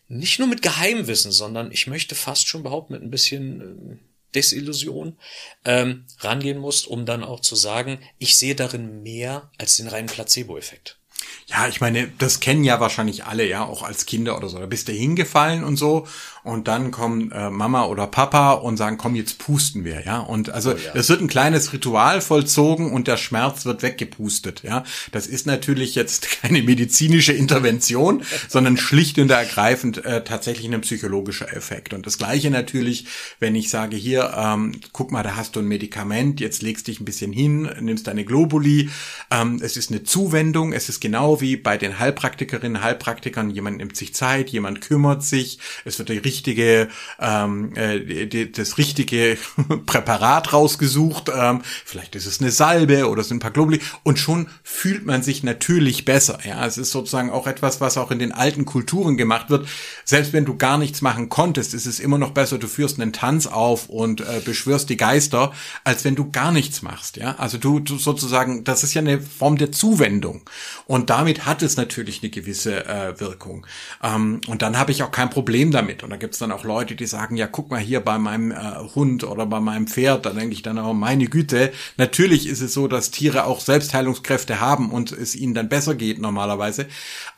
nicht 0.07 0.37
nur 0.37 0.47
mit 0.47 0.61
Geheimwissen, 0.61 1.31
sondern 1.31 1.71
ich 1.71 1.87
möchte 1.87 2.13
fast 2.13 2.47
schon 2.47 2.61
behaupten, 2.61 2.93
mit 2.93 3.01
ein 3.01 3.09
bisschen 3.09 3.61
äh, 3.61 4.12
Desillusion 4.35 5.17
ähm, 5.65 6.05
rangehen 6.19 6.59
musst, 6.59 6.87
um 6.87 7.05
dann 7.05 7.23
auch 7.23 7.39
zu 7.39 7.55
sagen, 7.55 7.99
ich 8.17 8.37
sehe 8.37 8.55
darin 8.55 9.03
mehr 9.03 9.51
als 9.57 9.77
den 9.77 9.87
reinen 9.87 10.07
Placebo-Effekt. 10.07 10.99
Ja, 11.47 11.67
ich 11.67 11.81
meine, 11.81 12.11
das 12.17 12.39
kennen 12.39 12.63
ja 12.63 12.79
wahrscheinlich 12.79 13.25
alle, 13.25 13.47
ja, 13.47 13.63
auch 13.63 13.83
als 13.83 14.05
Kinder 14.05 14.37
oder 14.37 14.49
so. 14.49 14.59
Da 14.59 14.65
bist 14.65 14.87
du 14.87 14.91
hingefallen 14.91 15.63
und 15.63 15.77
so 15.77 16.07
und 16.43 16.67
dann 16.67 16.91
kommen 16.91 17.31
äh, 17.31 17.49
Mama 17.49 17.85
oder 17.85 18.05
Papa 18.05 18.51
und 18.51 18.75
sagen, 18.75 18.97
komm, 18.97 19.15
jetzt 19.15 19.37
pusten 19.37 19.85
wir, 19.85 20.03
ja. 20.05 20.19
Und 20.19 20.49
also 20.49 20.71
oh, 20.71 20.75
ja. 20.75 20.91
es 20.93 21.07
wird 21.07 21.21
ein 21.21 21.27
kleines 21.27 21.71
Ritual 21.71 22.19
vollzogen 22.19 22.91
und 22.91 23.07
der 23.07 23.15
Schmerz 23.17 23.65
wird 23.65 23.81
weggepustet, 23.81 24.61
ja. 24.63 24.83
Das 25.11 25.25
ist 25.25 25.47
natürlich 25.47 25.95
jetzt 25.95 26.27
keine 26.41 26.61
medizinische 26.61 27.31
Intervention, 27.31 28.23
sondern 28.49 28.75
schlicht 28.77 29.17
und 29.19 29.31
ergreifend 29.31 30.03
äh, 30.03 30.23
tatsächlich 30.23 30.71
ein 30.71 30.81
psychologischer 30.81 31.51
Effekt. 31.55 31.93
Und 31.93 32.05
das 32.05 32.17
gleiche 32.17 32.51
natürlich, 32.51 33.05
wenn 33.39 33.55
ich 33.55 33.69
sage, 33.69 33.95
hier, 33.95 34.33
ähm, 34.37 34.81
guck 34.91 35.11
mal, 35.11 35.23
da 35.23 35.37
hast 35.37 35.55
du 35.55 35.61
ein 35.61 35.67
Medikament, 35.67 36.41
jetzt 36.41 36.61
legst 36.61 36.87
dich 36.87 36.99
ein 36.99 37.05
bisschen 37.05 37.31
hin, 37.31 37.69
nimmst 37.79 38.07
deine 38.07 38.25
Globuli, 38.25 38.89
ähm, 39.31 39.61
es 39.63 39.77
ist 39.77 39.91
eine 39.91 40.03
Zuwendung, 40.03 40.73
es 40.73 40.89
ist 40.89 40.99
genau 40.99 41.12
wie 41.15 41.57
bei 41.57 41.77
den 41.77 41.99
Heilpraktikerinnen, 41.99 42.83
Heilpraktikern, 42.83 43.49
jemand 43.49 43.77
nimmt 43.77 43.95
sich 43.95 44.13
Zeit, 44.13 44.49
jemand 44.49 44.81
kümmert 44.81 45.23
sich, 45.23 45.59
es 45.85 45.99
wird 45.99 46.09
die 46.09 46.17
richtige, 46.17 46.89
ähm, 47.19 47.75
äh, 47.75 48.27
die, 48.27 48.51
das 48.51 48.77
richtige 48.77 49.37
Präparat 49.85 50.53
rausgesucht. 50.53 51.31
Ähm, 51.35 51.61
vielleicht 51.85 52.15
ist 52.15 52.25
es 52.25 52.41
eine 52.41 52.51
Salbe 52.51 53.09
oder 53.09 53.21
es 53.21 53.27
sind 53.27 53.37
ein 53.37 53.39
paar 53.41 53.51
Globuli 53.51 53.79
und 54.03 54.19
schon 54.19 54.47
fühlt 54.63 55.05
man 55.05 55.23
sich 55.23 55.43
natürlich 55.43 56.05
besser. 56.05 56.39
Ja, 56.45 56.65
es 56.65 56.77
ist 56.77 56.91
sozusagen 56.91 57.29
auch 57.29 57.47
etwas, 57.47 57.81
was 57.81 57.97
auch 57.97 58.11
in 58.11 58.19
den 58.19 58.31
alten 58.31 58.65
Kulturen 58.65 59.17
gemacht 59.17 59.49
wird. 59.49 59.67
Selbst 60.05 60.33
wenn 60.33 60.45
du 60.45 60.57
gar 60.57 60.77
nichts 60.77 61.01
machen 61.01 61.29
konntest, 61.29 61.73
ist 61.73 61.85
es 61.85 61.99
immer 61.99 62.17
noch 62.17 62.31
besser, 62.31 62.57
du 62.57 62.67
führst 62.67 62.99
einen 62.99 63.13
Tanz 63.13 63.47
auf 63.47 63.89
und 63.89 64.21
äh, 64.21 64.41
beschwörst 64.43 64.89
die 64.89 64.97
Geister, 64.97 65.51
als 65.83 66.03
wenn 66.03 66.15
du 66.15 66.31
gar 66.31 66.51
nichts 66.51 66.81
machst. 66.81 67.17
Ja, 67.17 67.35
also 67.37 67.57
du, 67.57 67.79
du 67.79 67.97
sozusagen, 67.97 68.63
das 68.63 68.83
ist 68.83 68.93
ja 68.93 69.01
eine 69.01 69.19
Form 69.19 69.57
der 69.57 69.71
Zuwendung 69.71 70.41
und 70.85 71.02
damit 71.09 71.45
hat 71.45 71.61
es 71.61 71.77
natürlich 71.77 72.21
eine 72.21 72.29
gewisse 72.29 72.85
äh, 72.85 73.19
Wirkung. 73.19 73.65
Ähm, 74.01 74.41
und 74.47 74.61
dann 74.61 74.77
habe 74.77 74.91
ich 74.91 75.03
auch 75.03 75.11
kein 75.11 75.29
Problem 75.29 75.71
damit. 75.71 76.03
Und 76.03 76.09
da 76.09 76.17
gibt's 76.17 76.39
dann 76.39 76.51
auch 76.51 76.63
Leute, 76.63 76.95
die 76.95 77.05
sagen, 77.05 77.35
ja, 77.35 77.47
guck 77.47 77.71
mal 77.71 77.79
hier 77.79 77.99
bei 77.99 78.17
meinem 78.17 78.51
äh, 78.51 78.55
Hund 78.95 79.23
oder 79.23 79.45
bei 79.45 79.59
meinem 79.59 79.87
Pferd, 79.87 80.25
da 80.25 80.31
denke 80.31 80.53
ich 80.53 80.61
dann 80.61 80.79
auch, 80.79 80.93
meine 80.93 81.27
Güte, 81.27 81.71
natürlich 81.97 82.47
ist 82.47 82.61
es 82.61 82.73
so, 82.73 82.87
dass 82.87 83.11
Tiere 83.11 83.45
auch 83.45 83.59
Selbstheilungskräfte 83.59 84.59
haben 84.59 84.91
und 84.91 85.11
es 85.11 85.35
ihnen 85.35 85.53
dann 85.53 85.69
besser 85.69 85.95
geht 85.95 86.19
normalerweise. 86.19 86.87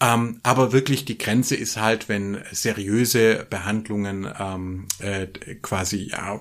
Ähm, 0.02 0.40
aber 0.44 0.72
wirklich 0.72 1.06
die 1.06 1.18
Grenze 1.18 1.56
ist 1.56 1.80
halt, 1.80 2.10
wenn 2.10 2.40
seriöse 2.52 3.46
Behandlungen 3.50 4.28
ähm, 4.40 4.88
äh, 5.00 5.28
quasi 5.62 6.10
ja, 6.12 6.40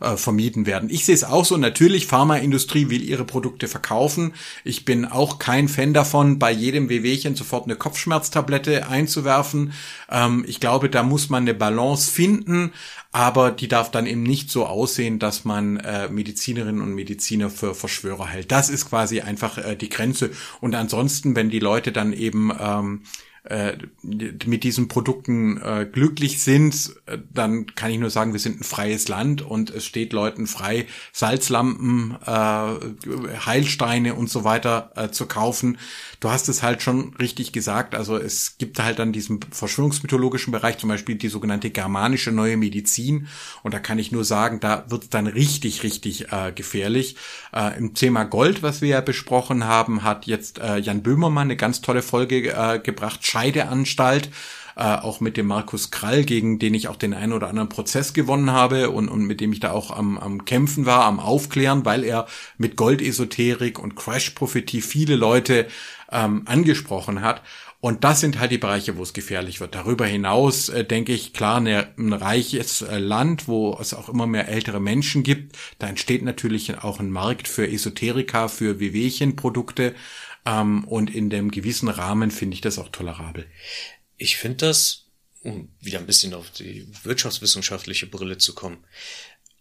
äh, 0.00 0.16
vermieden 0.16 0.66
werden. 0.66 0.90
Ich 0.90 1.04
sehe 1.04 1.14
es 1.14 1.24
auch 1.24 1.44
so, 1.44 1.56
natürlich, 1.56 2.06
Pharmaindustrie 2.06 2.90
will 2.90 3.02
ihre 3.02 3.24
Produkte 3.24 3.68
verkaufen. 3.68 4.32
Ich 4.64 4.84
bin 4.84 5.04
auch 5.04 5.38
kein 5.38 5.68
Fan 5.68 5.94
davon, 5.94 6.38
bei 6.40 6.50
jedem 6.50 6.88
Wehwehchen 6.88 7.36
sofort 7.36 7.66
eine 7.66 7.76
Kopfschmerztablette 7.76 8.88
einzuwerfen. 8.88 9.72
Ähm, 10.10 10.44
ich 10.48 10.58
glaube, 10.58 10.90
da 10.90 11.04
muss 11.04 11.30
man 11.30 11.44
eine 11.44 11.54
Balance 11.54 12.10
finden, 12.10 12.72
aber 13.12 13.52
die 13.52 13.68
darf 13.68 13.92
dann 13.92 14.06
eben 14.06 14.24
nicht 14.24 14.50
so 14.50 14.66
aussehen, 14.66 15.20
dass 15.20 15.44
man 15.44 15.76
äh, 15.76 16.08
Medizinerinnen 16.08 16.82
und 16.82 16.94
Mediziner 16.94 17.48
für 17.48 17.76
Verschwörer 17.76 18.26
hält. 18.26 18.50
Das 18.50 18.70
ist 18.70 18.88
quasi 18.88 19.20
einfach 19.20 19.58
äh, 19.58 19.76
die 19.76 19.88
Grenze. 19.88 20.30
Und 20.60 20.74
ansonsten, 20.74 21.36
wenn 21.36 21.50
die 21.50 21.60
Leute 21.60 21.92
dann 21.92 22.12
eben 22.12 22.50
ähm, 22.58 23.02
äh, 23.44 23.78
mit 24.02 24.64
diesen 24.64 24.88
Produkten 24.88 25.56
äh, 25.62 25.88
glücklich 25.90 26.42
sind, 26.42 26.94
äh, 27.06 27.16
dann 27.32 27.74
kann 27.74 27.90
ich 27.90 27.98
nur 27.98 28.10
sagen, 28.10 28.32
wir 28.34 28.40
sind 28.40 28.60
ein 28.60 28.64
freies 28.64 29.08
Land 29.08 29.40
und 29.40 29.70
es 29.70 29.86
steht 29.86 30.12
Leuten 30.12 30.46
frei, 30.46 30.86
Salzlampen, 31.12 32.18
äh, 32.26 33.38
Heilsteine 33.46 34.14
und 34.14 34.28
so 34.28 34.44
weiter 34.44 34.92
äh, 34.94 35.08
zu 35.08 35.24
kaufen. 35.24 35.78
Du 36.20 36.30
hast 36.30 36.50
es 36.50 36.62
halt 36.62 36.82
schon 36.82 37.14
richtig 37.14 37.52
gesagt. 37.52 37.94
Also 37.94 38.18
es 38.18 38.58
gibt 38.58 38.78
halt 38.78 38.98
dann 38.98 39.10
diesen 39.10 39.40
verschwörungsmythologischen 39.50 40.52
Bereich, 40.52 40.76
zum 40.76 40.90
Beispiel 40.90 41.14
die 41.14 41.28
sogenannte 41.28 41.70
germanische 41.70 42.30
neue 42.30 42.58
Medizin. 42.58 43.26
Und 43.62 43.72
da 43.72 43.78
kann 43.78 43.98
ich 43.98 44.12
nur 44.12 44.24
sagen, 44.24 44.60
da 44.60 44.84
wird 44.88 45.04
es 45.04 45.08
dann 45.08 45.26
richtig, 45.26 45.82
richtig 45.82 46.30
äh, 46.30 46.52
gefährlich. 46.54 47.16
Äh, 47.54 47.78
Im 47.78 47.94
Thema 47.94 48.24
Gold, 48.24 48.62
was 48.62 48.82
wir 48.82 48.90
ja 48.90 49.00
besprochen 49.00 49.64
haben, 49.64 50.02
hat 50.02 50.26
jetzt 50.26 50.58
äh, 50.58 50.76
Jan 50.76 51.02
Böhmermann 51.02 51.46
eine 51.46 51.56
ganz 51.56 51.80
tolle 51.80 52.02
Folge 52.02 52.52
äh, 52.52 52.78
gebracht 52.80 53.26
Scheideanstalt, 53.26 54.28
äh, 54.80 54.96
auch 54.96 55.20
mit 55.20 55.36
dem 55.36 55.46
Markus 55.46 55.90
Krall, 55.90 56.24
gegen 56.24 56.58
den 56.58 56.72
ich 56.72 56.88
auch 56.88 56.96
den 56.96 57.12
einen 57.12 57.34
oder 57.34 57.48
anderen 57.48 57.68
Prozess 57.68 58.14
gewonnen 58.14 58.50
habe 58.50 58.88
und, 58.88 59.10
und 59.10 59.24
mit 59.24 59.42
dem 59.42 59.52
ich 59.52 59.60
da 59.60 59.72
auch 59.72 59.90
am, 59.90 60.16
am 60.16 60.46
Kämpfen 60.46 60.86
war, 60.86 61.04
am 61.04 61.20
Aufklären, 61.20 61.84
weil 61.84 62.02
er 62.02 62.26
mit 62.56 62.76
Goldesoterik 62.76 63.78
und 63.78 63.94
Crash-Prophetie 63.94 64.80
viele 64.80 65.16
Leute 65.16 65.66
ähm, 66.10 66.42
angesprochen 66.46 67.20
hat. 67.20 67.42
Und 67.80 68.04
das 68.04 68.20
sind 68.20 68.38
halt 68.38 68.52
die 68.52 68.58
Bereiche, 68.58 68.96
wo 68.96 69.02
es 69.02 69.12
gefährlich 69.12 69.60
wird. 69.60 69.74
Darüber 69.74 70.06
hinaus 70.06 70.70
äh, 70.70 70.82
denke 70.82 71.12
ich, 71.12 71.34
klar, 71.34 71.58
eine, 71.58 71.88
ein 71.98 72.14
reiches 72.14 72.80
äh, 72.80 72.98
Land, 72.98 73.48
wo 73.48 73.76
es 73.78 73.92
auch 73.92 74.08
immer 74.08 74.26
mehr 74.26 74.48
ältere 74.48 74.80
Menschen 74.80 75.22
gibt, 75.22 75.58
da 75.78 75.88
entsteht 75.88 76.22
natürlich 76.22 76.82
auch 76.82 77.00
ein 77.00 77.10
Markt 77.10 77.48
für 77.48 77.68
Esoterika, 77.68 78.48
für 78.48 78.80
Wehwehchenprodukte. 78.80 79.94
Ähm, 80.46 80.84
und 80.84 81.14
in 81.14 81.28
dem 81.28 81.50
gewissen 81.50 81.88
Rahmen 81.88 82.30
finde 82.30 82.54
ich 82.54 82.62
das 82.62 82.78
auch 82.78 82.88
tolerabel. 82.88 83.44
Ich 84.20 84.36
finde 84.36 84.66
das, 84.66 85.06
um 85.40 85.74
wieder 85.80 85.98
ein 85.98 86.06
bisschen 86.06 86.34
auf 86.34 86.50
die 86.50 86.86
wirtschaftswissenschaftliche 87.04 88.06
Brille 88.06 88.36
zu 88.36 88.54
kommen, 88.54 88.84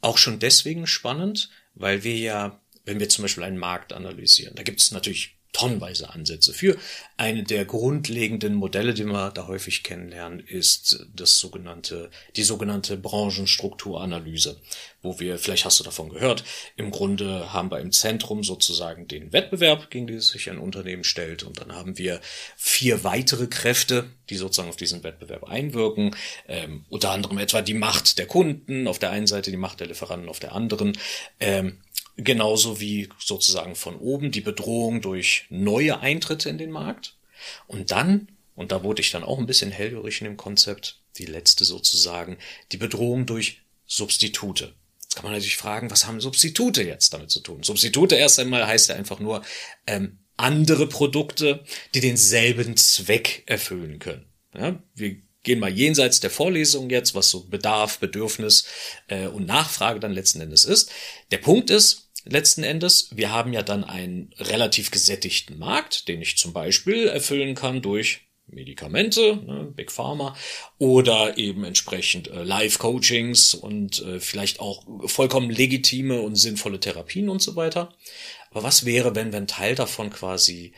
auch 0.02 0.17
schon 0.17 0.39
deswegen 0.39 0.86
spannend, 0.86 1.50
weil 1.76 2.04
wir 2.04 2.17
ja, 2.17 2.62
wenn 2.84 3.00
wir 3.00 3.08
zum 3.08 3.22
Beispiel 3.22 3.45
einen 3.45 3.58
Markt 3.58 3.93
analysieren, 3.93 4.56
da 4.56 4.63
gibt 4.63 4.82
es 4.82 4.91
natürlich 4.91 5.38
tonnenweise 5.60 6.10
Ansätze 6.10 6.54
für. 6.54 6.78
Eine 7.17 7.43
der 7.43 7.65
grundlegenden 7.65 8.56
Modelle, 8.56 8.93
die 8.93 9.04
wir 9.04 9.32
da 9.32 9.48
häufig 9.48 9.84
kennenlernen, 9.84 10.39
ist 10.39 11.06
das 11.13 11.38
sogenannte, 11.38 12.10
die 12.38 12.43
sogenannte 12.43 12.95
Branchenstrukturanalyse, 12.95 14.58
wo 15.02 15.19
wir, 15.19 15.38
vielleicht 15.38 15.65
hast 15.65 15.80
du 15.80 15.84
davon 15.84 16.10
gehört, 16.10 16.45
im 16.78 16.91
Grunde 16.91 17.52
haben 17.52 17.72
wir 17.72 17.80
im 17.80 17.91
Zentrum 17.91 18.43
sozusagen 18.43 19.08
den 19.10 19.34
Wettbewerb, 19.34 19.91
gegen 19.91 20.08
den 20.08 20.22
sich 20.22 20.50
ein 20.50 20.60
Unternehmen 20.60 21.04
stellt, 21.04 21.43
und 21.43 21.60
dann 21.60 21.74
haben 21.74 21.98
wir 21.98 22.22
vier 22.56 23.04
weitere 23.04 23.48
Kräfte, 23.48 24.10
die 24.30 24.38
sozusagen 24.38 24.69
auf 24.69 24.78
diesen 24.78 25.04
Wettbewerb 25.04 25.43
einwirken, 25.43 26.15
ähm, 26.48 26.86
unter 26.89 27.12
anderem 27.12 27.38
etwa 27.38 27.62
die 27.62 27.74
Macht 27.74 28.17
der 28.17 28.28
Kunden 28.28 28.88
auf 28.88 29.00
der 29.00 29.12
einen 29.12 29.28
Seite, 29.28 29.52
die 29.52 29.58
Macht 29.58 29.82
der 29.82 29.88
Lieferanten 29.88 30.30
auf 30.30 30.39
der 30.39 30.54
anderen, 30.54 30.98
ähm, 31.41 31.80
genauso 32.23 32.79
wie 32.79 33.10
sozusagen 33.19 33.75
von 33.75 33.95
oben 33.97 34.32
die 34.32 34.41
Bedrohung 34.41 35.01
durch 35.01 35.45
neue 35.49 35.99
Eintritte 35.99 36.49
in 36.49 36.58
den 36.58 36.71
Markt. 36.71 37.15
Und 37.67 37.91
dann, 37.91 38.27
und 38.55 38.71
da 38.71 38.84
wurde 38.84 39.01
ich 39.01 39.12
dann 39.12 39.23
auch 39.23 39.39
ein 39.39 39.45
bisschen 39.45 39.71
hellhörig 39.71 40.21
in 40.21 40.25
dem 40.25 40.38
Konzept, 40.38 40.99
die 41.17 41.25
letzte 41.25 41.65
sozusagen, 41.65 42.38
die 42.71 42.77
Bedrohung 42.77 43.25
durch 43.25 43.62
Substitute. 43.86 44.73
Jetzt 45.03 45.15
kann 45.15 45.23
man 45.23 45.34
natürlich 45.34 45.58
fragen, 45.58 45.89
was 45.89 46.05
haben 46.05 46.21
Substitute 46.21 46.84
jetzt 46.84 47.13
damit 47.13 47.32
zu 47.32 47.39
tun? 47.39 47.63
Substitute 47.63 48.15
erst 48.15 48.39
einmal 48.39 48.67
heißt 48.67 48.89
ja 48.89 48.95
einfach 48.95 49.19
nur 49.19 49.43
ähm, 49.88 50.19
andere 50.38 50.88
Produkte, 50.88 51.63
die 51.95 51.99
denselben 51.99 52.77
Zweck 52.77 53.43
erfüllen 53.45 53.99
können. 53.99 54.25
Ja, 54.53 54.82
wir 54.95 55.17
gehen 55.43 55.60
mal 55.60 55.71
jenseits 55.71 56.19
der 56.19 56.29
Vorlesung 56.29 56.89
jetzt, 56.89 57.15
was 57.15 57.29
so 57.29 57.45
Bedarf, 57.45 57.99
Bedürfnis 57.99 58.65
äh, 59.08 59.27
und 59.27 59.45
Nachfrage 59.45 59.99
dann 59.99 60.12
letzten 60.12 60.41
Endes 60.41 60.65
ist. 60.65 60.91
Der 61.32 61.38
Punkt 61.38 61.69
ist, 61.69 62.09
letzten 62.30 62.63
Endes. 62.63 63.10
Wir 63.13 63.32
haben 63.32 63.54
ja 63.54 63.63
dann 63.63 63.84
einen 63.84 64.34
relativ 64.38 64.92
gesättigten 64.92 65.58
Markt, 65.58 66.08
den 66.08 66.22
ich 66.22 66.38
zum 66.38 66.54
Beispiel 66.54 67.08
erfüllen 67.08 67.56
kann 67.56 67.82
durch 67.82 68.22
Medikamente, 68.48 69.36
ne, 69.36 69.72
Big 69.76 69.92
Pharma, 69.92 70.36
oder 70.80 71.38
eben 71.38 71.63
entsprechend 71.63 72.30
äh, 72.30 72.44
Live-Coachings 72.44 73.54
und 73.54 74.00
äh, 74.00 74.20
vielleicht 74.20 74.60
auch 74.60 74.84
vollkommen 75.06 75.52
legitime 75.52 76.22
und 76.22 76.36
sinnvolle 76.36 76.80
Therapien 76.80 77.30
und 77.30 77.42
so 77.42 77.56
weiter. 77.56 77.94
Aber 78.50 78.63
was 78.63 78.86
wäre, 78.86 79.15
wenn 79.15 79.32
wir 79.32 79.38
einen 79.38 79.48
Teil 79.48 79.76
davon 79.76 80.10
quasi 80.10 80.74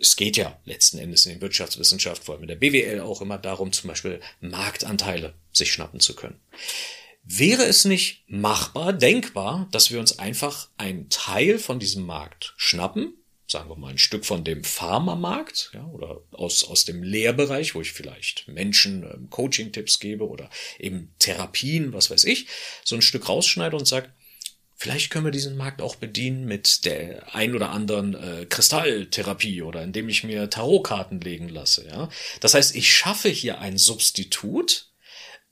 es 0.00 0.16
geht 0.16 0.36
ja 0.36 0.58
letzten 0.64 0.98
Endes 0.98 1.26
in 1.26 1.32
den 1.32 1.42
Wirtschaftswissenschaften, 1.42 2.24
vor 2.24 2.34
allem 2.34 2.44
in 2.44 2.48
der 2.48 2.56
BWL 2.56 3.00
auch 3.00 3.20
immer 3.20 3.38
darum, 3.38 3.70
zum 3.70 3.88
Beispiel 3.88 4.20
Marktanteile 4.40 5.34
sich 5.52 5.72
schnappen 5.72 6.00
zu 6.00 6.16
können. 6.16 6.40
Wäre 7.32 7.62
es 7.62 7.84
nicht 7.84 8.24
machbar, 8.26 8.92
denkbar, 8.92 9.68
dass 9.70 9.92
wir 9.92 10.00
uns 10.00 10.18
einfach 10.18 10.68
einen 10.78 11.08
Teil 11.10 11.60
von 11.60 11.78
diesem 11.78 12.04
Markt 12.04 12.54
schnappen, 12.56 13.14
sagen 13.46 13.70
wir 13.70 13.76
mal 13.76 13.92
ein 13.92 13.98
Stück 13.98 14.26
von 14.26 14.42
dem 14.42 14.64
Pharmamarkt, 14.64 15.70
ja, 15.72 15.84
oder 15.86 16.22
aus, 16.32 16.64
aus 16.64 16.84
dem 16.84 17.04
Lehrbereich, 17.04 17.76
wo 17.76 17.82
ich 17.82 17.92
vielleicht 17.92 18.48
Menschen 18.48 19.04
ähm, 19.04 19.30
Coaching-Tipps 19.30 20.00
gebe 20.00 20.28
oder 20.28 20.50
eben 20.80 21.14
Therapien, 21.20 21.92
was 21.92 22.10
weiß 22.10 22.24
ich, 22.24 22.48
so 22.82 22.96
ein 22.96 23.02
Stück 23.02 23.28
rausschneide 23.28 23.76
und 23.76 23.86
sage, 23.86 24.12
vielleicht 24.74 25.10
können 25.10 25.26
wir 25.26 25.30
diesen 25.30 25.56
Markt 25.56 25.82
auch 25.82 25.94
bedienen 25.94 26.46
mit 26.46 26.84
der 26.84 27.32
ein 27.32 27.54
oder 27.54 27.70
anderen 27.70 28.14
äh, 28.14 28.46
Kristalltherapie 28.46 29.62
oder 29.62 29.84
indem 29.84 30.08
ich 30.08 30.24
mir 30.24 30.50
Tarotkarten 30.50 31.20
legen 31.20 31.48
lasse, 31.48 31.86
ja. 31.86 32.08
Das 32.40 32.54
heißt, 32.54 32.74
ich 32.74 32.90
schaffe 32.92 33.28
hier 33.28 33.60
ein 33.60 33.78
Substitut, 33.78 34.89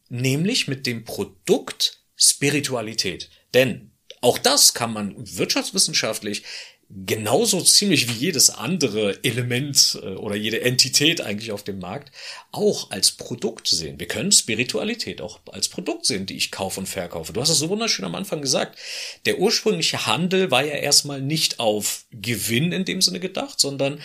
nämlich 0.08 0.68
mit 0.68 0.86
dem 0.86 1.04
Produkt 1.04 2.00
Spiritualität. 2.16 3.30
Denn 3.54 3.92
auch 4.20 4.38
das 4.38 4.74
kann 4.74 4.92
man 4.92 5.14
wirtschaftswissenschaftlich 5.16 6.42
genauso 6.90 7.60
ziemlich 7.60 8.08
wie 8.08 8.18
jedes 8.18 8.48
andere 8.48 9.22
Element 9.22 9.98
äh, 10.02 10.14
oder 10.14 10.36
jede 10.36 10.62
Entität 10.62 11.20
eigentlich 11.20 11.52
auf 11.52 11.62
dem 11.62 11.80
Markt 11.80 12.12
auch 12.50 12.90
als 12.90 13.12
Produkt 13.12 13.68
sehen. 13.68 14.00
Wir 14.00 14.08
können 14.08 14.32
Spiritualität 14.32 15.20
auch 15.20 15.40
als 15.52 15.68
Produkt 15.68 16.06
sehen, 16.06 16.24
die 16.24 16.36
ich 16.36 16.50
kaufe 16.50 16.80
und 16.80 16.86
verkaufe. 16.86 17.34
Du 17.34 17.40
hast 17.42 17.50
es 17.50 17.58
so 17.58 17.68
wunderschön 17.68 18.06
am 18.06 18.14
Anfang 18.14 18.40
gesagt. 18.40 18.78
Der 19.26 19.38
ursprüngliche 19.38 20.06
Handel 20.06 20.50
war 20.50 20.64
ja 20.64 20.76
erstmal 20.76 21.20
nicht 21.20 21.60
auf 21.60 22.06
Gewinn 22.10 22.72
in 22.72 22.86
dem 22.86 23.02
Sinne 23.02 23.20
gedacht, 23.20 23.60
sondern 23.60 24.00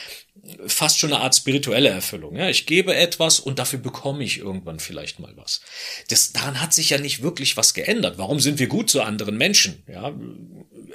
fast 0.65 0.99
schon 0.99 1.13
eine 1.13 1.21
Art 1.21 1.35
spirituelle 1.35 1.89
Erfüllung. 1.89 2.35
Ja, 2.35 2.49
ich 2.49 2.65
gebe 2.65 2.95
etwas 2.95 3.39
und 3.39 3.59
dafür 3.59 3.79
bekomme 3.79 4.23
ich 4.23 4.39
irgendwann 4.39 4.79
vielleicht 4.79 5.19
mal 5.19 5.33
was. 5.37 5.61
Das, 6.09 6.33
daran 6.33 6.59
hat 6.59 6.73
sich 6.73 6.89
ja 6.89 6.97
nicht 6.97 7.21
wirklich 7.21 7.55
was 7.55 7.73
geändert. 7.73 8.17
Warum 8.17 8.39
sind 8.39 8.59
wir 8.59 8.67
gut 8.67 8.89
zu 8.89 9.01
anderen 9.01 9.37
Menschen? 9.37 9.83
Ja, 9.87 10.13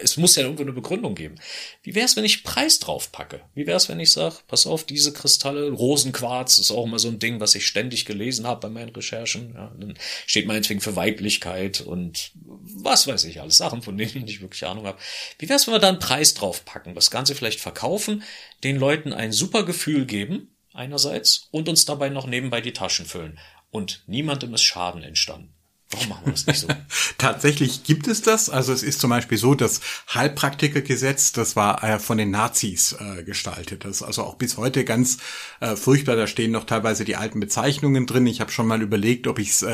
es 0.01 0.17
muss 0.17 0.37
ja 0.37 0.43
irgendwo 0.43 0.63
eine 0.63 0.73
Begründung 0.73 1.15
geben. 1.15 1.37
Wie 1.83 1.95
wäre 1.95 2.07
es, 2.07 2.17
wenn 2.17 2.25
ich 2.25 2.45
Preis 2.45 2.79
drauf 2.79 3.13
packe? 3.13 3.41
Wie 3.55 3.67
wäre 3.67 3.77
es, 3.77 3.89
wenn 3.89 4.01
ich 4.01 4.13
sage, 4.13 4.37
pass 4.47 4.67
auf, 4.67 4.85
diese 4.85 5.13
Kristalle, 5.13 5.71
Rosenquarz 5.71 6.59
ist 6.59 6.71
auch 6.71 6.85
immer 6.85 6.99
so 6.99 7.09
ein 7.09 7.19
Ding, 7.19 7.41
was 7.41 7.55
ich 7.55 7.67
ständig 7.67 8.05
gelesen 8.05 8.47
habe 8.47 8.61
bei 8.61 8.69
meinen 8.69 8.95
Recherchen. 8.95 9.55
Ja, 9.55 9.73
dann 9.79 9.95
steht 10.27 10.47
meinetwegen 10.47 10.81
für 10.81 10.97
Weiblichkeit 10.97 11.81
und 11.81 12.33
was 12.35 13.07
weiß 13.07 13.25
ich 13.25 13.41
alles, 13.41 13.57
Sachen, 13.57 13.83
von 13.83 13.97
denen 13.97 14.11
ich 14.11 14.25
nicht 14.25 14.41
wirklich 14.41 14.67
Ahnung 14.67 14.87
habe. 14.87 14.99
Wie 15.39 15.49
wäre 15.49 15.57
es, 15.57 15.67
wenn 15.67 15.75
wir 15.75 15.81
da 15.81 15.89
einen 15.89 15.99
Preis 15.99 16.35
drauf 16.35 16.65
packen, 16.65 16.95
das 16.95 17.11
Ganze 17.11 17.35
vielleicht 17.35 17.61
verkaufen, 17.61 18.23
den 18.65 18.77
Leuten 18.77 19.13
ein 19.13 19.28
super 19.33 19.65
Gefühl 19.65 20.07
geben, 20.07 20.57
einerseits, 20.73 21.49
und 21.51 21.69
uns 21.69 21.85
dabei 21.85 22.09
noch 22.09 22.27
nebenbei 22.27 22.61
die 22.61 22.73
Taschen 22.73 23.07
füllen. 23.07 23.39
Und 23.71 24.05
niemandem 24.07 24.55
ist 24.55 24.63
Schaden 24.63 25.03
entstanden. 25.03 25.55
Warum 25.91 26.09
machen 26.11 26.27
wir 26.27 26.33
das 26.33 26.47
nicht 26.47 26.61
so? 26.61 26.69
Tatsächlich 27.19 27.83
gibt 27.83 28.09
es 28.09 28.21
das. 28.21 28.51
Also 28.51 28.75
es 28.75 28.83
ist 28.83 29.01
zum 29.01 29.09
Beispiel 29.09 29.39
so, 29.39 29.55
das 29.55 29.81
Heilpraktikergesetz, 30.13 31.33
das 31.33 31.57
war 31.57 31.83
äh, 31.83 31.99
von 31.99 32.19
den 32.19 32.31
Nazis 32.31 32.95
äh, 33.01 33.23
gestaltet. 33.23 33.87
Das 33.87 33.97
ist 33.97 34.03
also 34.03 34.25
auch 34.25 34.35
bis 34.35 34.59
heute 34.59 34.85
ganz 34.85 35.17
äh, 35.61 35.77
furchtbar. 35.77 36.17
Da 36.17 36.27
stehen 36.27 36.51
noch 36.51 36.65
teilweise 36.65 37.07
die 37.07 37.17
alten 37.17 37.41
Bezeichnungen 37.41 38.07
drin. 38.07 38.27
Ich 38.27 38.43
habe 38.43 38.53
schon 38.53 38.67
mal 38.67 38.83
überlegt, 38.83 39.27
ob 39.27 39.39
ich 39.39 39.49
es 39.51 39.67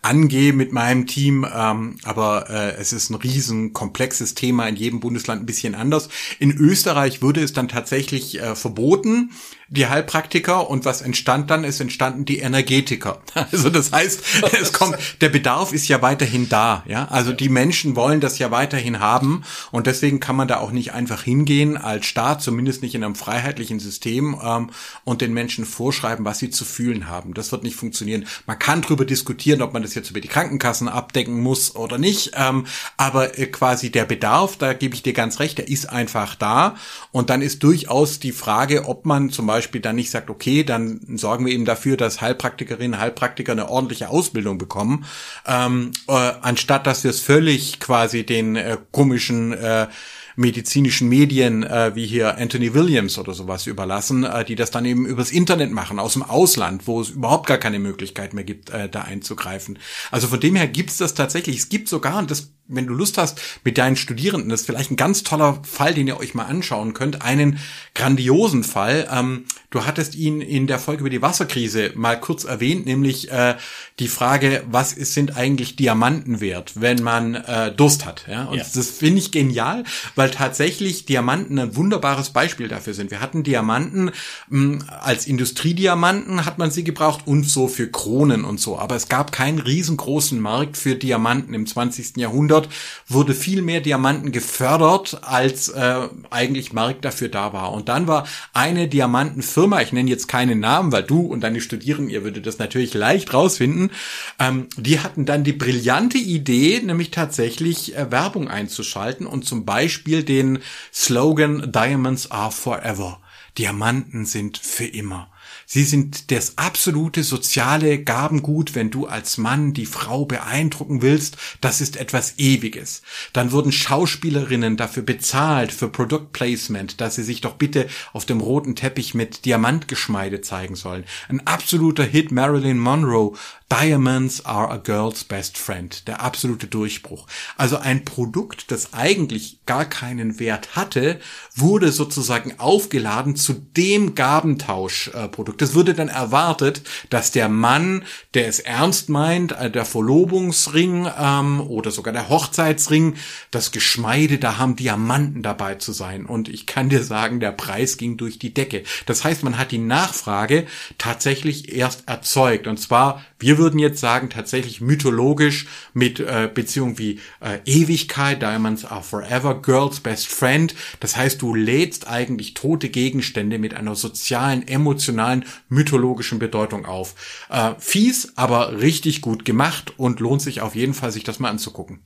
angehe 0.00 0.54
mit 0.54 0.72
meinem 0.72 1.06
Team. 1.06 1.46
Ähm, 1.52 1.98
aber 2.04 2.48
es 2.50 2.92
ist 2.92 3.10
ein 3.10 3.14
riesen 3.16 3.72
komplexes 3.72 4.34
Thema 4.34 4.66
in 4.66 4.76
jedem 4.76 5.00
Bundesland 5.00 5.42
ein 5.42 5.46
bisschen 5.46 5.74
anders. 5.74 6.08
In 6.38 6.52
Österreich 6.52 7.22
wurde 7.22 7.42
es 7.42 7.52
dann 7.52 7.68
tatsächlich 7.68 8.40
verboten 8.54 9.30
die 9.70 9.86
Heilpraktiker 9.86 10.68
und 10.68 10.84
was 10.84 11.00
entstand 11.00 11.48
dann? 11.48 11.62
Es 11.62 11.78
entstanden 11.80 12.24
die 12.24 12.40
Energetiker. 12.40 13.22
Also 13.52 13.70
das 13.70 13.90
heißt, 13.90 14.22
es 14.60 14.72
kommt, 14.72 14.96
der 15.20 15.28
Bedarf 15.28 15.49
ist 15.72 15.88
ja 15.88 16.02
weiterhin 16.02 16.48
da, 16.48 16.82
ja. 16.86 17.06
Also 17.08 17.32
die 17.32 17.48
Menschen 17.48 17.96
wollen 17.96 18.20
das 18.20 18.38
ja 18.38 18.50
weiterhin 18.50 19.00
haben 19.00 19.42
und 19.70 19.86
deswegen 19.86 20.20
kann 20.20 20.36
man 20.36 20.48
da 20.48 20.58
auch 20.58 20.70
nicht 20.70 20.92
einfach 20.92 21.22
hingehen 21.22 21.76
als 21.76 22.06
Staat, 22.06 22.42
zumindest 22.42 22.82
nicht 22.82 22.94
in 22.94 23.04
einem 23.04 23.14
freiheitlichen 23.14 23.80
System 23.80 24.38
ähm, 24.42 24.70
und 25.04 25.20
den 25.20 25.32
Menschen 25.32 25.64
vorschreiben, 25.64 26.24
was 26.24 26.38
sie 26.38 26.50
zu 26.50 26.64
fühlen 26.64 27.08
haben. 27.08 27.34
Das 27.34 27.52
wird 27.52 27.62
nicht 27.62 27.76
funktionieren. 27.76 28.26
Man 28.46 28.58
kann 28.58 28.82
darüber 28.82 29.04
diskutieren, 29.04 29.62
ob 29.62 29.72
man 29.72 29.82
das 29.82 29.94
jetzt 29.94 30.10
über 30.10 30.20
die 30.20 30.28
Krankenkassen 30.28 30.88
abdecken 30.88 31.40
muss 31.40 31.74
oder 31.74 31.98
nicht, 31.98 32.32
ähm, 32.34 32.66
aber 32.96 33.38
äh, 33.38 33.46
quasi 33.46 33.90
der 33.90 34.04
Bedarf, 34.04 34.56
da 34.56 34.72
gebe 34.72 34.94
ich 34.94 35.02
dir 35.02 35.12
ganz 35.12 35.40
recht, 35.40 35.58
der 35.58 35.68
ist 35.68 35.88
einfach 35.88 36.34
da 36.34 36.76
und 37.12 37.30
dann 37.30 37.40
ist 37.40 37.62
durchaus 37.62 38.20
die 38.20 38.32
Frage, 38.32 38.86
ob 38.86 39.06
man 39.06 39.30
zum 39.30 39.46
Beispiel 39.46 39.70
Beispiel 39.70 39.80
dann 39.82 39.96
nicht 39.96 40.10
sagt, 40.10 40.30
okay, 40.30 40.64
dann 40.64 41.00
sorgen 41.16 41.46
wir 41.46 41.52
eben 41.52 41.64
dafür, 41.64 41.96
dass 41.96 42.20
Heilpraktikerinnen, 42.20 42.98
Heilpraktiker 42.98 43.52
eine 43.52 43.68
ordentliche 43.68 44.08
Ausbildung 44.08 44.58
bekommen, 44.58 45.04
ähm, 45.46 45.92
äh, 46.08 46.12
anstatt 46.12 46.86
dass 46.86 47.04
wir 47.04 47.10
es 47.10 47.20
völlig 47.20 47.80
quasi 47.80 48.24
den 48.24 48.56
äh, 48.56 48.76
komischen 48.92 49.52
äh, 49.52 49.88
medizinischen 50.36 51.08
Medien 51.08 51.62
äh, 51.62 51.94
wie 51.94 52.06
hier 52.06 52.38
Anthony 52.38 52.72
Williams 52.74 53.18
oder 53.18 53.34
sowas 53.34 53.66
überlassen, 53.66 54.24
äh, 54.24 54.44
die 54.44 54.54
das 54.54 54.70
dann 54.70 54.84
eben 54.84 55.06
übers 55.06 55.30
Internet 55.30 55.70
machen, 55.70 55.98
aus 55.98 56.14
dem 56.14 56.22
Ausland, 56.22 56.86
wo 56.86 57.00
es 57.00 57.10
überhaupt 57.10 57.46
gar 57.46 57.58
keine 57.58 57.78
Möglichkeit 57.78 58.32
mehr 58.32 58.44
gibt, 58.44 58.70
äh, 58.70 58.88
da 58.88 59.02
einzugreifen. 59.02 59.78
Also 60.10 60.28
von 60.28 60.40
dem 60.40 60.56
her 60.56 60.66
gibt's 60.66 60.96
das 60.96 61.14
tatsächlich. 61.14 61.58
Es 61.58 61.68
gibt 61.68 61.88
sogar, 61.88 62.18
und 62.18 62.30
das 62.30 62.52
wenn 62.70 62.86
du 62.86 62.94
Lust 62.94 63.18
hast, 63.18 63.40
mit 63.64 63.78
deinen 63.78 63.96
Studierenden, 63.96 64.50
das 64.50 64.60
ist 64.60 64.66
vielleicht 64.66 64.90
ein 64.90 64.96
ganz 64.96 65.22
toller 65.22 65.60
Fall, 65.62 65.94
den 65.94 66.06
ihr 66.06 66.18
euch 66.18 66.34
mal 66.34 66.44
anschauen 66.44 66.94
könnt, 66.94 67.22
einen 67.22 67.58
grandiosen 67.94 68.64
Fall. 68.64 69.08
Ähm, 69.12 69.44
du 69.70 69.84
hattest 69.84 70.14
ihn 70.14 70.40
in 70.40 70.66
der 70.66 70.78
Folge 70.78 71.00
über 71.00 71.10
die 71.10 71.22
Wasserkrise 71.22 71.92
mal 71.94 72.18
kurz 72.18 72.44
erwähnt, 72.44 72.86
nämlich 72.86 73.30
äh, 73.30 73.56
die 73.98 74.08
Frage, 74.08 74.64
was 74.70 74.92
ist, 74.92 75.14
sind 75.14 75.36
eigentlich 75.36 75.76
Diamanten 75.76 76.40
wert, 76.40 76.72
wenn 76.80 77.02
man 77.02 77.34
äh, 77.34 77.72
Durst 77.72 78.06
hat. 78.06 78.24
Ja? 78.28 78.44
Und 78.44 78.58
ja. 78.58 78.64
das 78.74 78.90
finde 78.90 79.18
ich 79.18 79.30
genial, 79.30 79.84
weil 80.14 80.30
tatsächlich 80.30 81.04
Diamanten 81.06 81.58
ein 81.58 81.76
wunderbares 81.76 82.30
Beispiel 82.30 82.68
dafür 82.68 82.94
sind. 82.94 83.10
Wir 83.10 83.20
hatten 83.20 83.42
Diamanten 83.42 84.10
mh, 84.48 84.60
hm, 84.60 84.84
als 85.00 85.26
Industriediamanten 85.26 86.44
hat 86.44 86.58
man 86.58 86.70
sie 86.70 86.84
gebraucht 86.84 87.26
und 87.26 87.44
so 87.44 87.68
für 87.68 87.90
Kronen 87.90 88.44
und 88.44 88.60
so. 88.60 88.78
Aber 88.78 88.96
es 88.96 89.08
gab 89.08 89.32
keinen 89.32 89.58
riesengroßen 89.58 90.40
Markt 90.40 90.76
für 90.76 90.94
Diamanten 90.94 91.54
im 91.54 91.66
20. 91.66 92.16
Jahrhundert, 92.16 92.59
wurde 93.08 93.34
viel 93.34 93.62
mehr 93.62 93.80
Diamanten 93.80 94.32
gefördert, 94.32 95.20
als 95.22 95.68
äh, 95.68 96.08
eigentlich 96.30 96.72
Markt 96.72 97.04
dafür 97.04 97.28
da 97.28 97.52
war. 97.52 97.72
Und 97.72 97.88
dann 97.88 98.06
war 98.06 98.26
eine 98.52 98.88
Diamantenfirma, 98.88 99.80
ich 99.80 99.92
nenne 99.92 100.10
jetzt 100.10 100.28
keinen 100.28 100.60
Namen, 100.60 100.92
weil 100.92 101.02
du 101.02 101.20
und 101.20 101.40
deine 101.40 101.60
Studierenden, 101.60 102.10
ihr 102.10 102.24
würdet 102.24 102.46
das 102.46 102.58
natürlich 102.58 102.94
leicht 102.94 103.32
rausfinden, 103.32 103.90
ähm, 104.38 104.68
die 104.76 105.00
hatten 105.00 105.26
dann 105.26 105.44
die 105.44 105.52
brillante 105.52 106.18
Idee, 106.18 106.80
nämlich 106.84 107.10
tatsächlich 107.10 107.96
äh, 107.96 108.10
Werbung 108.10 108.48
einzuschalten 108.48 109.26
und 109.26 109.44
zum 109.44 109.64
Beispiel 109.64 110.22
den 110.22 110.60
Slogan 110.92 111.72
Diamonds 111.72 112.30
are 112.30 112.50
forever. 112.50 113.20
Diamanten 113.58 114.26
sind 114.26 114.58
für 114.58 114.86
immer. 114.86 115.28
Sie 115.72 115.84
sind 115.84 116.32
das 116.32 116.58
absolute 116.58 117.22
soziale 117.22 118.02
Gabengut, 118.02 118.74
wenn 118.74 118.90
du 118.90 119.06
als 119.06 119.38
Mann 119.38 119.72
die 119.72 119.86
Frau 119.86 120.24
beeindrucken 120.24 121.00
willst. 121.00 121.36
Das 121.60 121.80
ist 121.80 121.96
etwas 121.96 122.40
Ewiges. 122.40 123.02
Dann 123.32 123.52
wurden 123.52 123.70
Schauspielerinnen 123.70 124.76
dafür 124.76 125.04
bezahlt, 125.04 125.70
für 125.70 125.88
Product 125.88 126.26
Placement, 126.32 127.00
dass 127.00 127.14
sie 127.14 127.22
sich 127.22 127.40
doch 127.40 127.54
bitte 127.54 127.86
auf 128.12 128.24
dem 128.24 128.40
roten 128.40 128.74
Teppich 128.74 129.14
mit 129.14 129.44
Diamantgeschmeide 129.44 130.40
zeigen 130.40 130.74
sollen. 130.74 131.04
Ein 131.28 131.46
absoluter 131.46 132.02
Hit 132.02 132.32
Marilyn 132.32 132.80
Monroe 132.80 133.36
Diamonds 133.70 134.44
are 134.44 134.68
a 134.68 134.78
girl's 134.78 135.22
best 135.22 135.56
friend. 135.56 136.08
Der 136.08 136.20
absolute 136.20 136.66
Durchbruch. 136.66 137.28
Also 137.56 137.76
ein 137.76 138.04
Produkt, 138.04 138.72
das 138.72 138.92
eigentlich 138.94 139.60
gar 139.64 139.84
keinen 139.84 140.40
Wert 140.40 140.74
hatte, 140.74 141.20
wurde 141.54 141.92
sozusagen 141.92 142.58
aufgeladen 142.58 143.36
zu 143.36 143.52
dem 143.52 144.16
Gabentauschprodukt. 144.16 145.59
Es 145.62 145.74
wurde 145.74 145.94
dann 145.94 146.08
erwartet, 146.08 146.82
dass 147.10 147.32
der 147.32 147.48
Mann, 147.48 148.04
der 148.34 148.48
es 148.48 148.60
ernst 148.60 149.08
meint, 149.08 149.52
äh, 149.52 149.70
der 149.70 149.84
Verlobungsring 149.84 151.08
ähm, 151.18 151.60
oder 151.60 151.90
sogar 151.90 152.12
der 152.12 152.28
Hochzeitsring, 152.28 153.14
das 153.50 153.72
Geschmeide, 153.72 154.38
da 154.38 154.58
haben 154.58 154.76
Diamanten 154.76 155.42
dabei 155.42 155.76
zu 155.76 155.92
sein. 155.92 156.26
Und 156.26 156.48
ich 156.48 156.66
kann 156.66 156.88
dir 156.88 157.02
sagen, 157.02 157.40
der 157.40 157.52
Preis 157.52 157.96
ging 157.96 158.16
durch 158.16 158.38
die 158.38 158.54
Decke. 158.54 158.84
Das 159.06 159.24
heißt, 159.24 159.42
man 159.42 159.58
hat 159.58 159.72
die 159.72 159.78
Nachfrage 159.78 160.66
tatsächlich 160.98 161.74
erst 161.74 162.08
erzeugt. 162.08 162.66
Und 162.66 162.78
zwar 162.78 163.22
wir 163.40 163.56
würden 163.56 163.80
jetzt 163.80 164.00
sagen, 164.00 164.28
tatsächlich 164.28 164.82
mythologisch 164.82 165.66
mit 165.94 166.20
äh, 166.20 166.48
Beziehung 166.52 166.98
wie 166.98 167.20
äh, 167.40 167.58
Ewigkeit, 167.64 168.42
Diamonds 168.42 168.84
are 168.84 169.02
forever, 169.02 169.60
Girls 169.60 170.00
best 170.00 170.26
friend. 170.26 170.74
Das 171.00 171.16
heißt, 171.16 171.40
du 171.40 171.54
lädst 171.54 172.06
eigentlich 172.06 172.52
tote 172.52 172.90
Gegenstände 172.90 173.58
mit 173.58 173.72
einer 173.72 173.96
sozialen, 173.96 174.68
emotionalen, 174.68 175.46
mythologischen 175.68 176.38
Bedeutung 176.38 176.86
auf. 176.86 177.46
Äh, 177.48 177.74
fies, 177.78 178.32
aber 178.36 178.80
richtig 178.80 179.20
gut 179.20 179.44
gemacht 179.44 179.94
und 179.98 180.20
lohnt 180.20 180.42
sich 180.42 180.60
auf 180.60 180.74
jeden 180.74 180.94
Fall, 180.94 181.12
sich 181.12 181.24
das 181.24 181.38
mal 181.38 181.50
anzugucken. 181.50 182.04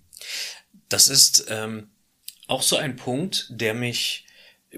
Das 0.88 1.08
ist 1.08 1.46
ähm, 1.48 1.88
auch 2.46 2.62
so 2.62 2.76
ein 2.76 2.96
Punkt, 2.96 3.46
der 3.50 3.74
mich 3.74 4.24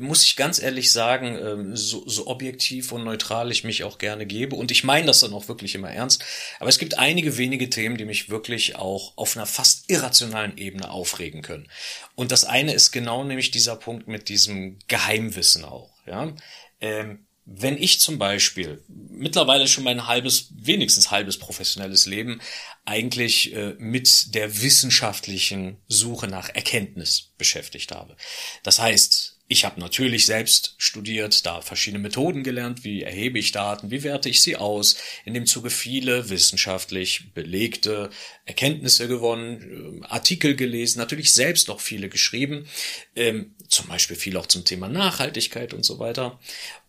muss 0.00 0.24
ich 0.24 0.36
ganz 0.36 0.60
ehrlich 0.60 0.92
sagen, 0.92 1.38
ähm, 1.40 1.76
so, 1.76 2.06
so 2.08 2.26
objektiv 2.26 2.92
und 2.92 3.04
neutral 3.04 3.50
ich 3.50 3.64
mich 3.64 3.84
auch 3.84 3.98
gerne 3.98 4.26
gebe. 4.26 4.56
Und 4.56 4.70
ich 4.70 4.84
meine 4.84 5.06
das 5.06 5.20
dann 5.20 5.32
auch 5.32 5.48
wirklich 5.48 5.74
immer 5.74 5.90
ernst. 5.90 6.24
Aber 6.58 6.68
es 6.68 6.78
gibt 6.78 6.98
einige 6.98 7.36
wenige 7.38 7.70
Themen, 7.70 7.96
die 7.96 8.04
mich 8.04 8.28
wirklich 8.28 8.76
auch 8.76 9.16
auf 9.16 9.36
einer 9.36 9.46
fast 9.46 9.90
irrationalen 9.90 10.56
Ebene 10.58 10.90
aufregen 10.90 11.42
können. 11.42 11.68
Und 12.14 12.32
das 12.32 12.44
eine 12.44 12.72
ist 12.72 12.92
genau 12.92 13.24
nämlich 13.24 13.50
dieser 13.50 13.76
Punkt 13.76 14.08
mit 14.08 14.28
diesem 14.28 14.78
Geheimwissen 14.88 15.64
auch. 15.64 15.90
Ja. 16.06 16.32
Ähm, 16.80 17.25
wenn 17.46 17.78
ich 17.78 18.00
zum 18.00 18.18
Beispiel 18.18 18.82
mittlerweile 18.88 19.68
schon 19.68 19.84
mein 19.84 20.08
halbes, 20.08 20.48
wenigstens 20.56 21.12
halbes 21.12 21.38
professionelles 21.38 22.06
Leben 22.06 22.40
eigentlich 22.84 23.54
äh, 23.54 23.74
mit 23.78 24.34
der 24.34 24.62
wissenschaftlichen 24.62 25.78
Suche 25.86 26.26
nach 26.26 26.48
Erkenntnis 26.48 27.32
beschäftigt 27.38 27.92
habe. 27.92 28.16
Das 28.64 28.80
heißt, 28.80 29.35
ich 29.48 29.64
habe 29.64 29.78
natürlich 29.80 30.26
selbst 30.26 30.74
studiert, 30.78 31.46
da 31.46 31.60
verschiedene 31.60 32.02
Methoden 32.02 32.42
gelernt, 32.42 32.82
wie 32.82 33.02
erhebe 33.02 33.38
ich 33.38 33.52
Daten, 33.52 33.90
wie 33.90 34.02
werte 34.02 34.28
ich 34.28 34.42
sie 34.42 34.56
aus, 34.56 34.96
in 35.24 35.34
dem 35.34 35.46
Zuge 35.46 35.70
viele 35.70 36.30
wissenschaftlich 36.30 37.32
belegte 37.32 38.10
Erkenntnisse 38.44 39.06
gewonnen, 39.06 40.02
äh, 40.02 40.06
Artikel 40.06 40.56
gelesen, 40.56 40.98
natürlich 40.98 41.32
selbst 41.32 41.70
auch 41.70 41.80
viele 41.80 42.08
geschrieben, 42.08 42.66
ähm, 43.14 43.54
zum 43.68 43.86
Beispiel 43.86 44.16
viel 44.16 44.36
auch 44.36 44.46
zum 44.46 44.64
Thema 44.64 44.88
Nachhaltigkeit 44.88 45.74
und 45.74 45.84
so 45.84 46.00
weiter. 46.00 46.40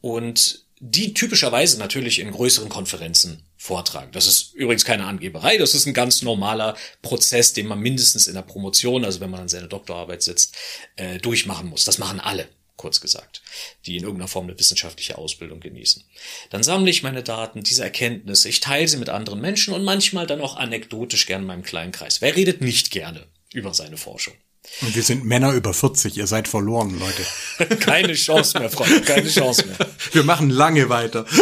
Und 0.01 0.66
die 0.80 1.14
typischerweise 1.14 1.80
natürlich 1.80 2.20
in 2.20 2.32
größeren 2.32 2.70
Konferenzen 2.70 3.43
vortragen. 3.68 4.11
Das 4.13 4.28
ist 4.28 4.53
übrigens 4.53 4.86
keine 4.86 5.05
Angeberei, 5.05 5.57
das 5.57 5.76
ist 5.76 5.86
ein 5.86 5.93
ganz 5.93 6.22
normaler 6.22 6.76
Prozess, 7.01 7.53
den 7.53 7.68
man 7.68 7.80
mindestens 7.80 8.28
in 8.28 8.34
der 8.34 8.41
Promotion, 8.41 9.03
also 9.03 9.20
wenn 9.20 9.30
man 9.30 9.41
an 9.41 9.49
seiner 9.49 9.68
Doktorarbeit 9.68 10.24
sitzt, 10.24 10.55
äh, 10.95 11.18
durchmachen 11.20 11.68
muss. 11.68 11.84
Das 11.84 11.97
machen 11.97 12.22
alle, 12.22 12.47
kurz 12.78 13.01
gesagt, 13.01 13.41
die 13.86 13.97
in 13.97 14.03
irgendeiner 14.03 14.30
Form 14.30 14.45
eine 14.45 14.57
wissenschaftliche 14.57 15.18
Ausbildung 15.18 15.59
genießen. 15.59 16.03
Dann 16.49 16.63
sammle 16.63 16.89
ich 16.89 17.03
meine 17.03 17.24
Daten, 17.24 17.61
diese 17.61 17.84
Erkenntnisse, 17.84 18.47
ich 18.47 18.61
teile 18.61 18.88
sie 18.88 18.97
mit 18.97 19.09
anderen 19.09 19.41
Menschen 19.41 19.74
und 19.74 19.84
manchmal 19.84 20.28
dann 20.28 20.41
auch 20.41 20.55
anekdotisch 20.55 21.26
gern 21.26 21.41
in 21.41 21.47
meinem 21.47 21.63
kleinen 21.63 21.91
Kreis. 21.91 22.22
Wer 22.22 22.36
redet 22.38 22.61
nicht 22.61 22.89
gerne 22.91 23.28
über 23.53 23.74
seine 23.74 23.97
Forschung? 23.97 24.34
Und 24.82 24.95
wir 24.95 25.03
sind 25.03 25.26
Männer 25.26 25.53
über 25.53 25.74
40, 25.74 26.18
ihr 26.18 26.28
seid 26.28 26.47
verloren, 26.47 26.99
Leute. 26.99 27.76
keine 27.80 28.13
Chance 28.13 28.59
mehr, 28.59 28.70
Freunde, 28.70 29.01
keine 29.01 29.28
Chance 29.28 29.65
mehr. 29.65 29.78
Wir 30.11 30.24
machen 30.24 30.49
lange 30.49 30.89
weiter. 30.89 31.26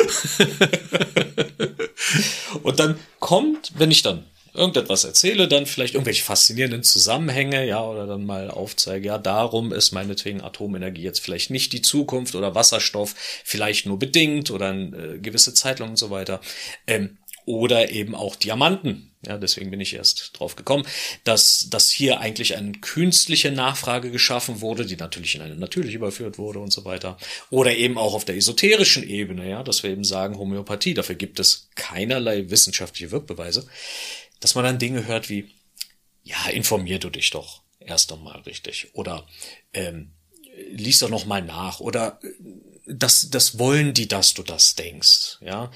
Und 2.64 2.80
dann 2.80 2.98
kommt, 3.20 3.74
wenn 3.78 3.92
ich 3.92 4.02
dann 4.02 4.26
irgendetwas 4.54 5.04
erzähle, 5.04 5.48
dann 5.48 5.66
vielleicht 5.66 5.94
irgendwelche 5.96 6.24
faszinierenden 6.24 6.84
Zusammenhänge, 6.84 7.68
ja, 7.68 7.84
oder 7.84 8.08
dann 8.08 8.26
mal 8.26 8.50
aufzeige, 8.50 9.08
ja, 9.08 9.18
darum 9.18 9.74
ist 9.74 9.92
meinetwegen 9.92 10.42
Atomenergie 10.42 11.04
jetzt 11.04 11.20
vielleicht 11.20 11.50
nicht 11.52 11.74
die 11.74 11.82
Zukunft 11.82 12.36
oder 12.36 12.56
Wasserstoff 12.56 13.14
vielleicht 13.44 13.86
nur 13.86 14.00
bedingt 14.00 14.50
oder 14.52 14.70
eine 14.70 15.20
gewisse 15.20 15.54
Zeit 15.54 15.80
lang 15.80 15.90
und 15.90 15.98
so 15.98 16.10
weiter. 16.10 16.40
Ähm, 16.88 17.18
oder 17.46 17.92
eben 17.92 18.16
auch 18.16 18.36
Diamanten. 18.36 19.12
Ja, 19.26 19.38
deswegen 19.38 19.72
bin 19.72 19.80
ich 19.80 19.94
erst 19.94 20.32
drauf 20.38 20.56
gekommen, 20.56 20.86
dass, 21.24 21.68
dass 21.70 21.90
hier 21.90 22.20
eigentlich 22.20 22.56
eine 22.56 22.74
künstliche 22.74 23.52
Nachfrage 23.52 24.12
geschaffen 24.12 24.62
wurde, 24.62 24.86
die 24.86 24.96
natürlich 24.96 25.36
in 25.36 25.42
eine 25.42 25.56
natürliche 25.56 25.98
überführt 25.98 26.38
wurde 26.38 26.60
und 26.60 26.72
so 26.72 26.86
weiter. 26.86 27.18
Oder 27.50 27.76
eben 27.76 27.98
auch 27.98 28.14
auf 28.14 28.26
der 28.26 28.36
esoterischen 28.36 29.08
Ebene, 29.08 29.50
ja, 29.50 29.64
dass 29.64 29.84
wir 29.84 29.90
eben 29.90 30.04
sagen 30.04 30.38
Homöopathie, 30.38 30.94
dafür 30.94 31.16
gibt 31.16 31.40
es 31.40 31.70
keinerlei 31.76 32.50
wissenschaftliche 32.50 33.12
Wirkbeweise, 33.12 33.68
dass 34.40 34.56
man 34.56 34.64
dann 34.64 34.80
Dinge 34.80 35.08
hört 35.08 35.30
wie, 35.30 35.50
ja, 36.24 36.48
informier 36.50 37.00
du 37.00 37.10
dich 37.10 37.30
doch 37.30 37.62
erst 37.80 38.12
einmal 38.12 38.40
richtig 38.42 38.90
oder 38.94 39.28
ähm, 39.74 40.12
lies 40.72 41.00
doch 41.00 41.10
noch 41.10 41.26
mal 41.26 41.42
nach 41.42 41.80
oder 41.80 42.20
äh, 42.24 42.30
das, 42.88 43.30
das 43.32 43.58
wollen 43.58 43.94
die, 43.94 44.08
dass 44.08 44.34
du 44.36 44.44
das 44.44 44.76
denkst, 44.76 45.38
ja. 45.42 45.72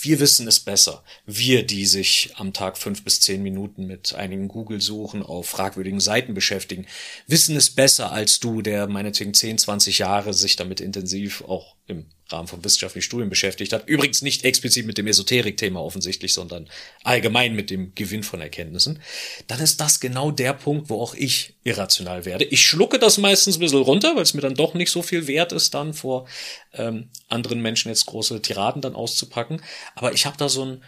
Wir 0.00 0.20
wissen 0.20 0.46
es 0.48 0.60
besser. 0.60 1.02
Wir, 1.26 1.66
die 1.66 1.86
sich 1.86 2.32
am 2.36 2.52
Tag 2.52 2.76
fünf 2.78 3.04
bis 3.04 3.20
zehn 3.20 3.42
Minuten 3.42 3.86
mit 3.86 4.14
einigen 4.14 4.48
Google-Suchen 4.48 5.22
auf 5.22 5.48
fragwürdigen 5.48 6.00
Seiten 6.00 6.34
beschäftigen, 6.34 6.86
wissen 7.26 7.56
es 7.56 7.70
besser 7.70 8.12
als 8.12 8.40
du, 8.40 8.62
der 8.62 8.86
meinetwegen 8.86 9.34
10, 9.34 9.58
20 9.58 9.98
Jahre 9.98 10.34
sich 10.34 10.56
damit 10.56 10.80
intensiv 10.80 11.42
auch 11.42 11.76
im 11.86 12.06
Rahmen 12.34 12.48
von 12.48 12.64
wissenschaftlichen 12.64 13.04
Studien 13.04 13.30
beschäftigt 13.30 13.72
hat. 13.72 13.88
Übrigens 13.88 14.22
nicht 14.22 14.44
explizit 14.44 14.86
mit 14.86 14.98
dem 14.98 15.06
Esoterik-Thema 15.06 15.80
offensichtlich, 15.80 16.34
sondern 16.34 16.68
allgemein 17.02 17.54
mit 17.54 17.70
dem 17.70 17.94
Gewinn 17.94 18.22
von 18.22 18.40
Erkenntnissen. 18.40 19.00
Dann 19.46 19.60
ist 19.60 19.80
das 19.80 20.00
genau 20.00 20.30
der 20.30 20.52
Punkt, 20.52 20.90
wo 20.90 21.00
auch 21.00 21.14
ich 21.14 21.54
irrational 21.64 22.24
werde. 22.24 22.44
Ich 22.44 22.66
schlucke 22.66 22.98
das 22.98 23.18
meistens 23.18 23.56
ein 23.56 23.60
bisschen 23.60 23.82
runter, 23.82 24.14
weil 24.16 24.22
es 24.22 24.34
mir 24.34 24.40
dann 24.40 24.54
doch 24.54 24.74
nicht 24.74 24.90
so 24.90 25.02
viel 25.02 25.26
wert 25.26 25.52
ist, 25.52 25.74
dann 25.74 25.94
vor 25.94 26.26
ähm, 26.72 27.08
anderen 27.28 27.60
Menschen 27.62 27.88
jetzt 27.88 28.06
große 28.06 28.42
Tiraden 28.42 28.82
dann 28.82 28.94
auszupacken. 28.94 29.62
Aber 29.94 30.12
ich 30.12 30.26
habe 30.26 30.36
da 30.36 30.48
so 30.48 30.62
einen 30.62 30.84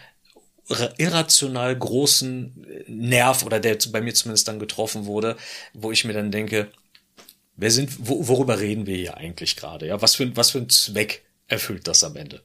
irrational 0.99 1.77
großen 1.77 2.67
Nerv 2.89 3.45
oder 3.45 3.61
der 3.61 3.79
bei 3.93 4.01
mir 4.01 4.15
zumindest 4.15 4.49
dann 4.49 4.59
getroffen 4.59 5.07
wurde, 5.07 5.37
wo 5.73 5.93
ich 5.93 6.05
mir 6.05 6.13
dann 6.13 6.33
denke, 6.33 6.73
Wer 7.57 7.71
sind, 7.71 7.91
wo, 7.99 8.29
worüber 8.29 8.61
reden 8.61 8.87
wir 8.87 8.97
hier 8.97 9.17
eigentlich 9.17 9.57
gerade? 9.57 9.87
Ja, 9.87 10.03
was 10.03 10.15
für, 10.15 10.37
was 10.37 10.51
für 10.51 10.59
ein 10.59 10.69
Zweck 10.69 11.25
erfüllt 11.47 11.87
das 11.89 12.05
am 12.05 12.17
Ende? 12.17 12.43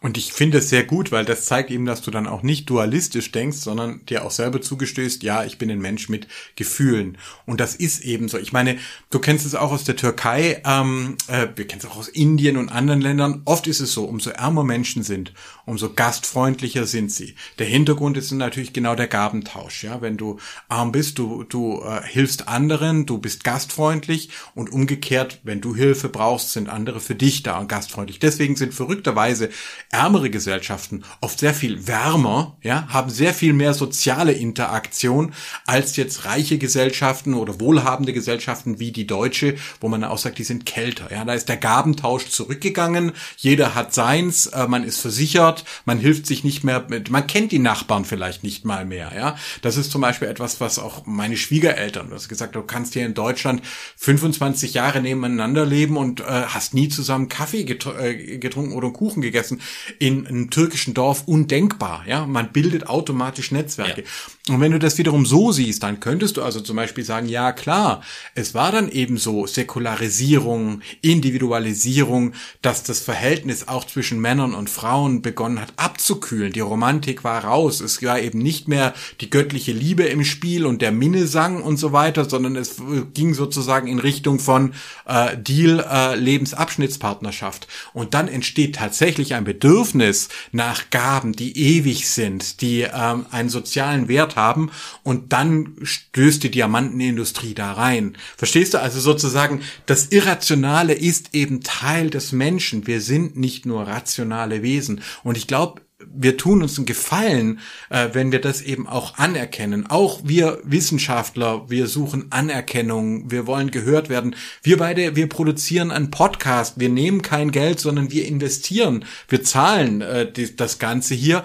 Und 0.00 0.16
ich 0.16 0.32
finde 0.32 0.58
es 0.58 0.68
sehr 0.68 0.84
gut, 0.84 1.12
weil 1.12 1.24
das 1.24 1.46
zeigt 1.46 1.70
eben, 1.70 1.84
dass 1.84 2.00
du 2.00 2.10
dann 2.10 2.26
auch 2.26 2.42
nicht 2.42 2.70
dualistisch 2.70 3.32
denkst, 3.32 3.58
sondern 3.58 4.04
dir 4.06 4.24
auch 4.24 4.30
selber 4.30 4.60
zugestößt, 4.60 5.22
ja, 5.22 5.44
ich 5.44 5.58
bin 5.58 5.70
ein 5.70 5.80
Mensch 5.80 6.08
mit 6.08 6.28
Gefühlen. 6.56 7.18
Und 7.46 7.60
das 7.60 7.74
ist 7.74 8.02
eben 8.02 8.28
so. 8.28 8.38
Ich 8.38 8.52
meine, 8.52 8.78
du 9.10 9.18
kennst 9.18 9.44
es 9.44 9.54
auch 9.54 9.72
aus 9.72 9.84
der 9.84 9.96
Türkei, 9.96 10.62
ähm, 10.64 11.16
äh, 11.26 11.48
wir 11.56 11.66
kennen 11.66 11.80
es 11.82 11.90
auch 11.90 11.96
aus 11.96 12.08
Indien 12.08 12.56
und 12.56 12.68
anderen 12.68 13.00
Ländern. 13.00 13.42
Oft 13.44 13.66
ist 13.66 13.80
es 13.80 13.92
so, 13.92 14.04
umso 14.04 14.30
ärmer 14.30 14.64
Menschen 14.64 15.02
sind, 15.02 15.32
umso 15.66 15.92
gastfreundlicher 15.92 16.86
sind 16.86 17.10
sie. 17.10 17.34
Der 17.58 17.66
Hintergrund 17.66 18.16
ist 18.16 18.30
natürlich 18.32 18.72
genau 18.72 18.94
der 18.94 19.08
Gabentausch. 19.08 19.84
Ja, 19.84 20.00
wenn 20.00 20.16
du 20.16 20.38
arm 20.68 20.92
bist, 20.92 21.18
du 21.18 21.44
du 21.44 21.82
äh, 21.82 22.02
hilfst 22.06 22.48
anderen, 22.48 23.06
du 23.06 23.18
bist 23.18 23.44
gastfreundlich 23.44 24.30
und 24.54 24.72
umgekehrt, 24.72 25.40
wenn 25.42 25.60
du 25.60 25.74
Hilfe 25.74 26.08
brauchst, 26.08 26.52
sind 26.52 26.68
andere 26.68 27.00
für 27.00 27.14
dich 27.14 27.42
da 27.42 27.58
und 27.58 27.68
gastfreundlich. 27.68 28.18
Deswegen 28.18 28.56
sind 28.56 28.74
verrückterweise 28.74 29.50
ärmere 29.90 30.30
Gesellschaften 30.30 31.04
oft 31.20 31.38
sehr 31.38 31.54
viel 31.54 31.86
wärmer, 31.86 32.56
ja, 32.62 32.88
haben 32.88 33.10
sehr 33.10 33.32
viel 33.32 33.52
mehr 33.52 33.74
soziale 33.74 34.32
Interaktion 34.32 35.32
als 35.66 35.96
jetzt 35.96 36.24
reiche 36.24 36.58
Gesellschaften 36.58 37.34
oder 37.34 37.60
wohlhabende 37.60 38.12
Gesellschaften 38.12 38.80
wie 38.80 38.92
die 38.92 39.06
deutsche, 39.06 39.56
wo 39.80 39.88
man 39.88 40.04
auch 40.04 40.18
sagt, 40.18 40.38
die 40.38 40.44
sind 40.44 40.66
kälter. 40.66 41.12
Ja, 41.12 41.24
da 41.24 41.34
ist 41.34 41.48
der 41.48 41.56
Gabentausch 41.56 42.28
zurückgegangen. 42.28 43.12
Jeder 43.36 43.74
hat 43.74 43.94
seins, 43.94 44.46
äh, 44.46 44.66
man 44.66 44.84
ist 44.84 45.00
versichert, 45.00 45.64
man 45.84 45.98
hilft 45.98 46.26
sich 46.26 46.44
nicht 46.44 46.64
mehr 46.64 46.86
mit, 46.88 47.10
man 47.10 47.26
kennt 47.26 47.52
die 47.52 47.58
Nachbarn 47.58 48.04
vielleicht 48.04 48.42
nicht 48.42 48.64
mal 48.64 48.84
mehr. 48.84 49.12
Ja, 49.14 49.36
das 49.62 49.76
ist 49.76 49.90
zum 49.90 50.00
Beispiel 50.00 50.28
etwas, 50.28 50.60
was 50.60 50.78
auch 50.78 51.06
meine 51.06 51.36
Schwiegereltern, 51.36 52.10
hast 52.12 52.28
gesagt, 52.28 52.56
du 52.56 52.62
kannst 52.62 52.94
hier 52.94 53.06
in 53.06 53.14
Deutschland 53.14 53.62
25 53.96 54.74
Jahre 54.74 55.00
nebeneinander 55.00 55.64
leben 55.64 55.96
und 55.96 56.20
äh, 56.20 56.24
hast 56.24 56.74
nie 56.74 56.88
zusammen 56.88 57.28
Kaffee 57.28 57.62
äh, 57.62 58.38
getrunken 58.38 58.72
oder 58.72 58.86
einen 58.86 58.94
Kuchen 58.94 59.22
gegessen 59.22 59.53
lassen, 59.54 59.96
in 59.98 60.26
einem 60.26 60.50
türkischen 60.50 60.94
Dorf 60.94 61.24
undenkbar. 61.26 62.04
Ja, 62.06 62.26
man 62.26 62.52
bildet 62.52 62.86
automatisch 62.86 63.50
Netzwerke. 63.50 64.02
Ja. 64.02 64.08
Und 64.50 64.60
wenn 64.60 64.72
du 64.72 64.78
das 64.78 64.98
wiederum 64.98 65.24
so 65.24 65.52
siehst, 65.52 65.82
dann 65.82 66.00
könntest 66.00 66.36
du 66.36 66.42
also 66.42 66.60
zum 66.60 66.76
Beispiel 66.76 67.02
sagen, 67.02 67.26
ja 67.30 67.52
klar, 67.52 68.02
es 68.34 68.52
war 68.52 68.72
dann 68.72 68.90
eben 68.90 69.16
so 69.16 69.46
Säkularisierung, 69.46 70.82
Individualisierung, 71.00 72.34
dass 72.60 72.82
das 72.82 73.00
Verhältnis 73.00 73.68
auch 73.68 73.86
zwischen 73.86 74.20
Männern 74.20 74.52
und 74.52 74.68
Frauen 74.68 75.22
begonnen 75.22 75.62
hat 75.62 75.72
abzukühlen. 75.76 76.52
Die 76.52 76.60
Romantik 76.60 77.24
war 77.24 77.42
raus. 77.42 77.80
Es 77.80 78.02
war 78.02 78.20
eben 78.20 78.38
nicht 78.38 78.68
mehr 78.68 78.92
die 79.22 79.30
göttliche 79.30 79.72
Liebe 79.72 80.02
im 80.02 80.24
Spiel 80.24 80.66
und 80.66 80.82
der 80.82 80.92
Minnesang 80.92 81.62
und 81.62 81.78
so 81.78 81.92
weiter, 81.92 82.28
sondern 82.28 82.54
es 82.56 82.76
ging 83.14 83.32
sozusagen 83.32 83.86
in 83.86 83.98
Richtung 83.98 84.40
von 84.40 84.74
äh, 85.06 85.38
Deal 85.38 85.80
äh, 85.90 86.16
Lebensabschnittspartnerschaft. 86.16 87.66
Und 87.94 88.12
dann 88.12 88.28
entsteht 88.28 88.74
tatsächlich 88.74 89.32
ein 89.32 89.44
Bedürfnis 89.44 90.28
nach 90.52 90.90
Gaben, 90.90 91.32
die 91.32 91.56
ewig 91.56 92.10
sind, 92.10 92.60
die 92.60 92.82
ähm, 92.82 93.24
einen 93.30 93.48
sozialen 93.48 94.06
Wert 94.08 94.33
haben 94.36 94.70
und 95.02 95.32
dann 95.32 95.76
stößt 95.82 96.42
die 96.42 96.50
Diamantenindustrie 96.50 97.54
da 97.54 97.72
rein. 97.72 98.16
Verstehst 98.36 98.74
du? 98.74 98.80
Also 98.80 99.00
sozusagen, 99.00 99.62
das 99.86 100.06
Irrationale 100.08 100.94
ist 100.94 101.34
eben 101.34 101.62
Teil 101.62 102.10
des 102.10 102.32
Menschen. 102.32 102.86
Wir 102.86 103.00
sind 103.00 103.36
nicht 103.36 103.66
nur 103.66 103.86
rationale 103.86 104.62
Wesen. 104.62 105.00
Und 105.22 105.36
ich 105.36 105.46
glaube, 105.46 105.82
wir 106.12 106.36
tun 106.36 106.62
uns 106.62 106.76
einen 106.76 106.86
Gefallen, 106.86 107.60
äh, 107.90 108.10
wenn 108.12 108.32
wir 108.32 108.40
das 108.40 108.62
eben 108.62 108.86
auch 108.86 109.18
anerkennen. 109.18 109.86
Auch 109.86 110.20
wir 110.24 110.60
Wissenschaftler, 110.64 111.68
wir 111.70 111.86
suchen 111.86 112.26
Anerkennung, 112.30 113.30
wir 113.30 113.46
wollen 113.46 113.70
gehört 113.70 114.08
werden. 114.08 114.36
Wir 114.62 114.76
beide, 114.76 115.16
wir 115.16 115.28
produzieren 115.28 115.90
einen 115.90 116.10
Podcast, 116.10 116.78
wir 116.78 116.88
nehmen 116.88 117.22
kein 117.22 117.50
Geld, 117.50 117.80
sondern 117.80 118.10
wir 118.10 118.26
investieren, 118.26 119.04
wir 119.28 119.42
zahlen 119.42 120.00
äh, 120.00 120.30
die, 120.30 120.54
das 120.54 120.78
Ganze 120.78 121.14
hier. 121.14 121.44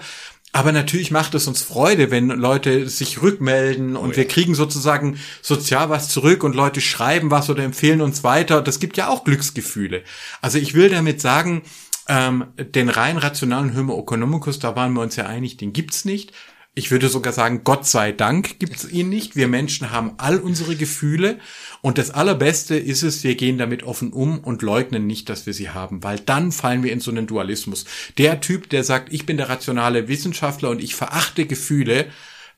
Aber 0.52 0.72
natürlich 0.72 1.12
macht 1.12 1.34
es 1.34 1.46
uns 1.46 1.62
Freude, 1.62 2.10
wenn 2.10 2.28
Leute 2.28 2.88
sich 2.88 3.22
rückmelden 3.22 3.96
und 3.96 4.08
oh 4.08 4.10
ja. 4.10 4.16
wir 4.16 4.28
kriegen 4.28 4.56
sozusagen 4.56 5.18
sozial 5.42 5.90
was 5.90 6.08
zurück 6.08 6.42
und 6.42 6.56
Leute 6.56 6.80
schreiben 6.80 7.30
was 7.30 7.50
oder 7.50 7.62
empfehlen 7.62 8.00
uns 8.00 8.24
weiter. 8.24 8.60
Das 8.60 8.80
gibt 8.80 8.96
ja 8.96 9.08
auch 9.08 9.22
Glücksgefühle. 9.22 10.02
Also 10.40 10.58
ich 10.58 10.74
will 10.74 10.88
damit 10.88 11.20
sagen, 11.20 11.62
ähm, 12.08 12.46
den 12.56 12.88
rein 12.88 13.16
rationalen 13.16 13.76
Homo 13.76 14.00
economicus, 14.00 14.58
da 14.58 14.74
waren 14.74 14.92
wir 14.94 15.02
uns 15.02 15.14
ja 15.14 15.26
einig, 15.26 15.56
den 15.56 15.72
gibt's 15.72 16.04
nicht. 16.04 16.32
Ich 16.72 16.92
würde 16.92 17.08
sogar 17.08 17.32
sagen, 17.32 17.62
Gott 17.64 17.86
sei 17.86 18.12
Dank 18.12 18.60
gibt's 18.60 18.88
ihn 18.88 19.08
nicht. 19.08 19.34
Wir 19.34 19.48
Menschen 19.48 19.90
haben 19.90 20.14
all 20.18 20.38
unsere 20.38 20.76
Gefühle 20.76 21.40
und 21.82 21.98
das 21.98 22.10
Allerbeste 22.10 22.76
ist 22.76 23.02
es, 23.02 23.24
wir 23.24 23.34
gehen 23.34 23.58
damit 23.58 23.82
offen 23.82 24.12
um 24.12 24.38
und 24.38 24.62
leugnen 24.62 25.06
nicht, 25.06 25.28
dass 25.28 25.46
wir 25.46 25.52
sie 25.52 25.70
haben, 25.70 26.04
weil 26.04 26.20
dann 26.20 26.52
fallen 26.52 26.84
wir 26.84 26.92
in 26.92 27.00
so 27.00 27.10
einen 27.10 27.26
Dualismus. 27.26 27.86
Der 28.18 28.40
Typ, 28.40 28.70
der 28.70 28.84
sagt, 28.84 29.12
ich 29.12 29.26
bin 29.26 29.36
der 29.36 29.48
rationale 29.48 30.06
Wissenschaftler 30.06 30.70
und 30.70 30.80
ich 30.80 30.94
verachte 30.94 31.44
Gefühle, 31.44 32.06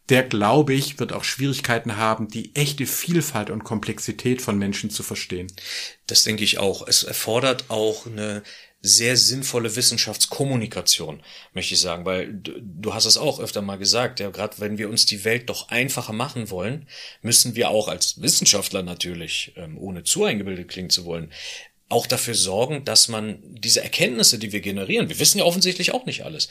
der, 0.08 0.24
glaube 0.24 0.74
ich, 0.74 0.98
wird 0.98 1.12
auch 1.12 1.24
Schwierigkeiten 1.24 1.96
haben, 1.96 2.28
die 2.28 2.54
echte 2.54 2.86
Vielfalt 2.86 3.48
und 3.48 3.64
Komplexität 3.64 4.42
von 4.42 4.58
Menschen 4.58 4.90
zu 4.90 5.02
verstehen. 5.02 5.46
Das 6.06 6.24
denke 6.24 6.44
ich 6.44 6.58
auch. 6.58 6.86
Es 6.86 7.02
erfordert 7.04 7.66
auch 7.68 8.06
eine 8.06 8.42
sehr 8.82 9.16
sinnvolle 9.16 9.76
Wissenschaftskommunikation, 9.76 11.22
möchte 11.54 11.74
ich 11.74 11.80
sagen, 11.80 12.04
weil 12.04 12.34
du, 12.34 12.52
du 12.60 12.92
hast 12.92 13.06
es 13.06 13.16
auch 13.16 13.38
öfter 13.38 13.62
mal 13.62 13.78
gesagt, 13.78 14.18
ja, 14.18 14.30
gerade 14.30 14.58
wenn 14.58 14.76
wir 14.76 14.90
uns 14.90 15.06
die 15.06 15.24
Welt 15.24 15.48
doch 15.48 15.68
einfacher 15.68 16.12
machen 16.12 16.50
wollen, 16.50 16.88
müssen 17.22 17.54
wir 17.54 17.70
auch 17.70 17.86
als 17.86 18.20
Wissenschaftler 18.20 18.82
natürlich, 18.82 19.52
ähm, 19.56 19.78
ohne 19.78 20.02
zu 20.02 20.24
eingebildet 20.24 20.68
klingen 20.68 20.90
zu 20.90 21.04
wollen, 21.04 21.32
auch 21.88 22.06
dafür 22.06 22.34
sorgen, 22.34 22.84
dass 22.84 23.06
man 23.06 23.38
diese 23.42 23.82
Erkenntnisse, 23.82 24.38
die 24.38 24.50
wir 24.50 24.60
generieren, 24.60 25.08
wir 25.08 25.20
wissen 25.20 25.38
ja 25.38 25.44
offensichtlich 25.44 25.94
auch 25.94 26.06
nicht 26.06 26.24
alles, 26.24 26.48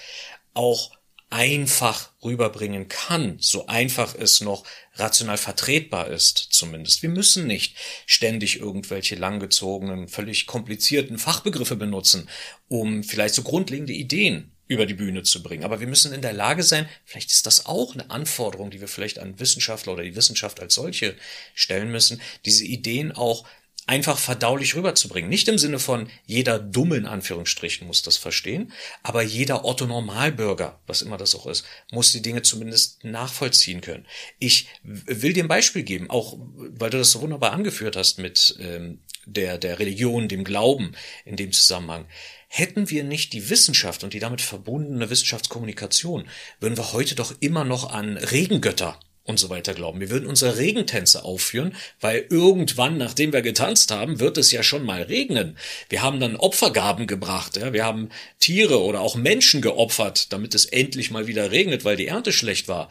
auch 0.53 0.91
einfach 1.31 2.11
rüberbringen 2.23 2.89
kann, 2.89 3.37
so 3.39 3.65
einfach 3.67 4.13
es 4.15 4.41
noch 4.41 4.65
rational 4.95 5.37
vertretbar 5.37 6.07
ist, 6.07 6.37
zumindest. 6.37 7.01
Wir 7.01 7.09
müssen 7.09 7.47
nicht 7.47 7.77
ständig 8.05 8.59
irgendwelche 8.59 9.15
langgezogenen, 9.15 10.09
völlig 10.09 10.45
komplizierten 10.45 11.17
Fachbegriffe 11.17 11.77
benutzen, 11.77 12.29
um 12.67 13.03
vielleicht 13.03 13.33
so 13.33 13.43
grundlegende 13.43 13.93
Ideen 13.93 14.51
über 14.67 14.85
die 14.85 14.93
Bühne 14.93 15.23
zu 15.23 15.41
bringen. 15.41 15.63
Aber 15.63 15.79
wir 15.79 15.87
müssen 15.87 16.13
in 16.13 16.21
der 16.21 16.33
Lage 16.33 16.63
sein, 16.63 16.87
vielleicht 17.05 17.31
ist 17.31 17.45
das 17.45 17.65
auch 17.65 17.93
eine 17.93 18.09
Anforderung, 18.09 18.69
die 18.69 18.81
wir 18.81 18.87
vielleicht 18.89 19.19
an 19.19 19.39
Wissenschaftler 19.39 19.93
oder 19.93 20.03
die 20.03 20.15
Wissenschaft 20.15 20.59
als 20.59 20.75
solche 20.75 21.15
stellen 21.55 21.91
müssen, 21.91 22.21
diese 22.45 22.65
Ideen 22.65 23.13
auch 23.13 23.45
einfach 23.91 24.17
verdaulich 24.17 24.75
rüberzubringen. 24.75 25.29
Nicht 25.29 25.49
im 25.49 25.57
Sinne 25.57 25.77
von 25.77 26.09
jeder 26.25 26.59
Dumme 26.59 26.95
in 26.95 27.05
Anführungsstrichen 27.05 27.85
muss 27.85 28.01
das 28.01 28.15
verstehen, 28.15 28.71
aber 29.03 29.21
jeder 29.21 29.65
Otto 29.65 29.85
Normalbürger, 29.85 30.79
was 30.87 31.01
immer 31.01 31.17
das 31.17 31.35
auch 31.35 31.45
ist, 31.45 31.65
muss 31.91 32.13
die 32.13 32.21
Dinge 32.21 32.41
zumindest 32.41 33.03
nachvollziehen 33.03 33.81
können. 33.81 34.05
Ich 34.39 34.69
will 34.83 35.33
dir 35.33 35.43
ein 35.43 35.49
Beispiel 35.49 35.83
geben, 35.83 36.09
auch 36.09 36.37
weil 36.55 36.89
du 36.89 36.99
das 36.99 37.11
so 37.11 37.19
wunderbar 37.19 37.51
angeführt 37.51 37.97
hast 37.97 38.17
mit 38.17 38.55
ähm, 38.61 39.01
der, 39.25 39.57
der 39.57 39.79
Religion, 39.79 40.29
dem 40.29 40.45
Glauben 40.45 40.93
in 41.25 41.35
dem 41.35 41.51
Zusammenhang. 41.51 42.05
Hätten 42.47 42.89
wir 42.89 43.03
nicht 43.03 43.33
die 43.33 43.49
Wissenschaft 43.49 44.05
und 44.05 44.13
die 44.13 44.19
damit 44.19 44.39
verbundene 44.39 45.09
Wissenschaftskommunikation, 45.09 46.29
würden 46.61 46.77
wir 46.77 46.93
heute 46.93 47.15
doch 47.15 47.35
immer 47.41 47.65
noch 47.65 47.91
an 47.91 48.15
Regengötter 48.15 48.97
und 49.31 49.39
so 49.39 49.49
weiter 49.49 49.73
glauben. 49.73 49.99
Wir 49.99 50.11
würden 50.11 50.27
unsere 50.27 50.57
Regentänze 50.57 51.23
aufführen, 51.23 51.75
weil 51.99 52.27
irgendwann, 52.29 52.97
nachdem 52.97 53.33
wir 53.33 53.41
getanzt 53.41 53.91
haben, 53.91 54.19
wird 54.19 54.37
es 54.37 54.51
ja 54.51 54.61
schon 54.61 54.85
mal 54.85 55.01
regnen. 55.01 55.57
Wir 55.89 56.03
haben 56.03 56.19
dann 56.19 56.35
Opfergaben 56.35 57.07
gebracht, 57.07 57.57
ja? 57.57 57.73
wir 57.73 57.85
haben 57.85 58.09
Tiere 58.39 58.81
oder 58.81 59.01
auch 59.01 59.15
Menschen 59.15 59.61
geopfert, 59.61 60.31
damit 60.31 60.53
es 60.53 60.65
endlich 60.65 61.09
mal 61.09 61.27
wieder 61.27 61.51
regnet, 61.51 61.83
weil 61.83 61.95
die 61.95 62.07
Ernte 62.07 62.31
schlecht 62.31 62.67
war. 62.67 62.89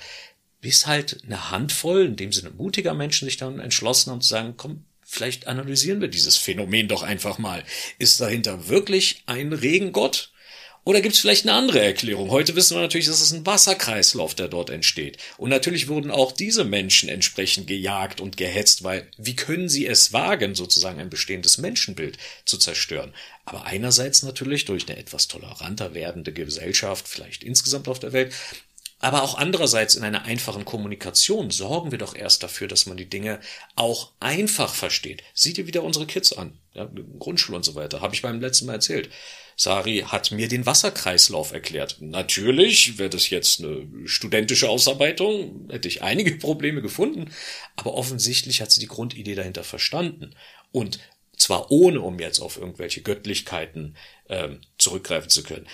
Bis 0.61 0.87
halt 0.87 1.19
eine 1.25 1.51
Handvoll, 1.51 2.07
in 2.07 2.17
dem 2.17 2.33
Sinne 2.33 2.51
mutiger 2.51 2.95
Menschen 2.95 3.27
sich 3.27 3.37
dann 3.37 3.61
entschlossen 3.61 4.11
haben 4.11 4.21
zu 4.21 4.29
sagen, 4.29 4.55
komm, 4.57 4.85
vielleicht 5.05 5.47
analysieren 5.47 6.01
wir 6.01 6.09
dieses 6.09 6.37
Phänomen 6.37 6.89
doch 6.89 7.03
einfach 7.03 7.39
mal. 7.39 7.63
Ist 7.99 8.21
dahinter 8.21 8.69
wirklich 8.69 9.23
ein 9.27 9.53
Regengott? 9.53 10.33
Oder 10.85 11.03
gibt 11.03 11.15
es 11.15 11.21
vielleicht 11.21 11.45
eine 11.47 11.57
andere 11.57 11.81
Erklärung? 11.81 12.31
Heute 12.31 12.57
wissen 12.57 12.77
wir 12.77 12.81
natürlich, 12.81 13.07
dass 13.07 13.21
es 13.21 13.33
ein 13.33 13.45
Wasserkreislauf, 13.45 14.35
der 14.35 14.49
dort 14.49 14.71
entsteht. 14.71 15.19
Und 15.37 15.51
natürlich 15.51 15.89
wurden 15.89 16.11
auch 16.11 16.33
diese 16.33 16.65
Menschen 16.65 17.09
entsprechend 17.09 17.67
gejagt 17.67 18.21
und 18.21 18.37
gehetzt, 18.39 18.83
weil 18.83 19.07
wie 19.19 19.37
können 19.37 19.69
sie 19.69 19.87
es 19.87 20.13
wagen, 20.13 20.55
sozusagen 20.55 20.99
ein 20.99 21.11
bestehendes 21.11 21.59
Menschenbild 21.59 22.17
zu 22.47 22.57
zerstören? 22.57 23.15
Aber 23.45 23.67
einerseits 23.67 24.23
natürlich 24.23 24.65
durch 24.65 24.89
eine 24.89 24.99
etwas 24.99 25.29
toleranter 25.29 25.95
werdende 25.95 26.33
Gesellschaft, 26.33 27.07
vielleicht 27.09 27.45
insgesamt 27.45 27.87
auf 27.89 27.99
der 27.99 28.13
Welt, 28.13 28.33
aber 29.01 29.23
auch 29.23 29.37
andererseits 29.37 29.95
in 29.95 30.05
einer 30.05 30.25
einfachen 30.25 30.67
Kommunikation 30.67 31.51
sorgen 31.51 31.91
wir 31.91 31.99
doch 31.99 32.15
erst 32.15 32.43
dafür, 32.43 32.69
dass 32.69 32.85
man 32.85 32.99
die 32.99 33.09
Dinge 33.09 33.41
auch 33.75 34.13
einfach 34.21 34.75
versteht. 34.75 35.23
Sieh 35.33 35.55
dir 35.55 35.67
wieder 35.67 35.83
unsere 35.83 36.07
Kids 36.07 36.35
an, 36.35 36.59
ja, 36.75 36.89
Grundschule 37.19 37.57
und 37.57 37.65
so 37.65 37.75
weiter, 37.75 38.03
habe 38.03 38.15
ich 38.15 38.21
beim 38.21 38.41
letzten 38.41 38.67
Mal 38.67 38.75
erzählt. 38.75 39.09
Sari 39.61 40.05
hat 40.07 40.31
mir 40.31 40.49
den 40.49 40.65
Wasserkreislauf 40.65 41.53
erklärt. 41.53 41.99
Natürlich 42.01 42.97
wäre 42.97 43.11
das 43.11 43.29
jetzt 43.29 43.63
eine 43.63 43.87
studentische 44.07 44.71
Ausarbeitung, 44.71 45.69
hätte 45.71 45.87
ich 45.87 46.03
einige 46.03 46.37
Probleme 46.37 46.81
gefunden, 46.81 47.31
aber 47.77 47.93
offensichtlich 47.93 48.63
hat 48.63 48.71
sie 48.71 48.81
die 48.81 48.87
Grundidee 48.87 49.35
dahinter 49.35 49.63
verstanden. 49.63 50.35
Und 50.73 50.99
zwar 51.37 51.71
ohne, 51.71 52.01
um 52.01 52.19
jetzt 52.21 52.41
auf 52.41 52.57
irgendwelche 52.57 53.03
Göttlichkeiten 53.03 53.99
ähm, 54.31 54.63
zurückgreifen 54.79 55.29
zu 55.29 55.43
können. 55.43 55.67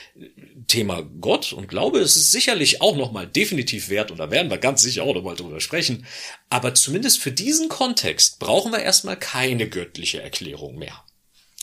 Thema 0.67 1.03
Gott 1.21 1.53
und 1.53 1.69
Glaube 1.69 2.01
ist 2.01 2.17
es 2.17 2.33
sicherlich 2.33 2.83
auch 2.83 2.97
nochmal 2.97 3.29
definitiv 3.29 3.89
wert 3.89 4.11
und 4.11 4.19
da 4.19 4.33
werden 4.33 4.51
wir 4.51 4.59
ganz 4.59 4.83
sicher 4.83 5.05
auch 5.05 5.15
nochmal 5.15 5.37
drüber 5.37 5.61
sprechen. 5.61 6.07
Aber 6.51 6.75
zumindest 6.75 7.21
für 7.21 7.31
diesen 7.31 7.69
Kontext 7.69 8.41
brauchen 8.41 8.73
wir 8.73 8.81
erstmal 8.81 9.17
keine 9.17 9.69
göttliche 9.69 10.21
Erklärung 10.21 10.75
mehr. 10.75 11.05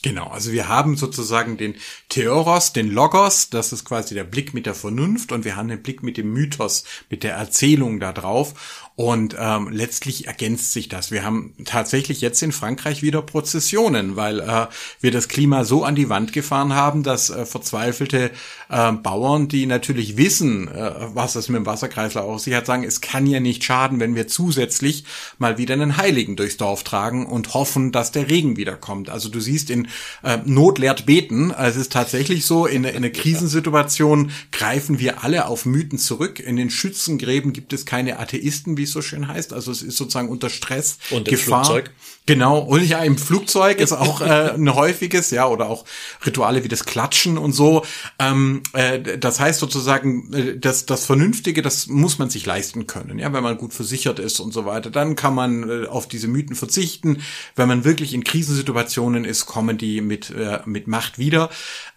Genau, 0.04 0.28
also 0.28 0.51
wir 0.51 0.68
haben 0.68 0.97
sozusagen 0.97 1.56
den 1.56 1.76
Theoros, 2.10 2.74
den 2.74 2.91
Logos, 2.91 3.49
das 3.49 3.72
ist 3.72 3.86
quasi 3.86 4.14
der 4.14 4.26
Blick 4.26 4.54
mit 4.54 4.66
der 4.66 4.76
Vernunft 4.76 5.32
und 5.32 5.45
wir 5.45 5.56
haben 5.56 5.70
den 5.70 5.82
Blick 5.82 6.04
mit 6.04 6.18
dem 6.18 6.34
Mythos, 6.34 6.84
mit 7.10 7.24
der 7.24 7.36
Erzählung 7.36 8.01
da 8.01 8.12
drauf 8.12 8.83
und 8.96 9.36
ähm, 9.39 9.70
letztlich 9.72 10.28
ergänzt 10.28 10.72
sich 10.72 10.88
das. 10.88 11.10
Wir 11.10 11.24
haben 11.24 11.56
tatsächlich 11.66 12.22
jetzt 12.22 12.44
in 12.44 12.52
Frankreich 12.52 13.02
wieder 13.02 13.24
Prozessionen, 13.24 14.16
weil 14.16 14.39
äh, 14.39 14.68
wir 15.02 15.12
das 15.12 15.28
Klima 15.28 15.64
so 15.64 15.84
an 15.84 15.96
die 15.96 16.10
Wand 16.10 16.32
gefahren 16.32 16.74
haben, 16.74 17.02
dass 17.02 17.32
äh, 17.32 17.48
verzweifelte 17.48 18.30
äh, 18.70 18.91
Bauern, 18.91 19.48
die 19.48 19.66
natürlich 19.66 20.16
wissen, 20.18 20.68
äh, 20.68 20.91
was 21.16 21.36
es 21.36 21.50
mit 21.50 21.58
dem 21.58 21.66
Wasserkreislauf 21.66 22.26
auf 22.26 22.41
sich 22.41 22.54
hat, 22.54 22.68
sagen, 22.68 22.84
es 22.84 23.02
kann 23.02 23.26
ja 23.26 23.39
nicht 23.39 23.64
schaden, 23.64 24.00
wenn 24.00 24.14
wir 24.14 24.28
zusätzlich 24.28 25.06
mal 25.39 25.58
wieder 25.58 25.74
einen 25.74 25.98
Heiligen 25.98 26.36
durchs 26.36 26.58
Dorf 26.58 26.84
tragen 26.84 27.26
und 27.26 27.56
hoffen, 27.56 27.91
dass 27.91 28.12
der 28.12 28.30
Regen 28.30 28.58
wiederkommt. 28.58 29.10
Also 29.10 29.30
du 29.30 29.39
siehst 29.39 29.72
in 29.72 29.88
äh, 30.22 30.38
Not 30.46 30.78
lehrt 30.78 31.08
beten. 31.08 31.50
Es 31.50 31.78
ist 31.78 31.91
tatsächlich 31.91 32.46
so, 32.46 32.68
in, 32.68 32.84
in 32.84 32.98
einer 32.98 33.10
Krisensituation 33.10 34.30
greifen 34.52 35.00
wir 35.00 35.24
alle 35.24 35.48
auf 35.48 35.66
Mythen 35.66 35.98
zurück. 35.98 36.39
In 36.39 36.58
den 36.58 36.70
Schützengräben 36.70 37.54
gibt 37.54 37.74
es 37.74 37.88
keine 37.88 38.20
Atheisten, 38.20 38.78
wie 38.78 38.83
es 38.84 38.92
so 38.92 39.02
schön 39.02 39.28
heißt. 39.28 39.54
Also 39.54 39.72
es 39.72 39.82
ist 39.82 39.98
sozusagen 39.98 40.30
unter 40.30 40.50
Stress, 40.50 40.98
und 41.12 41.28
Gefahr. 41.28 41.66
Flugzeug. 41.66 41.92
Genau, 42.26 42.60
und 42.60 42.88
ja, 42.88 43.04
im 43.04 43.18
Flugzeug 43.18 43.80
ist 43.80 43.92
auch 43.92 44.22
äh, 44.22 44.52
ein 44.54 44.74
häufiges, 44.74 45.32
ja, 45.32 45.48
oder 45.48 45.70
auch 45.70 45.84
Rituale 46.26 46.64
wie 46.64 46.70
das 46.70 46.86
Klatschen 46.86 47.38
und 47.38 47.52
so. 47.52 47.84
Ähm, 48.18 48.64
äh, 48.74 49.18
das 49.18 49.40
heißt 49.40 49.60
sozusagen, 49.60 50.34
äh, 50.34 50.58
das, 50.58 50.86
das 50.86 51.06
Vernünftige, 51.06 51.62
das 51.62 51.88
muss 51.88 52.20
man 52.20 52.30
sich 52.30 52.46
leisten 52.46 52.88
können, 52.88 53.20
ja, 53.20 53.34
wenn 53.34 53.44
man 53.44 53.58
gut 53.58 53.74
versichert 53.74 54.20
ist 54.20 54.40
und 54.40 54.54
so 54.54 54.66
weiter. 54.66 54.90
Dann 54.90 55.16
kann 55.16 55.36
man 55.36 55.70
äh, 55.70 55.88
auf 55.88 56.08
diese 56.08 56.28
Mythen 56.28 56.56
verzichten. 56.56 57.22
Wenn 57.56 57.68
man 57.68 57.84
wirklich 57.84 58.14
in 58.14 58.24
Krisensituationen 58.24 59.26
ist, 59.26 59.46
kommen 59.46 59.78
die 59.78 60.00
mit, 60.02 60.30
äh, 60.30 60.60
mit 60.66 60.88
Macht 60.88 61.18
wieder 61.18 61.50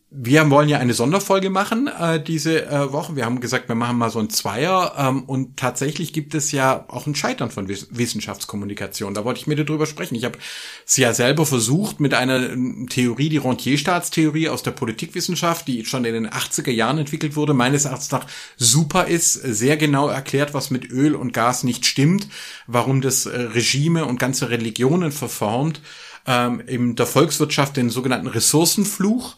wir 0.08 0.48
wollen 0.50 0.68
ja 0.68 0.78
eine 0.78 0.94
Sonderfolge 0.94 1.50
machen 1.50 1.88
äh, 1.88 2.22
diese 2.22 2.66
äh, 2.66 2.92
Woche. 2.92 3.16
Wir 3.16 3.24
haben 3.24 3.40
gesagt, 3.40 3.68
wir 3.68 3.74
machen 3.74 3.98
mal 3.98 4.08
so 4.08 4.20
ein 4.20 4.30
Zweier 4.30 4.94
ähm, 4.96 5.24
und 5.24 5.56
tatsächlich 5.56 6.12
gibt 6.12 6.34
es 6.36 6.52
ja 6.52 6.84
auch 6.88 7.08
ein 7.08 7.16
Scheitern 7.16 7.50
von 7.50 7.66
Wiss 7.66 7.88
Wissenschaftskommunikation. 7.90 9.14
Da 9.14 9.24
wollte 9.24 9.40
ich 9.40 9.48
mit 9.48 9.58
dir 9.58 9.64
drüber 9.64 9.84
sprechen. 9.84 10.14
Ich 10.14 10.24
habe 10.24 10.38
es 10.86 10.96
ja 10.96 11.12
selber 11.12 11.44
versucht 11.44 11.98
mit 11.98 12.14
einer 12.14 12.52
ähm, 12.52 12.86
Theorie, 12.88 13.30
die 13.30 13.38
Rentierstaatstheorie 13.38 14.48
aus 14.48 14.62
der 14.62 14.70
Politikwissenschaft, 14.70 15.66
die 15.66 15.84
schon 15.84 16.04
in 16.04 16.14
den 16.14 16.28
80er 16.28 16.70
Jahren 16.70 16.98
entwickelt 16.98 17.34
wurde, 17.34 17.52
meines 17.52 17.84
Erachtens 17.84 18.12
nach 18.12 18.26
super 18.56 19.08
ist, 19.08 19.34
sehr 19.34 19.76
genau 19.76 20.06
erklärt, 20.06 20.54
was 20.54 20.70
mit 20.70 20.88
Öl 20.88 21.16
und 21.16 21.32
Gas 21.32 21.64
nicht 21.64 21.84
stimmt, 21.84 22.28
warum 22.68 23.00
das 23.00 23.26
äh, 23.26 23.36
Regime 23.36 24.04
und 24.04 24.20
ganze 24.20 24.50
Religionen 24.50 25.10
verformt, 25.10 25.80
ähm, 26.28 26.60
in 26.64 26.94
der 26.94 27.06
Volkswirtschaft 27.06 27.76
den 27.76 27.90
sogenannten 27.90 28.28
Ressourcenfluch 28.28 29.36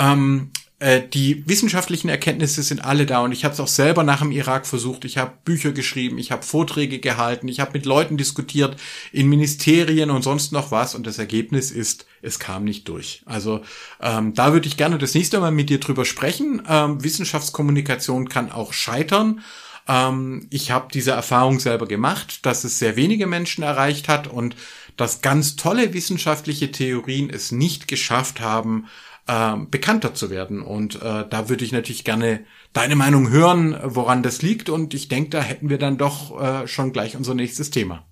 ähm, 0.00 0.50
äh, 0.80 1.02
die 1.06 1.46
wissenschaftlichen 1.46 2.08
Erkenntnisse 2.08 2.62
sind 2.62 2.82
alle 2.82 3.04
da 3.04 3.20
und 3.20 3.32
ich 3.32 3.44
habe 3.44 3.52
es 3.52 3.60
auch 3.60 3.68
selber 3.68 4.02
nach 4.02 4.20
dem 4.20 4.32
Irak 4.32 4.66
versucht. 4.66 5.04
Ich 5.04 5.18
habe 5.18 5.34
Bücher 5.44 5.72
geschrieben, 5.72 6.16
ich 6.16 6.32
habe 6.32 6.42
Vorträge 6.42 7.00
gehalten, 7.00 7.48
ich 7.48 7.60
habe 7.60 7.72
mit 7.74 7.84
Leuten 7.84 8.16
diskutiert 8.16 8.76
in 9.12 9.28
Ministerien 9.28 10.10
und 10.10 10.22
sonst 10.22 10.52
noch 10.52 10.70
was 10.70 10.94
und 10.94 11.06
das 11.06 11.18
Ergebnis 11.18 11.70
ist, 11.70 12.06
es 12.22 12.38
kam 12.38 12.64
nicht 12.64 12.88
durch. 12.88 13.22
Also 13.26 13.60
ähm, 14.00 14.32
da 14.32 14.54
würde 14.54 14.68
ich 14.68 14.78
gerne 14.78 14.96
das 14.96 15.12
nächste 15.12 15.38
Mal 15.38 15.50
mit 15.50 15.68
dir 15.68 15.80
drüber 15.80 16.06
sprechen. 16.06 16.62
Ähm, 16.66 17.04
Wissenschaftskommunikation 17.04 18.30
kann 18.30 18.50
auch 18.50 18.72
scheitern. 18.72 19.42
Ähm, 19.86 20.46
ich 20.48 20.70
habe 20.70 20.88
diese 20.94 21.10
Erfahrung 21.10 21.60
selber 21.60 21.86
gemacht, 21.86 22.46
dass 22.46 22.64
es 22.64 22.78
sehr 22.78 22.96
wenige 22.96 23.26
Menschen 23.26 23.62
erreicht 23.62 24.08
hat 24.08 24.28
und 24.28 24.56
dass 24.96 25.20
ganz 25.20 25.56
tolle 25.56 25.92
wissenschaftliche 25.92 26.72
Theorien 26.72 27.28
es 27.28 27.52
nicht 27.52 27.86
geschafft 27.86 28.40
haben, 28.40 28.86
äh, 29.30 29.56
bekannter 29.70 30.12
zu 30.14 30.30
werden. 30.30 30.62
Und 30.62 30.96
äh, 30.96 31.24
da 31.28 31.48
würde 31.48 31.64
ich 31.64 31.72
natürlich 31.72 32.04
gerne 32.04 32.44
deine 32.72 32.96
Meinung 32.96 33.30
hören, 33.30 33.78
woran 33.82 34.22
das 34.22 34.42
liegt. 34.42 34.68
Und 34.68 34.92
ich 34.92 35.08
denke, 35.08 35.30
da 35.30 35.40
hätten 35.40 35.70
wir 35.70 35.78
dann 35.78 35.98
doch 35.98 36.40
äh, 36.40 36.66
schon 36.66 36.92
gleich 36.92 37.16
unser 37.16 37.34
nächstes 37.34 37.70
Thema. 37.70 38.06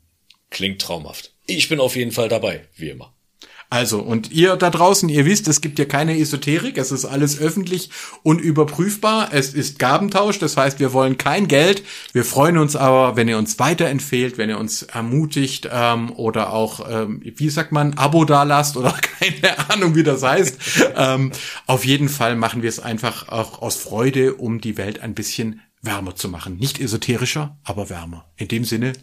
Klingt 0.50 0.80
traumhaft. 0.80 1.34
Ich 1.46 1.68
bin 1.68 1.80
auf 1.80 1.96
jeden 1.96 2.12
Fall 2.12 2.28
dabei, 2.28 2.68
wie 2.76 2.90
immer. 2.90 3.12
Also, 3.70 4.00
und 4.00 4.32
ihr 4.32 4.56
da 4.56 4.70
draußen, 4.70 5.10
ihr 5.10 5.26
wisst, 5.26 5.46
es 5.46 5.60
gibt 5.60 5.78
hier 5.78 5.86
keine 5.86 6.18
Esoterik, 6.18 6.78
es 6.78 6.90
ist 6.90 7.04
alles 7.04 7.38
öffentlich 7.38 7.90
und 8.22 8.40
überprüfbar. 8.40 9.28
Es 9.32 9.52
ist 9.52 9.78
Gabentausch, 9.78 10.38
das 10.38 10.56
heißt, 10.56 10.80
wir 10.80 10.94
wollen 10.94 11.18
kein 11.18 11.48
Geld. 11.48 11.82
Wir 12.14 12.24
freuen 12.24 12.56
uns 12.56 12.76
aber, 12.76 13.16
wenn 13.16 13.28
ihr 13.28 13.36
uns 13.36 13.58
weiterempfehlt, 13.58 14.38
wenn 14.38 14.48
ihr 14.48 14.58
uns 14.58 14.84
ermutigt 14.84 15.68
ähm, 15.70 16.10
oder 16.12 16.54
auch, 16.54 16.88
ähm, 16.90 17.20
wie 17.22 17.50
sagt 17.50 17.72
man, 17.72 17.92
Abo 17.98 18.24
da 18.24 18.44
lasst 18.44 18.78
oder 18.78 18.92
keine 19.20 19.70
Ahnung, 19.70 19.94
wie 19.94 20.02
das 20.02 20.22
heißt. 20.22 20.58
ähm, 20.96 21.32
auf 21.66 21.84
jeden 21.84 22.08
Fall 22.08 22.36
machen 22.36 22.62
wir 22.62 22.70
es 22.70 22.80
einfach 22.80 23.28
auch 23.28 23.60
aus 23.60 23.76
Freude, 23.76 24.34
um 24.34 24.62
die 24.62 24.78
Welt 24.78 25.00
ein 25.00 25.12
bisschen 25.12 25.60
wärmer 25.82 26.16
zu 26.16 26.30
machen. 26.30 26.56
Nicht 26.56 26.80
esoterischer, 26.80 27.58
aber 27.64 27.90
wärmer. 27.90 28.24
In 28.36 28.48
dem 28.48 28.64
Sinne, 28.64 28.94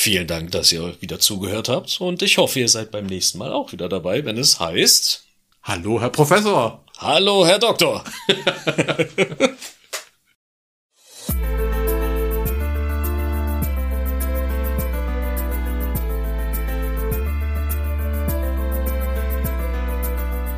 Vielen 0.00 0.28
Dank, 0.28 0.52
dass 0.52 0.70
ihr 0.70 0.94
wieder 1.00 1.18
zugehört 1.18 1.68
habt 1.68 2.00
und 2.00 2.22
ich 2.22 2.38
hoffe, 2.38 2.60
ihr 2.60 2.68
seid 2.68 2.92
beim 2.92 3.06
nächsten 3.06 3.38
Mal 3.38 3.52
auch 3.52 3.72
wieder 3.72 3.88
dabei, 3.88 4.24
wenn 4.24 4.38
es 4.38 4.60
heißt 4.60 5.24
Hallo, 5.64 6.00
Herr 6.00 6.10
Professor. 6.10 6.84
Hallo, 6.98 7.44
Herr 7.44 7.58
Doktor. 7.58 8.04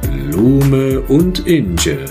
Blume 0.03 1.01
und 1.01 1.47
Inge. 1.47 2.05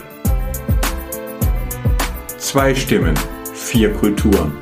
Zwei 2.40 2.74
Stimmen, 2.74 3.14
vier 3.54 3.94
Kulturen. 3.94 4.58